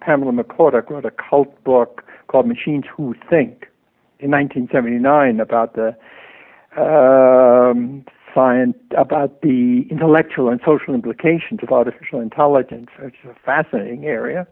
Pamela 0.00 0.32
McCorduck, 0.32 0.90
wrote 0.90 1.06
a 1.06 1.10
cult 1.12 1.62
book 1.64 2.02
called 2.30 2.46
Machines 2.46 2.84
Who 2.96 3.14
Think 3.28 3.66
in 4.20 4.30
1979 4.30 5.40
about 5.40 5.74
the 5.74 5.96
um, 6.80 8.04
science, 8.32 8.76
about 8.96 9.42
the 9.42 9.84
intellectual 9.90 10.48
and 10.48 10.60
social 10.64 10.94
implications 10.94 11.60
of 11.62 11.70
artificial 11.70 12.20
intelligence, 12.20 12.88
which 13.02 13.16
is 13.24 13.30
a 13.30 13.44
fascinating 13.44 14.04
area. 14.04 14.46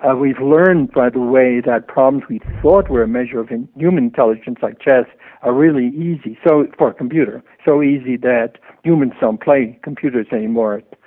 Uh, 0.00 0.16
we've 0.16 0.40
learned, 0.40 0.90
by 0.92 1.08
the 1.08 1.20
way, 1.20 1.60
that 1.60 1.86
problems 1.86 2.24
we 2.28 2.40
thought 2.60 2.88
were 2.88 3.02
a 3.02 3.08
measure 3.08 3.38
of 3.38 3.50
in 3.50 3.68
human 3.76 4.04
intelligence, 4.04 4.58
like 4.60 4.80
chess, 4.80 5.06
are 5.42 5.52
really 5.52 5.88
easy. 5.88 6.36
So 6.46 6.66
for 6.76 6.88
a 6.88 6.94
computer, 6.94 7.42
so 7.64 7.82
easy 7.82 8.16
that 8.18 8.58
humans 8.82 9.12
don't 9.20 9.40
play 9.40 9.78
computers 9.82 10.26
anymore 10.32 10.78
at 10.78 10.98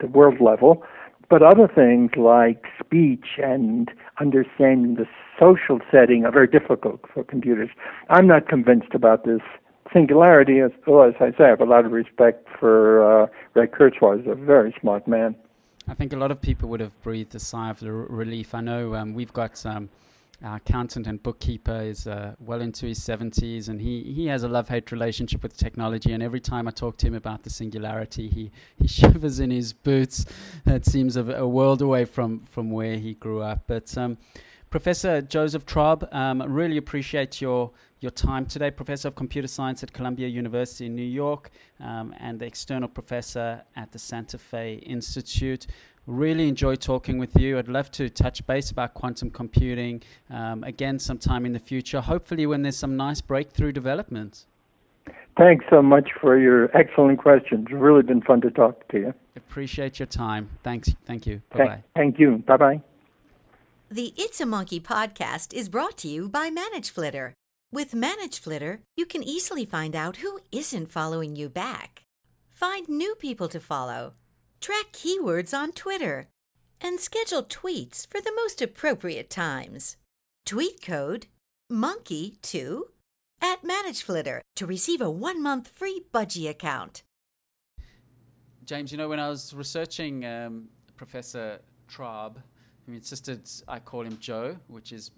the 0.00 0.06
world 0.06 0.40
level. 0.40 0.84
But 1.30 1.42
other 1.42 1.66
things 1.66 2.10
like 2.16 2.64
speech 2.78 3.38
and 3.42 3.90
understanding 4.20 4.94
the 4.94 5.06
social 5.38 5.80
setting 5.90 6.24
are 6.24 6.32
very 6.32 6.46
difficult 6.46 7.00
for 7.12 7.24
computers. 7.24 7.70
I'm 8.08 8.26
not 8.26 8.48
convinced 8.48 8.94
about 8.94 9.24
this 9.24 9.40
singularity. 9.92 10.60
As, 10.60 10.70
well, 10.86 11.08
as 11.08 11.14
I 11.20 11.30
say, 11.36 11.44
I 11.44 11.48
have 11.48 11.60
a 11.60 11.64
lot 11.64 11.84
of 11.84 11.92
respect 11.92 12.48
for 12.58 13.24
uh, 13.24 13.26
Ray 13.54 13.66
Kurzweil. 13.66 14.18
He's 14.18 14.30
a 14.30 14.34
very 14.34 14.74
smart 14.80 15.06
man. 15.08 15.34
I 15.86 15.94
think 15.94 16.12
a 16.12 16.16
lot 16.16 16.30
of 16.30 16.40
people 16.40 16.68
would 16.70 16.80
have 16.80 16.98
breathed 17.02 17.34
a 17.34 17.38
sigh 17.38 17.70
of 17.70 17.82
relief. 17.82 18.54
I 18.54 18.60
know 18.60 18.94
um, 18.94 19.14
we've 19.14 19.32
got 19.32 19.64
um, 19.66 19.90
our 20.44 20.56
accountant 20.56 21.06
and 21.06 21.22
bookkeeper 21.22 21.80
is 21.80 22.06
uh, 22.06 22.34
well 22.38 22.60
into 22.60 22.86
his 22.86 23.00
70s, 23.00 23.68
and 23.68 23.80
he, 23.80 24.02
he 24.02 24.26
has 24.26 24.42
a 24.42 24.48
love 24.48 24.68
hate 24.68 24.92
relationship 24.92 25.42
with 25.42 25.56
technology. 25.56 26.12
And 26.12 26.22
every 26.22 26.40
time 26.40 26.68
I 26.68 26.70
talk 26.70 26.98
to 26.98 27.06
him 27.06 27.14
about 27.14 27.42
the 27.42 27.50
singularity, 27.50 28.28
he, 28.28 28.52
he 28.76 28.86
shivers 29.00 29.40
in 29.40 29.50
his 29.50 29.72
boots. 29.72 30.26
It 30.66 30.84
seems 30.84 31.16
a, 31.16 31.24
a 31.36 31.48
world 31.48 31.80
away 31.80 32.04
from, 32.04 32.40
from 32.40 32.70
where 32.70 32.98
he 32.98 33.14
grew 33.14 33.40
up. 33.40 33.64
But 33.66 33.96
um, 33.96 34.18
Professor 34.68 35.22
Joseph 35.22 35.64
Traub, 35.64 36.12
um, 36.14 36.42
really 36.42 36.76
appreciate 36.76 37.40
your 37.40 37.70
your 38.00 38.10
time 38.10 38.44
today, 38.44 38.70
Professor 38.70 39.08
of 39.08 39.14
Computer 39.14 39.48
Science 39.48 39.82
at 39.82 39.90
Columbia 39.90 40.28
University 40.28 40.84
in 40.84 40.94
New 40.94 41.02
York, 41.02 41.50
um, 41.80 42.14
and 42.18 42.38
the 42.38 42.44
external 42.44 42.86
professor 42.86 43.62
at 43.76 43.92
the 43.92 43.98
Santa 43.98 44.36
Fe 44.36 44.74
Institute. 44.74 45.66
Really 46.06 46.48
enjoy 46.48 46.74
talking 46.74 47.18
with 47.18 47.34
you. 47.36 47.58
I'd 47.58 47.68
love 47.68 47.90
to 47.92 48.10
touch 48.10 48.46
base 48.46 48.70
about 48.70 48.92
quantum 48.92 49.30
computing 49.30 50.02
um, 50.28 50.62
again 50.62 50.98
sometime 50.98 51.46
in 51.46 51.52
the 51.52 51.58
future, 51.58 52.02
hopefully, 52.02 52.44
when 52.46 52.62
there's 52.62 52.76
some 52.76 52.96
nice 52.96 53.22
breakthrough 53.22 53.72
developments. 53.72 54.46
Thanks 55.38 55.64
so 55.70 55.82
much 55.82 56.10
for 56.20 56.38
your 56.38 56.74
excellent 56.76 57.18
questions. 57.18 57.66
It's 57.70 57.72
really 57.72 58.02
been 58.02 58.20
fun 58.20 58.40
to 58.42 58.50
talk 58.50 58.86
to 58.88 58.98
you. 58.98 59.14
Appreciate 59.34 59.98
your 59.98 60.06
time. 60.06 60.50
Thanks. 60.62 60.94
Thank 61.06 61.26
you. 61.26 61.40
Bye 61.50 61.64
bye. 61.64 61.82
Thank 61.96 62.18
you. 62.18 62.42
Bye 62.46 62.56
bye. 62.56 62.80
The 63.90 64.12
It's 64.16 64.40
a 64.40 64.46
Monkey 64.46 64.80
podcast 64.80 65.54
is 65.54 65.68
brought 65.68 65.96
to 65.98 66.08
you 66.08 66.28
by 66.28 66.50
ManageFlitter. 66.50 67.32
With 67.72 67.92
ManageFlitter, 67.92 68.80
you 68.96 69.06
can 69.06 69.22
easily 69.22 69.64
find 69.64 69.96
out 69.96 70.18
who 70.18 70.38
isn't 70.52 70.92
following 70.92 71.34
you 71.34 71.48
back, 71.48 72.02
find 72.52 72.88
new 72.88 73.14
people 73.14 73.48
to 73.48 73.58
follow 73.58 74.14
track 74.64 74.92
keywords 74.92 75.52
on 75.52 75.72
Twitter, 75.72 76.26
and 76.80 76.98
schedule 76.98 77.42
tweets 77.42 78.06
for 78.06 78.18
the 78.18 78.32
most 78.34 78.62
appropriate 78.62 79.28
times. 79.28 79.98
Tweet 80.46 80.80
code 80.80 81.26
MONKEY2 81.70 82.80
at 83.42 83.62
ManageFlitter 83.62 84.40
to 84.56 84.64
receive 84.64 85.02
a 85.02 85.10
one 85.10 85.42
month 85.42 85.68
free 85.68 86.06
budgie 86.14 86.48
account. 86.48 87.02
James, 88.64 88.90
you 88.90 88.96
know, 88.96 89.06
when 89.06 89.20
I 89.20 89.28
was 89.28 89.52
researching 89.52 90.24
um, 90.24 90.70
Professor 90.96 91.60
Traub, 91.86 92.36
who 92.86 92.94
insisted 92.94 93.46
I 93.68 93.78
call 93.78 94.06
him 94.06 94.16
Joe, 94.18 94.56
which 94.68 94.92
is 94.92 95.10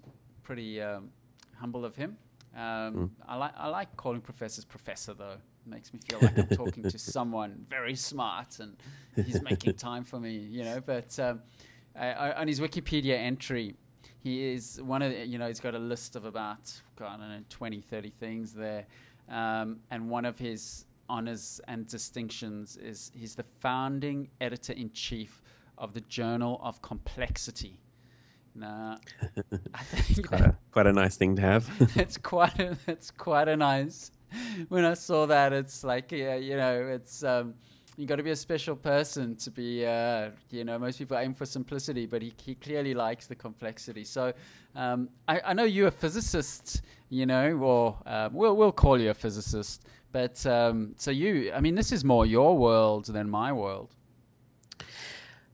pretty 0.43 0.81
um, 0.81 1.09
humble 1.55 1.85
of 1.85 1.95
him. 1.95 2.17
Um, 2.53 2.61
mm. 2.61 3.09
I, 3.25 3.37
like 3.37 3.53
I 3.57 3.69
like 3.69 3.95
calling 3.95 4.19
professors 4.19 4.65
professor, 4.65 5.13
though 5.13 5.37
makes 5.67 5.93
me 5.93 5.99
feel 6.07 6.19
like 6.21 6.37
I'm 6.37 6.47
talking 6.57 6.83
to 6.83 6.97
someone 6.97 7.65
very 7.69 7.95
smart 7.95 8.59
and 8.59 8.77
he's 9.15 9.41
making 9.41 9.73
time 9.75 10.03
for 10.03 10.19
me, 10.19 10.35
you 10.35 10.63
know. 10.63 10.81
But 10.85 11.17
um, 11.19 11.41
I, 11.95 12.31
on 12.33 12.47
his 12.47 12.59
Wikipedia 12.59 13.17
entry, 13.17 13.75
he 14.19 14.51
is 14.53 14.81
one 14.81 15.01
of 15.01 15.11
the, 15.11 15.25
you 15.25 15.37
know, 15.37 15.47
he's 15.47 15.59
got 15.59 15.75
a 15.75 15.79
list 15.79 16.15
of 16.15 16.25
about, 16.25 16.71
God, 16.95 17.15
I 17.15 17.17
don't 17.17 17.29
know, 17.29 17.43
20, 17.49 17.81
30 17.81 18.09
things 18.09 18.53
there. 18.53 18.85
Um, 19.29 19.79
and 19.91 20.09
one 20.09 20.25
of 20.25 20.37
his 20.37 20.85
honors 21.09 21.61
and 21.67 21.87
distinctions 21.87 22.77
is 22.77 23.11
he's 23.13 23.35
the 23.35 23.45
founding 23.59 24.29
editor 24.41 24.73
in 24.73 24.91
chief 24.91 25.41
of 25.77 25.93
the 25.93 26.01
Journal 26.01 26.59
of 26.63 26.81
Complexity. 26.81 27.79
Nah, 28.55 28.97
I 29.73 29.83
think 29.83 30.27
quite, 30.27 30.41
a, 30.41 30.57
quite 30.71 30.87
a 30.87 30.93
nice 30.93 31.15
thing 31.15 31.35
to 31.35 31.41
have. 31.43 31.69
it's 31.95 32.17
quite 32.17 32.59
a, 32.59 32.75
it's 32.87 33.11
quite 33.11 33.47
a 33.47 33.55
nice 33.55 34.11
when 34.69 34.85
I 34.85 34.93
saw 34.93 35.25
that, 35.25 35.53
it's 35.53 35.83
like, 35.83 36.11
yeah, 36.11 36.35
you 36.35 36.55
know, 36.55 36.87
it's 36.87 37.23
um, 37.23 37.53
you 37.97 38.05
got 38.05 38.17
to 38.17 38.23
be 38.23 38.31
a 38.31 38.35
special 38.35 38.75
person 38.75 39.35
to 39.37 39.49
be, 39.49 39.85
uh, 39.85 40.29
you 40.51 40.63
know, 40.63 40.77
most 40.77 40.99
people 40.99 41.17
aim 41.17 41.33
for 41.33 41.45
simplicity, 41.45 42.05
but 42.05 42.21
he, 42.21 42.31
he 42.43 42.53
clearly 42.55 42.93
likes 42.93 43.25
the 43.25 43.35
complexity. 43.35 44.03
So 44.03 44.33
um, 44.75 45.09
I, 45.27 45.41
I 45.45 45.53
know 45.53 45.63
you're 45.63 45.87
a 45.87 45.91
physicist, 45.91 46.83
you 47.09 47.25
know, 47.25 47.57
or 47.57 47.97
um, 48.05 48.33
we'll, 48.33 48.55
we'll 48.55 48.71
call 48.71 49.01
you 49.01 49.09
a 49.09 49.15
physicist. 49.15 49.85
But 50.11 50.45
um, 50.45 50.93
so 50.97 51.09
you, 51.09 51.51
I 51.53 51.59
mean, 51.59 51.73
this 51.73 51.91
is 51.91 52.03
more 52.03 52.25
your 52.25 52.55
world 52.57 53.05
than 53.05 53.29
my 53.29 53.51
world. 53.51 53.95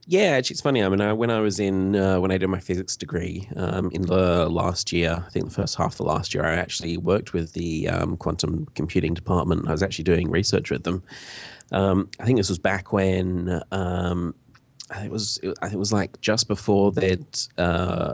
Yeah, 0.06 0.32
actually, 0.36 0.54
it's 0.54 0.60
funny. 0.60 0.82
I 0.82 0.88
mean, 0.88 1.00
I, 1.00 1.12
when 1.14 1.30
I 1.30 1.40
was 1.40 1.58
in 1.58 1.96
uh, 1.96 2.20
when 2.20 2.30
I 2.30 2.36
did 2.36 2.48
my 2.48 2.60
physics 2.60 2.96
degree 2.96 3.48
um, 3.56 3.90
in 3.92 4.02
the 4.02 4.48
last 4.50 4.92
year, 4.92 5.24
I 5.26 5.30
think 5.30 5.46
the 5.46 5.50
first 5.50 5.76
half 5.76 5.92
of 5.92 5.96
the 5.96 6.04
last 6.04 6.34
year, 6.34 6.44
I 6.44 6.56
actually 6.56 6.98
worked 6.98 7.32
with 7.32 7.54
the 7.54 7.88
um, 7.88 8.16
quantum 8.18 8.66
computing 8.74 9.14
department. 9.14 9.66
I 9.66 9.72
was 9.72 9.82
actually 9.82 10.04
doing 10.04 10.30
research 10.30 10.70
with 10.70 10.84
them. 10.84 11.02
Um, 11.72 12.10
I 12.20 12.24
think 12.26 12.36
this 12.36 12.50
was 12.50 12.58
back 12.58 12.92
when 12.92 13.62
um, 13.72 14.34
it 15.02 15.10
was 15.10 15.40
it, 15.42 15.56
I 15.62 15.66
think 15.66 15.76
it 15.76 15.78
was 15.78 15.92
like 15.92 16.20
just 16.20 16.48
before 16.48 16.92
they'd 16.92 17.26
uh, 17.56 18.12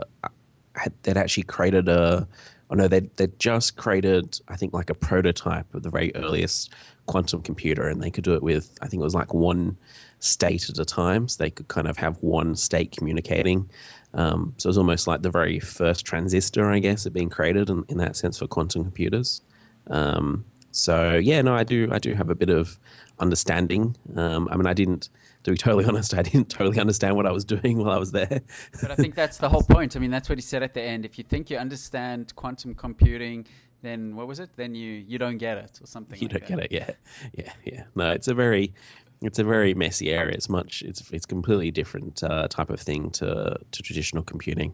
had, 0.75 0.93
they'd 1.03 1.17
actually 1.17 1.43
created 1.43 1.89
a 1.89 2.25
oh 2.71 2.75
no 2.75 2.87
they'd, 2.87 3.15
they'd 3.17 3.37
just 3.39 3.75
created 3.75 4.39
I 4.47 4.55
think 4.55 4.73
like 4.73 4.89
a 4.89 4.95
prototype 4.95 5.73
of 5.75 5.83
the 5.83 5.89
very 5.89 6.15
earliest 6.15 6.73
quantum 7.05 7.41
computer 7.41 7.87
and 7.87 8.01
they 8.01 8.09
could 8.09 8.23
do 8.23 8.33
it 8.33 8.41
with 8.41 8.77
I 8.81 8.87
think 8.87 9.01
it 9.01 9.03
was 9.03 9.15
like 9.15 9.33
one 9.33 9.77
state 10.19 10.69
at 10.69 10.79
a 10.79 10.85
time 10.85 11.27
so 11.27 11.43
they 11.43 11.49
could 11.49 11.67
kind 11.67 11.87
of 11.87 11.97
have 11.97 12.21
one 12.21 12.55
state 12.55 12.91
communicating. 12.95 13.69
Um, 14.13 14.53
so 14.57 14.67
it 14.67 14.71
was 14.71 14.77
almost 14.77 15.07
like 15.07 15.21
the 15.21 15.29
very 15.29 15.59
first 15.59 16.05
transistor 16.05 16.69
I 16.69 16.79
guess 16.79 17.03
had 17.03 17.13
been 17.13 17.29
created 17.29 17.69
in, 17.69 17.83
in 17.89 17.97
that 17.97 18.15
sense 18.15 18.39
for 18.39 18.47
quantum 18.47 18.83
computers. 18.83 19.41
Um, 19.87 20.45
so 20.71 21.15
yeah 21.15 21.41
no 21.41 21.53
I 21.53 21.63
do 21.63 21.89
I 21.91 21.99
do 21.99 22.13
have 22.13 22.29
a 22.29 22.35
bit 22.35 22.49
of 22.49 22.79
understanding. 23.19 23.95
Um, 24.15 24.47
I 24.49 24.55
mean 24.55 24.67
I 24.67 24.73
didn't 24.73 25.09
to 25.43 25.51
be 25.51 25.57
totally 25.57 25.85
honest, 25.89 26.13
I 26.13 26.21
didn't 26.21 26.49
totally 26.49 26.79
understand 26.79 27.15
what 27.15 27.25
I 27.25 27.31
was 27.31 27.45
doing 27.45 27.77
while 27.77 27.91
I 27.91 27.97
was 27.97 28.11
there. 28.11 28.41
but 28.81 28.91
I 28.91 28.95
think 28.95 29.15
that's 29.15 29.37
the 29.37 29.49
whole 29.49 29.63
point. 29.63 29.95
I 29.95 29.99
mean, 29.99 30.11
that's 30.11 30.29
what 30.29 30.37
he 30.37 30.41
said 30.41 30.63
at 30.63 30.73
the 30.73 30.81
end. 30.81 31.05
If 31.05 31.17
you 31.17 31.23
think 31.23 31.49
you 31.49 31.57
understand 31.57 32.35
quantum 32.35 32.75
computing, 32.75 33.47
then 33.81 34.15
what 34.15 34.27
was 34.27 34.39
it? 34.39 34.51
Then 34.55 34.75
you 34.75 34.91
you 34.91 35.17
don't 35.17 35.37
get 35.37 35.57
it 35.57 35.79
or 35.81 35.87
something. 35.87 36.19
You 36.19 36.27
like 36.27 36.47
don't 36.47 36.59
that. 36.59 36.69
get 36.69 36.89
it. 36.89 36.97
Yeah, 37.33 37.43
yeah, 37.45 37.53
yeah. 37.65 37.83
No, 37.95 38.11
it's 38.11 38.27
a 38.27 38.33
very 38.33 38.73
it's 39.21 39.39
a 39.39 39.43
very 39.43 39.73
messy 39.73 40.11
area. 40.11 40.33
It's 40.35 40.49
much 40.49 40.81
it's 40.83 41.09
it's 41.11 41.25
completely 41.25 41.71
different 41.71 42.23
uh, 42.23 42.47
type 42.47 42.69
of 42.69 42.79
thing 42.79 43.09
to 43.11 43.57
to 43.71 43.83
traditional 43.83 44.23
computing. 44.23 44.73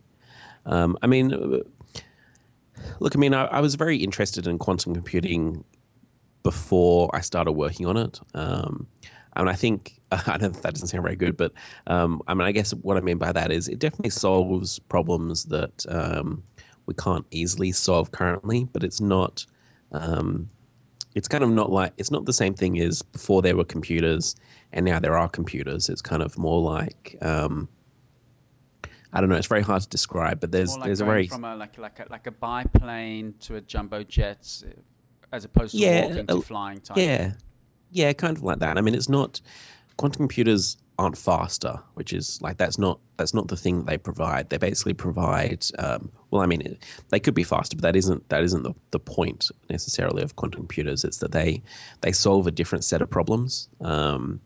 Um, 0.65 0.97
I 1.01 1.07
mean, 1.07 1.29
look, 2.99 3.15
I 3.15 3.19
mean, 3.19 3.33
I, 3.33 3.45
I 3.45 3.59
was 3.61 3.75
very 3.75 3.97
interested 3.97 4.47
in 4.47 4.57
quantum 4.57 4.93
computing 4.93 5.63
before 6.43 7.09
I 7.13 7.21
started 7.21 7.53
working 7.53 7.85
on 7.85 7.97
it. 7.97 8.19
Um, 8.33 8.87
and 9.37 9.49
I 9.49 9.53
think 9.53 10.01
I 10.11 10.37
know 10.37 10.49
that 10.49 10.73
doesn't 10.73 10.87
sound 10.87 11.03
very 11.03 11.15
good, 11.15 11.37
but 11.37 11.53
um, 11.87 12.21
I 12.27 12.33
mean, 12.33 12.47
I 12.47 12.51
guess 12.51 12.73
what 12.73 12.97
I 12.97 13.01
mean 13.01 13.17
by 13.17 13.31
that 13.31 13.51
is 13.51 13.67
it 13.67 13.79
definitely 13.79 14.09
solves 14.09 14.79
problems 14.79 15.45
that 15.45 15.85
um, 15.89 16.43
we 16.85 16.93
can't 16.93 17.25
easily 17.31 17.71
solve 17.71 18.11
currently. 18.11 18.65
But 18.65 18.83
it's 18.83 19.01
not. 19.01 19.45
Um, 19.91 20.49
it's 21.15 21.27
kind 21.27 21.43
of 21.43 21.49
not 21.49 21.71
like 21.71 21.93
it's 21.97 22.11
not 22.11 22.25
the 22.25 22.33
same 22.33 22.53
thing 22.53 22.79
as 22.79 23.01
before 23.01 23.41
there 23.41 23.55
were 23.55 23.63
computers 23.63 24.35
and 24.71 24.85
now 24.85 24.99
there 24.99 25.17
are 25.17 25.27
computers. 25.27 25.89
It's 25.89 26.01
kind 26.01 26.21
of 26.21 26.37
more 26.37 26.61
like 26.61 27.17
um, 27.21 27.69
I 29.13 29.19
don't 29.19 29.29
know. 29.29 29.35
It's 29.35 29.47
very 29.47 29.61
hard 29.61 29.81
to 29.81 29.89
describe, 29.89 30.39
but 30.39 30.51
there's 30.51 30.75
like 30.75 30.85
there's 30.85 31.01
a 31.01 31.05
very 31.05 31.27
from 31.27 31.45
a 31.45 31.55
like 31.55 31.77
like 31.77 31.99
a, 31.99 32.07
like 32.09 32.27
a 32.27 32.31
biplane 32.31 33.35
to 33.41 33.55
a 33.55 33.61
jumbo 33.61 34.03
jet, 34.03 34.63
as 35.31 35.45
opposed 35.45 35.73
to 35.73 35.79
Yeah, 35.79 36.07
walking 36.07 36.27
to 36.27 36.37
uh, 36.37 36.41
flying 36.41 36.79
type. 36.81 36.97
Yeah, 36.97 37.33
yeah, 37.91 38.13
kind 38.13 38.37
of 38.37 38.43
like 38.43 38.59
that. 38.59 38.77
I 38.77 38.81
mean, 38.81 38.95
it's 38.95 39.09
not 39.09 39.41
quantum 39.97 40.19
computers 40.19 40.77
aren't 40.99 41.17
faster, 41.17 41.79
which 41.93 42.11
is 42.11 42.41
like 42.41 42.57
that's 42.57 42.77
not 42.77 42.99
that's 43.17 43.33
not 43.33 43.47
the 43.47 43.57
thing 43.57 43.77
that 43.77 43.85
they 43.85 43.97
provide. 43.97 44.49
They 44.49 44.57
basically 44.57 44.93
provide. 44.93 45.65
Um, 45.77 46.11
well, 46.31 46.41
I 46.41 46.45
mean, 46.45 46.77
they 47.09 47.19
could 47.19 47.33
be 47.33 47.43
faster, 47.43 47.75
but 47.75 47.83
that 47.83 47.95
isn't 47.95 48.29
that 48.29 48.43
isn't 48.43 48.63
the, 48.63 48.73
the 48.91 48.99
point 48.99 49.49
necessarily 49.69 50.23
of 50.23 50.35
quantum 50.35 50.61
computers. 50.61 51.03
It's 51.03 51.17
that 51.17 51.31
they 51.31 51.61
they 52.01 52.11
solve 52.11 52.47
a 52.47 52.51
different 52.51 52.83
set 52.83 53.01
of 53.01 53.09
problems. 53.09 53.69
Um, 53.81 54.41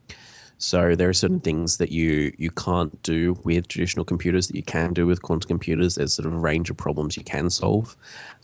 so 0.57 0.95
there 0.95 1.09
are 1.09 1.13
certain 1.13 1.39
things 1.39 1.77
that 1.77 1.91
you 1.91 2.33
you 2.37 2.51
can't 2.51 3.01
do 3.01 3.37
with 3.43 3.67
traditional 3.67 4.05
computers 4.05 4.47
that 4.47 4.55
you 4.55 4.63
can 4.63 4.93
do 4.93 5.07
with 5.07 5.21
quantum 5.21 5.47
computers. 5.47 5.95
There's 5.95 6.13
sort 6.13 6.27
of 6.27 6.33
a 6.33 6.39
range 6.39 6.69
of 6.69 6.77
problems 6.77 7.17
you 7.17 7.23
can 7.23 7.49
solve, 7.49 7.95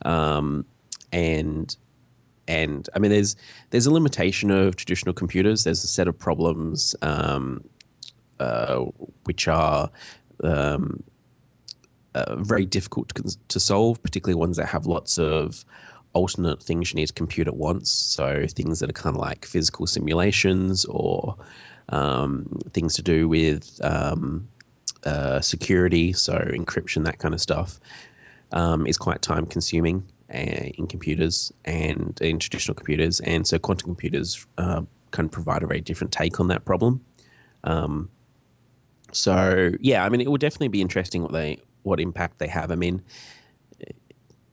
um, 0.04 0.66
and 1.12 1.76
and 2.48 2.90
I 2.96 3.00
mean, 3.00 3.12
there's 3.12 3.36
there's 3.70 3.86
a 3.86 3.94
limitation 3.94 4.52
of 4.52 4.76
traditional 4.76 5.14
computers. 5.14 5.64
There's 5.64 5.84
a 5.84 5.88
set 5.88 6.08
of 6.08 6.18
problems 6.18 6.96
um, 7.02 7.64
uh, 8.40 8.86
which 9.26 9.48
are 9.48 9.90
um, 10.44 11.04
uh, 12.16 12.36
very 12.38 12.66
difficult 12.66 13.14
to, 13.16 13.38
to 13.48 13.60
solve, 13.60 14.02
particularly 14.02 14.40
ones 14.40 14.58
that 14.58 14.68
have 14.68 14.86
lots 14.86 15.18
of 15.18 15.66
alternate 16.14 16.64
things 16.64 16.92
you 16.92 16.96
need 16.96 17.08
to 17.08 17.14
compute 17.14 17.48
at 17.48 17.56
once. 17.56 17.92
So 17.92 18.46
things 18.48 18.80
that 18.80 18.90
are 18.90 18.94
kind 18.94 19.16
of 19.16 19.22
like 19.22 19.46
physical 19.46 19.86
simulations 19.86 20.86
or 20.86 21.36
um, 21.90 22.60
things 22.74 22.96
to 22.96 23.02
do 23.02 23.28
with 23.28 23.80
um, 23.84 24.48
uh, 25.06 25.42
security, 25.42 26.14
so 26.14 26.34
encryption, 26.34 27.04
that 27.06 27.20
kind 27.20 27.34
of 27.34 27.42
stuff, 27.42 27.80
um, 28.52 28.88
is 28.88 28.98
quite 28.98 29.22
time 29.22 29.46
consuming 29.46 30.04
in 30.30 30.88
computers 30.88 31.52
and 31.66 32.20
in 32.22 32.40
traditional 32.40 32.76
computers. 32.76 33.20
And 33.22 33.48
so 33.48 33.58
quantum 33.60 33.88
computers 33.88 34.46
uh, 34.58 34.82
can 35.12 35.30
provide 35.30 35.64
a 35.64 35.68
very 35.68 35.82
different 35.82 36.12
take 36.12 36.40
on 36.40 36.48
that 36.50 36.66
problem. 36.66 37.04
Um, 37.64 38.10
so 39.12 39.72
yeah, 39.80 40.04
I 40.04 40.10
mean, 40.10 40.22
it 40.22 40.30
will 40.30 40.38
definitely 40.38 40.68
be 40.68 40.82
interesting 40.82 41.24
what 41.24 41.32
they 41.32 41.60
what 41.84 42.00
impact 42.00 42.40
they 42.40 42.48
have. 42.48 42.72
I 42.72 42.76
mean, 42.76 43.02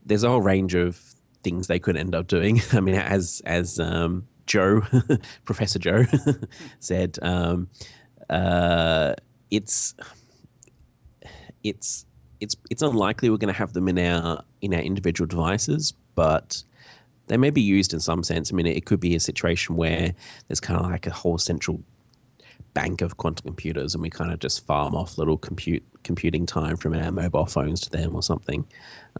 there's 0.05 0.23
a 0.23 0.29
whole 0.29 0.41
range 0.41 0.75
of 0.75 1.01
things 1.43 1.67
they 1.67 1.79
could 1.79 1.97
end 1.97 2.15
up 2.15 2.27
doing. 2.27 2.63
I 2.73 2.81
mean, 2.81 2.95
as 2.95 3.43
as 3.45 3.81
um, 3.81 4.27
Joe, 4.47 4.83
Professor 5.45 5.79
Joe, 5.79 6.05
said, 6.79 7.19
um, 7.23 7.69
uh, 8.31 9.15
it's 9.51 9.95
it's 11.63 12.07
it's 12.41 12.57
it's 12.71 12.83
unlikely 12.83 13.31
we're 13.31 13.37
going 13.37 13.53
to 13.53 13.59
have 13.59 13.73
them 13.73 13.89
in 13.89 13.99
our 13.99 14.43
in 14.61 14.75
our 14.75 14.81
individual 14.81 15.27
devices, 15.27 15.93
but 16.15 16.63
they 17.27 17.37
may 17.37 17.51
be 17.51 17.63
used 17.63 17.95
in 17.95 18.01
some 18.01 18.23
sense. 18.23 18.53
I 18.53 18.55
mean, 18.55 18.67
it 18.67 18.85
could 18.85 19.01
be 19.01 19.15
a 19.15 19.21
situation 19.21 19.77
where 19.77 20.15
there's 20.49 20.61
kind 20.61 20.79
of 20.79 20.91
like 20.91 21.07
a 21.07 21.11
whole 21.11 21.39
central 21.39 21.83
bank 22.75 23.01
of 23.01 23.17
quantum 23.17 23.47
computers, 23.47 23.95
and 23.95 24.03
we 24.03 24.11
kind 24.11 24.33
of 24.33 24.41
just 24.41 24.67
farm 24.67 24.95
off 24.95 25.17
little 25.17 25.39
compute 25.39 25.85
computing 26.03 26.45
time 26.45 26.77
from 26.77 26.95
our 26.95 27.11
mobile 27.11 27.47
phones 27.47 27.81
to 27.81 27.91
them 27.91 28.15
or 28.15 28.23
something. 28.23 28.67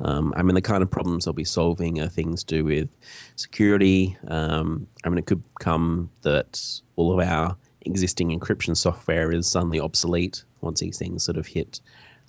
Um, 0.01 0.35
I 0.37 0.43
mean, 0.43 0.55
the 0.55 0.61
kind 0.61 0.83
of 0.83 0.91
problems 0.91 1.25
they'll 1.25 1.33
be 1.33 1.45
solving 1.45 2.01
are 2.01 2.09
things 2.09 2.45
to 2.45 2.57
do 2.57 2.65
with 2.65 2.91
security. 3.37 4.19
Um, 4.29 4.87
I 5.03 5.09
mean, 5.09 5.19
it 5.19 5.27
could 5.27 5.43
come 5.61 6.11
that 6.23 6.63
all 6.97 7.19
of 7.19 7.27
our 7.27 7.57
existing 7.83 8.39
encryption 8.39 8.77
software 8.77 9.33
is 9.33 9.51
suddenly 9.51 9.81
obsolete 9.81 10.45
once 10.61 10.81
these 10.81 10.99
things 10.99 11.23
sort 11.23 11.37
of 11.37 11.47
hit 11.47 11.81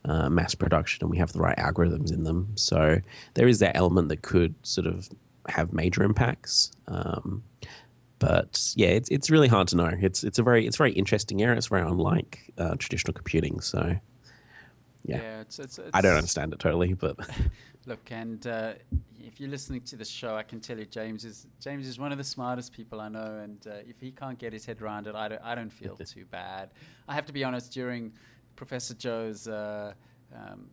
uh, 0.05 0.29
mass 0.29 0.55
production 0.55 1.03
and 1.03 1.11
we 1.11 1.17
have 1.17 1.33
the 1.33 1.39
right 1.39 1.57
algorithms 1.57 2.13
in 2.13 2.23
them. 2.23 2.51
So 2.55 3.01
there 3.33 3.47
is 3.47 3.59
that 3.59 3.75
element 3.75 4.09
that 4.09 4.21
could 4.21 4.55
sort 4.63 4.87
of 4.87 5.09
have 5.49 5.73
major 5.73 6.03
impacts. 6.03 6.71
Um, 6.87 7.43
but 8.19 8.73
yeah, 8.75 8.87
it's 8.87 9.09
it's 9.09 9.29
really 9.29 9.49
hard 9.49 9.67
to 9.69 9.75
know. 9.75 9.91
It's 9.99 10.23
it's 10.23 10.39
a 10.39 10.43
very 10.43 10.65
it's 10.65 10.77
very 10.77 10.93
interesting 10.93 11.41
area. 11.41 11.57
It's 11.57 11.67
very 11.67 11.81
unlike 11.81 12.53
uh, 12.57 12.75
traditional 12.79 13.13
computing. 13.13 13.59
So 13.59 13.97
yeah, 15.03 15.41
it's, 15.41 15.59
it's, 15.59 15.79
I 15.93 16.01
don't 16.01 16.15
understand 16.15 16.53
it 16.53 16.59
totally, 16.59 16.93
but 16.93 17.17
Look, 17.87 18.11
and 18.11 18.45
uh, 18.47 18.73
if 19.19 19.39
you're 19.39 19.49
listening 19.49 19.81
to 19.81 19.95
the 19.95 20.05
show, 20.05 20.35
I 20.35 20.41
can 20.41 20.59
tell 20.59 20.79
you 20.79 20.85
James 20.85 21.23
is 21.23 21.45
James 21.59 21.87
is 21.87 21.99
one 21.99 22.11
of 22.11 22.17
the 22.17 22.23
smartest 22.23 22.73
people 22.73 22.99
I 22.99 23.09
know, 23.09 23.39
and 23.43 23.65
uh, 23.67 23.75
if 23.87 23.99
he 23.99 24.11
can't 24.11 24.39
get 24.39 24.53
his 24.53 24.65
head 24.65 24.81
around 24.81 25.05
it, 25.05 25.13
I 25.13 25.27
don't, 25.27 25.41
I 25.43 25.53
don't 25.53 25.69
feel 25.69 25.95
too 26.05 26.25
bad. 26.25 26.71
I 27.07 27.13
have 27.13 27.27
to 27.27 27.33
be 27.33 27.43
honest. 27.43 27.71
During 27.71 28.13
Professor 28.55 28.93
Joe's, 28.93 29.47
uh, 29.47 29.93
um, 30.35 30.69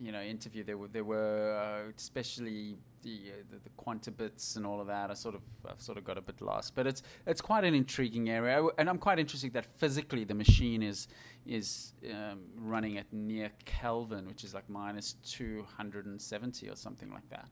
you 0.00 0.12
know, 0.12 0.20
interview, 0.20 0.62
there 0.64 0.76
were 0.76 0.88
there 0.88 1.04
were 1.04 1.86
uh, 1.86 1.90
especially 1.96 2.76
the, 3.02 3.32
uh, 3.32 3.42
the 3.50 3.58
the 3.58 3.70
quanta 3.76 4.10
bits 4.10 4.56
and 4.56 4.66
all 4.66 4.80
of 4.80 4.86
that. 4.88 5.10
I 5.10 5.14
sort 5.14 5.34
of 5.34 5.42
I've 5.68 5.80
sort 5.80 5.98
of 5.98 6.04
got 6.04 6.18
a 6.18 6.20
bit 6.20 6.40
lost, 6.40 6.74
but 6.74 6.86
it's 6.86 7.02
it's 7.26 7.40
quite 7.40 7.64
an 7.64 7.74
intriguing 7.74 8.28
area, 8.28 8.62
and 8.78 8.88
I'm 8.88 8.98
quite 8.98 9.18
interested 9.18 9.52
that 9.54 9.66
physically 9.78 10.24
the 10.24 10.34
machine 10.34 10.82
is 10.82 11.08
is 11.46 11.94
um, 12.10 12.40
running 12.58 12.98
at 12.98 13.10
near 13.12 13.50
Kelvin, 13.64 14.26
which 14.26 14.44
is 14.44 14.52
like 14.52 14.68
minus 14.68 15.14
270 15.24 16.68
or 16.68 16.76
something 16.76 17.10
like 17.10 17.28
that. 17.30 17.48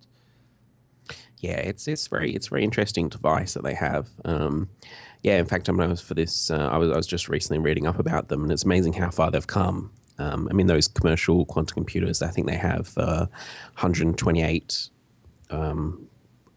Yeah, 1.38 1.56
it's 1.56 1.86
it's 1.88 2.06
very 2.06 2.34
it's 2.34 2.48
very 2.48 2.64
interesting 2.64 3.08
device 3.08 3.54
that 3.54 3.62
they 3.62 3.74
have. 3.74 4.08
Um, 4.24 4.68
yeah, 5.22 5.38
in 5.38 5.46
fact, 5.46 5.68
I 5.68 5.72
mean, 5.72 5.82
I 5.82 5.86
was 5.86 6.00
for 6.00 6.14
this. 6.14 6.50
Uh, 6.50 6.68
I 6.70 6.76
was 6.78 6.90
I 6.90 6.96
was 6.96 7.06
just 7.06 7.28
recently 7.28 7.58
reading 7.58 7.86
up 7.86 7.98
about 7.98 8.28
them, 8.28 8.42
and 8.42 8.52
it's 8.52 8.64
amazing 8.64 8.94
how 8.94 9.10
far 9.10 9.30
they've 9.30 9.46
come. 9.46 9.90
Um, 10.18 10.48
I 10.50 10.54
mean, 10.54 10.66
those 10.66 10.86
commercial 10.86 11.44
quantum 11.44 11.74
computers, 11.74 12.22
I 12.22 12.28
think 12.28 12.46
they 12.46 12.56
have 12.56 12.92
uh, 12.96 13.26
128 13.74 14.88
um, 15.50 16.06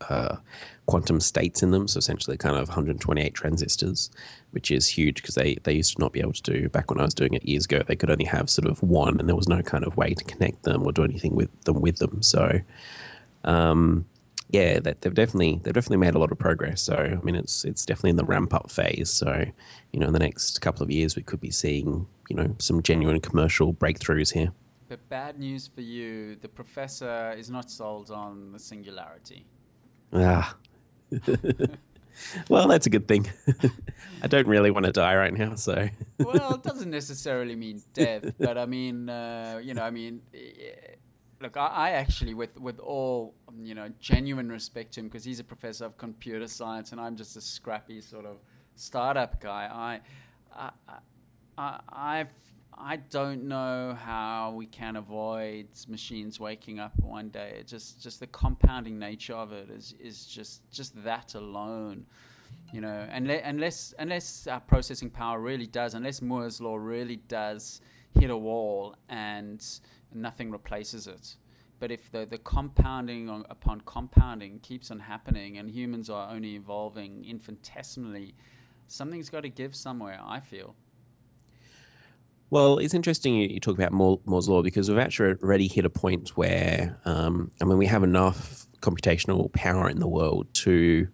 uh, 0.09 0.37
quantum 0.85 1.19
states 1.19 1.63
in 1.63 1.71
them. 1.71 1.87
So 1.87 1.97
essentially, 1.97 2.37
kind 2.37 2.55
of 2.55 2.67
128 2.67 3.33
transistors, 3.33 4.11
which 4.51 4.69
is 4.71 4.87
huge 4.87 5.21
because 5.21 5.35
they, 5.35 5.55
they 5.63 5.73
used 5.73 5.95
to 5.95 6.01
not 6.01 6.13
be 6.13 6.19
able 6.19 6.33
to 6.33 6.41
do 6.41 6.69
back 6.69 6.89
when 6.89 6.99
I 6.99 7.03
was 7.03 7.13
doing 7.13 7.33
it 7.33 7.45
years 7.45 7.65
ago. 7.65 7.81
They 7.85 7.95
could 7.95 8.11
only 8.11 8.25
have 8.25 8.49
sort 8.49 8.67
of 8.67 8.81
one, 8.83 9.19
and 9.19 9.27
there 9.27 9.35
was 9.35 9.47
no 9.47 9.61
kind 9.61 9.85
of 9.85 9.97
way 9.97 10.13
to 10.13 10.23
connect 10.23 10.63
them 10.63 10.85
or 10.85 10.91
do 10.91 11.03
anything 11.03 11.35
with 11.35 11.49
them 11.61 11.81
with 11.81 11.97
them. 11.97 12.21
So, 12.21 12.61
um, 13.43 14.05
yeah, 14.49 14.79
that 14.79 15.01
they've 15.01 15.13
definitely 15.13 15.59
they've 15.63 15.73
definitely 15.73 15.97
made 15.97 16.15
a 16.15 16.19
lot 16.19 16.31
of 16.31 16.39
progress. 16.39 16.81
So 16.81 16.95
I 16.95 17.23
mean, 17.23 17.35
it's 17.35 17.65
it's 17.65 17.85
definitely 17.85 18.11
in 18.11 18.15
the 18.15 18.25
ramp 18.25 18.53
up 18.53 18.71
phase. 18.71 19.09
So 19.09 19.45
you 19.91 19.99
know, 19.99 20.07
in 20.07 20.13
the 20.13 20.19
next 20.19 20.61
couple 20.61 20.83
of 20.83 20.91
years, 20.91 21.15
we 21.15 21.23
could 21.23 21.41
be 21.41 21.51
seeing 21.51 22.07
you 22.29 22.35
know 22.35 22.55
some 22.59 22.81
genuine 22.81 23.19
commercial 23.19 23.73
breakthroughs 23.73 24.33
here. 24.33 24.53
But 24.87 25.07
bad 25.09 25.37
news 25.37 25.67
for 25.67 25.81
you, 25.81 26.37
the 26.37 26.47
professor 26.47 27.35
is 27.37 27.49
not 27.49 27.69
sold 27.69 28.09
on 28.09 28.53
the 28.53 28.59
singularity. 28.59 29.45
Ah. 30.13 30.55
well, 32.49 32.69
that's 32.69 32.85
a 32.85 32.89
good 32.89 33.05
thing. 33.05 33.29
I 34.21 34.27
don't 34.27 34.47
really 34.47 34.71
want 34.71 34.85
to 34.85 34.93
die 34.93 35.15
right 35.15 35.33
now, 35.33 35.55
so. 35.55 35.89
well, 36.19 36.55
it 36.55 36.63
doesn't 36.63 36.89
necessarily 36.89 37.55
mean 37.55 37.81
death, 37.93 38.31
but 38.39 38.57
I 38.57 38.65
mean, 38.65 39.09
uh, 39.09 39.59
you 39.61 39.73
know, 39.73 39.83
I 39.83 39.89
mean, 39.89 40.21
look, 41.41 41.57
I, 41.57 41.67
I, 41.67 41.89
actually, 41.91 42.33
with 42.33 42.59
with 42.59 42.79
all 42.79 43.35
you 43.61 43.75
know, 43.75 43.89
genuine 43.99 44.49
respect 44.49 44.93
to 44.93 45.01
him, 45.01 45.07
because 45.07 45.23
he's 45.23 45.39
a 45.39 45.43
professor 45.43 45.85
of 45.85 45.97
computer 45.97 46.47
science, 46.47 46.91
and 46.91 47.01
I'm 47.01 47.15
just 47.15 47.35
a 47.37 47.41
scrappy 47.41 48.01
sort 48.01 48.25
of 48.25 48.37
startup 48.75 49.41
guy. 49.41 49.99
I, 50.53 50.69
I, 50.87 50.99
I 51.57 51.79
I've 51.89 52.29
I 52.79 52.97
don't 52.97 53.45
know 53.45 53.97
how 53.99 54.53
we 54.55 54.67
can 54.67 54.97
avoid 54.97 55.67
machines 55.87 56.39
waking 56.39 56.79
up 56.79 56.93
one 56.99 57.29
day. 57.29 57.57
It 57.59 57.67
just 57.67 58.01
just 58.01 58.19
the 58.19 58.27
compounding 58.27 58.99
nature 58.99 59.33
of 59.33 59.51
it 59.51 59.69
is 59.69 59.95
is 59.99 60.25
just 60.25 60.69
just 60.71 61.03
that 61.03 61.33
alone, 61.33 62.05
you 62.71 62.81
know. 62.81 63.07
Unless 63.11 63.41
unless 63.45 63.93
unless 63.97 64.47
our 64.47 64.59
processing 64.59 65.09
power 65.09 65.39
really 65.39 65.67
does, 65.67 65.95
unless 65.95 66.21
Moore's 66.21 66.61
law 66.61 66.75
really 66.75 67.17
does 67.27 67.81
hit 68.19 68.29
a 68.29 68.37
wall 68.37 68.95
and 69.09 69.63
nothing 70.13 70.51
replaces 70.51 71.07
it. 71.07 71.35
But 71.79 71.91
if 71.91 72.11
the, 72.11 72.25
the 72.25 72.39
compounding 72.39 73.29
on, 73.29 73.45
upon 73.49 73.81
compounding 73.81 74.59
keeps 74.59 74.89
on 74.89 74.99
happening 74.99 75.57
and 75.57 75.69
humans 75.69 76.09
are 76.09 76.31
only 76.31 76.55
evolving 76.55 77.23
infinitesimally, 77.25 78.35
something's 78.87 79.29
got 79.29 79.41
to 79.41 79.49
give 79.49 79.75
somewhere, 79.75 80.19
I 80.23 80.39
feel. 80.39 80.75
Well, 82.49 82.77
it's 82.77 82.93
interesting 82.93 83.35
you, 83.35 83.47
you 83.47 83.59
talk 83.59 83.77
about 83.77 83.91
Moore's 83.91 84.47
law 84.47 84.63
because 84.63 84.89
we've 84.89 84.97
actually 84.97 85.35
already 85.43 85.67
hit 85.67 85.85
a 85.85 85.89
point 85.89 86.29
where, 86.29 86.97
um, 87.03 87.51
I 87.61 87.65
mean, 87.65 87.77
we 87.77 87.87
have 87.87 88.03
enough 88.03 88.65
computational 88.81 89.51
power 89.51 89.89
in 89.89 89.99
the 89.99 90.07
world 90.07 90.47
to 90.53 91.07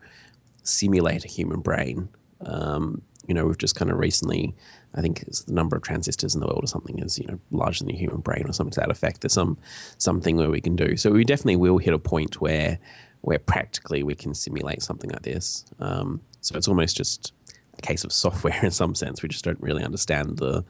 simulate 0.62 1.26
a 1.26 1.28
human 1.28 1.62
brain. 1.62 2.10
Um, 2.46 3.02
you 3.28 3.34
know, 3.34 3.46
we've 3.48 3.58
just 3.58 3.76
kind 3.76 3.90
of 3.90 3.98
recently, 3.98 4.56
I 4.96 5.02
think 5.02 5.24
it's 5.24 5.44
the 5.44 5.54
number 5.54 5.76
of 5.76 5.82
transistors 5.82 6.36
in 6.36 6.42
the 6.42 6.48
world 6.48 6.64
or 6.64 6.68
something 6.68 7.00
is, 7.00 7.18
you 7.18 7.26
know, 7.26 7.40
larger 7.52 7.80
than 7.80 7.88
the 7.88 7.98
human 7.98 8.22
brain 8.22 8.46
or 8.48 8.54
something 8.54 8.74
to 8.74 8.80
that 8.82 8.92
effect. 8.92 9.22
There's 9.22 9.34
some 9.34 9.58
something 9.98 10.38
where 10.38 10.52
we 10.52 10.62
can 10.62 10.76
do. 10.76 10.98
So 10.98 11.12
we 11.12 11.24
definitely 11.24 11.56
will 11.56 11.80
hit 11.80 11.94
a 11.94 12.00
point 12.00 12.42
where 12.42 12.80
where 13.22 13.40
practically 13.40 14.04
we 14.04 14.16
can 14.16 14.34
simulate 14.34 14.84
something 14.84 15.10
like 15.10 15.24
this. 15.24 15.66
Um, 15.80 16.22
so 16.42 16.58
it's 16.58 16.68
almost 16.68 16.98
just 16.98 17.32
a 17.78 17.82
case 17.82 18.04
of 18.04 18.12
software 18.12 18.60
in 18.64 18.72
some 18.72 18.96
sense. 18.96 19.24
We 19.24 19.30
just 19.30 19.46
don't 19.46 19.62
really 19.62 19.84
understand 19.84 20.38
the 20.38 20.64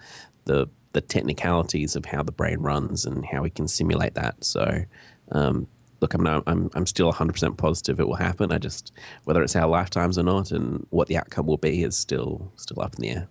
the 0.46 0.68
the 0.94 1.02
technicalities 1.02 1.96
of 1.96 2.06
how 2.06 2.24
the 2.24 2.32
brain 2.32 2.60
runs 2.60 3.06
and 3.06 3.26
how 3.26 3.42
we 3.42 3.50
can 3.50 3.68
simulate 3.68 4.14
that. 4.14 4.44
So, 4.44 4.86
um, 5.32 5.68
look, 6.02 6.14
I'm, 6.14 6.22
not, 6.22 6.44
I'm 6.46 6.70
I'm 6.76 6.86
still 6.86 7.12
100% 7.12 7.58
positive 7.58 8.00
it 8.00 8.08
will 8.08 8.16
happen. 8.16 8.52
I 8.52 8.60
just 8.60 8.94
whether 9.26 9.44
it's 9.44 9.56
our 9.56 9.68
lifetimes 9.68 10.18
or 10.18 10.24
not, 10.24 10.52
and 10.52 10.86
what 10.92 11.08
the 11.08 11.18
outcome 11.18 11.48
will 11.48 11.58
be 11.58 11.84
is 11.84 11.98
still 11.98 12.52
still 12.56 12.82
up 12.82 12.96
in 12.96 13.02
the 13.02 13.10
air. 13.10 13.28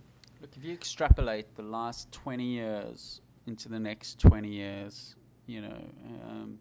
If 0.62 0.68
you 0.68 0.74
extrapolate 0.74 1.56
the 1.56 1.62
last 1.62 2.12
20 2.12 2.44
years 2.44 3.20
into 3.48 3.68
the 3.68 3.80
next 3.80 4.20
20 4.20 4.48
years, 4.48 5.16
you 5.46 5.60
know. 5.60 5.80
Um, 6.24 6.58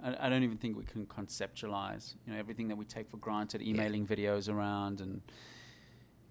I, 0.00 0.26
I 0.26 0.28
don't 0.28 0.44
even 0.44 0.58
think 0.58 0.76
we 0.76 0.84
can 0.84 1.06
conceptualize, 1.06 2.14
you 2.24 2.32
know, 2.32 2.38
everything 2.38 2.68
that 2.68 2.76
we 2.76 2.84
take 2.84 3.10
for 3.10 3.16
granted, 3.16 3.60
emailing 3.60 4.06
yeah. 4.08 4.16
videos 4.16 4.48
around 4.48 5.00
and 5.00 5.22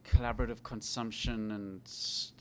collaborative 0.06 0.64
consumption 0.64 1.52
and 1.52 1.82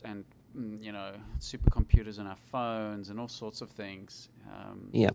and 0.05 0.23
Mm, 0.57 0.83
you 0.83 0.91
know, 0.91 1.13
supercomputers 1.39 2.19
on 2.19 2.27
our 2.27 2.35
phones 2.35 3.09
and 3.09 3.19
all 3.19 3.27
sorts 3.27 3.61
of 3.61 3.69
things. 3.69 4.29
Um, 4.51 4.89
yeah. 4.91 5.09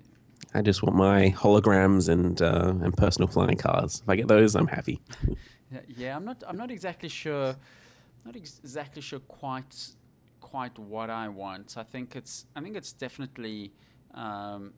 I 0.54 0.62
just 0.62 0.82
want 0.82 0.96
my 0.96 1.30
holograms 1.36 2.09
and 2.09 2.40
uh, 2.40 2.72
and 2.82 2.96
personal 2.96 3.26
flying 3.26 3.57
cars. 3.57 4.00
If 4.02 4.09
I 4.09 4.16
get 4.16 4.28
those, 4.28 4.54
I'm 4.54 4.66
happy. 4.66 5.00
yeah, 5.96 6.16
I'm 6.16 6.24
not. 6.24 6.42
I'm 6.46 6.57
not 6.57 6.70
exactly 6.70 7.09
sure. 7.09 7.57
Not 8.27 8.35
ex- 8.35 8.59
exactly 8.59 9.03
sure 9.03 9.20
quite 9.20 9.91
quite 10.41 10.77
what 10.79 11.11
I 11.11 11.29
want. 11.29 11.77
I 11.77 11.85
think 11.85 12.16
it's. 12.16 12.47
I 12.57 12.61
think 12.61 12.77
it's 12.77 12.93
definitely 12.93 13.72
um, 14.14 14.72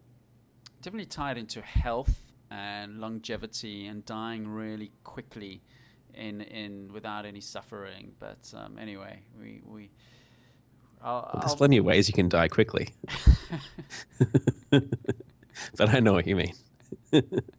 definitely 0.83 1.07
tied 1.07 1.39
into 1.39 1.63
health 1.63 2.21
and 2.51 3.01
longevity 3.01 3.87
and 3.87 4.05
dying 4.05 4.47
really 4.47 4.93
quickly 5.03 5.63
in 6.13 6.43
in 6.43 6.93
without 6.93 7.25
any 7.25 7.41
suffering. 7.41 8.13
But 8.19 8.53
um, 8.55 8.79
anyway, 8.79 9.23
we 9.41 9.63
we 9.65 9.91
I'll, 11.01 11.31
there's 11.41 11.53
I'll 11.53 11.57
plenty 11.57 11.79
of 11.79 11.87
ways 11.87 12.07
you 12.07 12.15
can 12.15 12.29
die 12.29 12.49
quickly. 12.49 12.91
but 14.71 15.89
I 15.89 16.01
know 16.01 16.13
what 16.13 16.27
you 16.27 16.37
mean. 16.37 16.53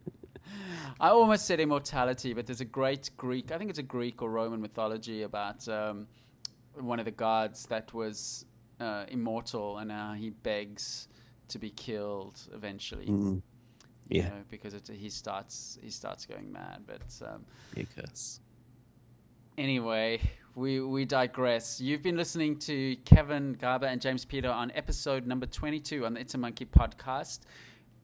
I 0.99 1.09
almost 1.09 1.45
said 1.45 1.59
immortality, 1.59 2.33
but 2.33 2.45
there's 2.45 2.61
a 2.61 2.65
great 2.65 3.09
Greek, 3.15 3.51
I 3.51 3.57
think 3.57 3.69
it's 3.69 3.79
a 3.79 3.83
Greek 3.83 4.21
or 4.21 4.29
Roman 4.29 4.59
mythology 4.59 5.23
about 5.23 5.67
um, 5.69 6.07
one 6.75 6.99
of 6.99 7.05
the 7.05 7.11
gods 7.11 7.65
that 7.67 7.93
was 7.93 8.45
uh, 8.79 9.05
immortal 9.07 9.77
and 9.77 9.87
now 9.87 10.13
he 10.13 10.29
begs 10.29 11.07
to 11.49 11.59
be 11.59 11.69
killed 11.69 12.39
eventually. 12.53 13.05
Mm. 13.05 13.41
Yeah. 14.09 14.23
You 14.23 14.29
know, 14.29 14.43
because 14.49 14.73
it, 14.73 14.89
he 14.91 15.09
starts 15.09 15.77
he 15.81 15.89
starts 15.89 16.25
going 16.25 16.51
mad. 16.51 16.81
But 16.85 17.27
um, 17.27 17.45
because 17.75 18.39
anyway, 19.57 20.19
we, 20.55 20.81
we 20.81 21.05
digress. 21.05 21.79
You've 21.79 22.01
been 22.01 22.17
listening 22.17 22.57
to 22.59 22.95
Kevin 23.05 23.53
Garber 23.53 23.85
and 23.85 24.01
James 24.01 24.25
Peter 24.25 24.49
on 24.49 24.71
episode 24.73 25.27
number 25.27 25.45
22 25.45 26.05
on 26.05 26.13
the 26.15 26.21
It's 26.21 26.33
a 26.33 26.37
Monkey 26.37 26.65
podcast. 26.65 27.39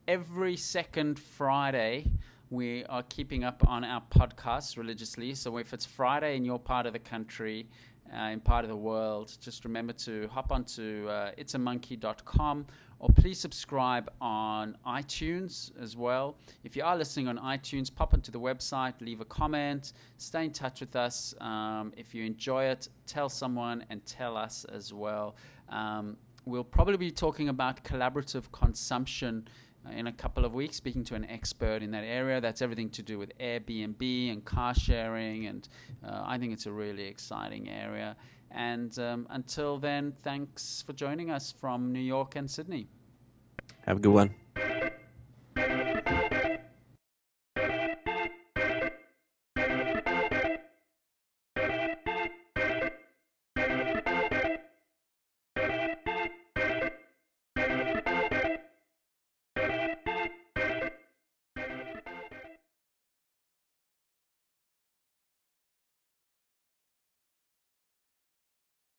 Every 0.07 0.55
second 0.55 1.17
Friday, 1.17 2.11
we 2.55 2.85
are 2.85 3.03
keeping 3.03 3.43
up 3.43 3.67
on 3.67 3.83
our 3.83 4.01
podcasts 4.09 4.77
religiously. 4.77 5.35
So 5.35 5.57
if 5.57 5.73
it's 5.73 5.85
Friday 5.85 6.37
in 6.37 6.45
your 6.45 6.57
part 6.57 6.85
of 6.85 6.93
the 6.93 6.99
country, 6.99 7.67
uh, 8.15 8.27
in 8.27 8.39
part 8.39 8.63
of 8.63 8.69
the 8.69 8.77
world, 8.77 9.35
just 9.41 9.65
remember 9.65 9.91
to 9.93 10.29
hop 10.31 10.51
onto 10.51 11.07
uh, 11.09 11.31
itsamonkey.com 11.37 12.65
or 12.99 13.09
please 13.09 13.37
subscribe 13.37 14.09
on 14.21 14.77
iTunes 14.87 15.71
as 15.81 15.97
well. 15.97 16.37
If 16.63 16.77
you 16.77 16.83
are 16.83 16.95
listening 16.95 17.27
on 17.27 17.37
iTunes, 17.39 17.93
pop 17.93 18.13
onto 18.13 18.31
the 18.31 18.39
website, 18.39 18.93
leave 19.01 19.19
a 19.19 19.25
comment, 19.25 19.91
stay 20.17 20.45
in 20.45 20.51
touch 20.51 20.79
with 20.79 20.95
us. 20.95 21.35
Um, 21.41 21.91
if 21.97 22.15
you 22.15 22.23
enjoy 22.23 22.65
it, 22.65 22.87
tell 23.05 23.27
someone 23.27 23.83
and 23.89 24.05
tell 24.05 24.37
us 24.37 24.65
as 24.65 24.93
well. 24.93 25.35
Um, 25.69 26.15
we'll 26.45 26.63
probably 26.63 26.97
be 26.97 27.11
talking 27.11 27.49
about 27.49 27.83
collaborative 27.83 28.49
consumption 28.51 29.47
in 29.91 30.07
a 30.07 30.11
couple 30.11 30.45
of 30.45 30.53
weeks, 30.53 30.77
speaking 30.77 31.03
to 31.05 31.15
an 31.15 31.25
expert 31.25 31.81
in 31.83 31.91
that 31.91 32.03
area. 32.03 32.41
That's 32.41 32.61
everything 32.61 32.89
to 32.91 33.03
do 33.03 33.17
with 33.17 33.37
Airbnb 33.39 34.31
and 34.31 34.43
car 34.45 34.73
sharing, 34.73 35.47
and 35.47 35.67
uh, 36.03 36.23
I 36.25 36.37
think 36.37 36.53
it's 36.53 36.65
a 36.65 36.71
really 36.71 37.03
exciting 37.03 37.69
area. 37.69 38.15
And 38.51 38.97
um, 38.99 39.27
until 39.29 39.77
then, 39.77 40.13
thanks 40.23 40.81
for 40.85 40.93
joining 40.93 41.29
us 41.29 41.51
from 41.51 41.91
New 41.91 41.99
York 41.99 42.35
and 42.35 42.49
Sydney. 42.49 42.87
Have 43.85 43.97
a 43.97 43.99
good 43.99 44.13
one. 44.13 44.35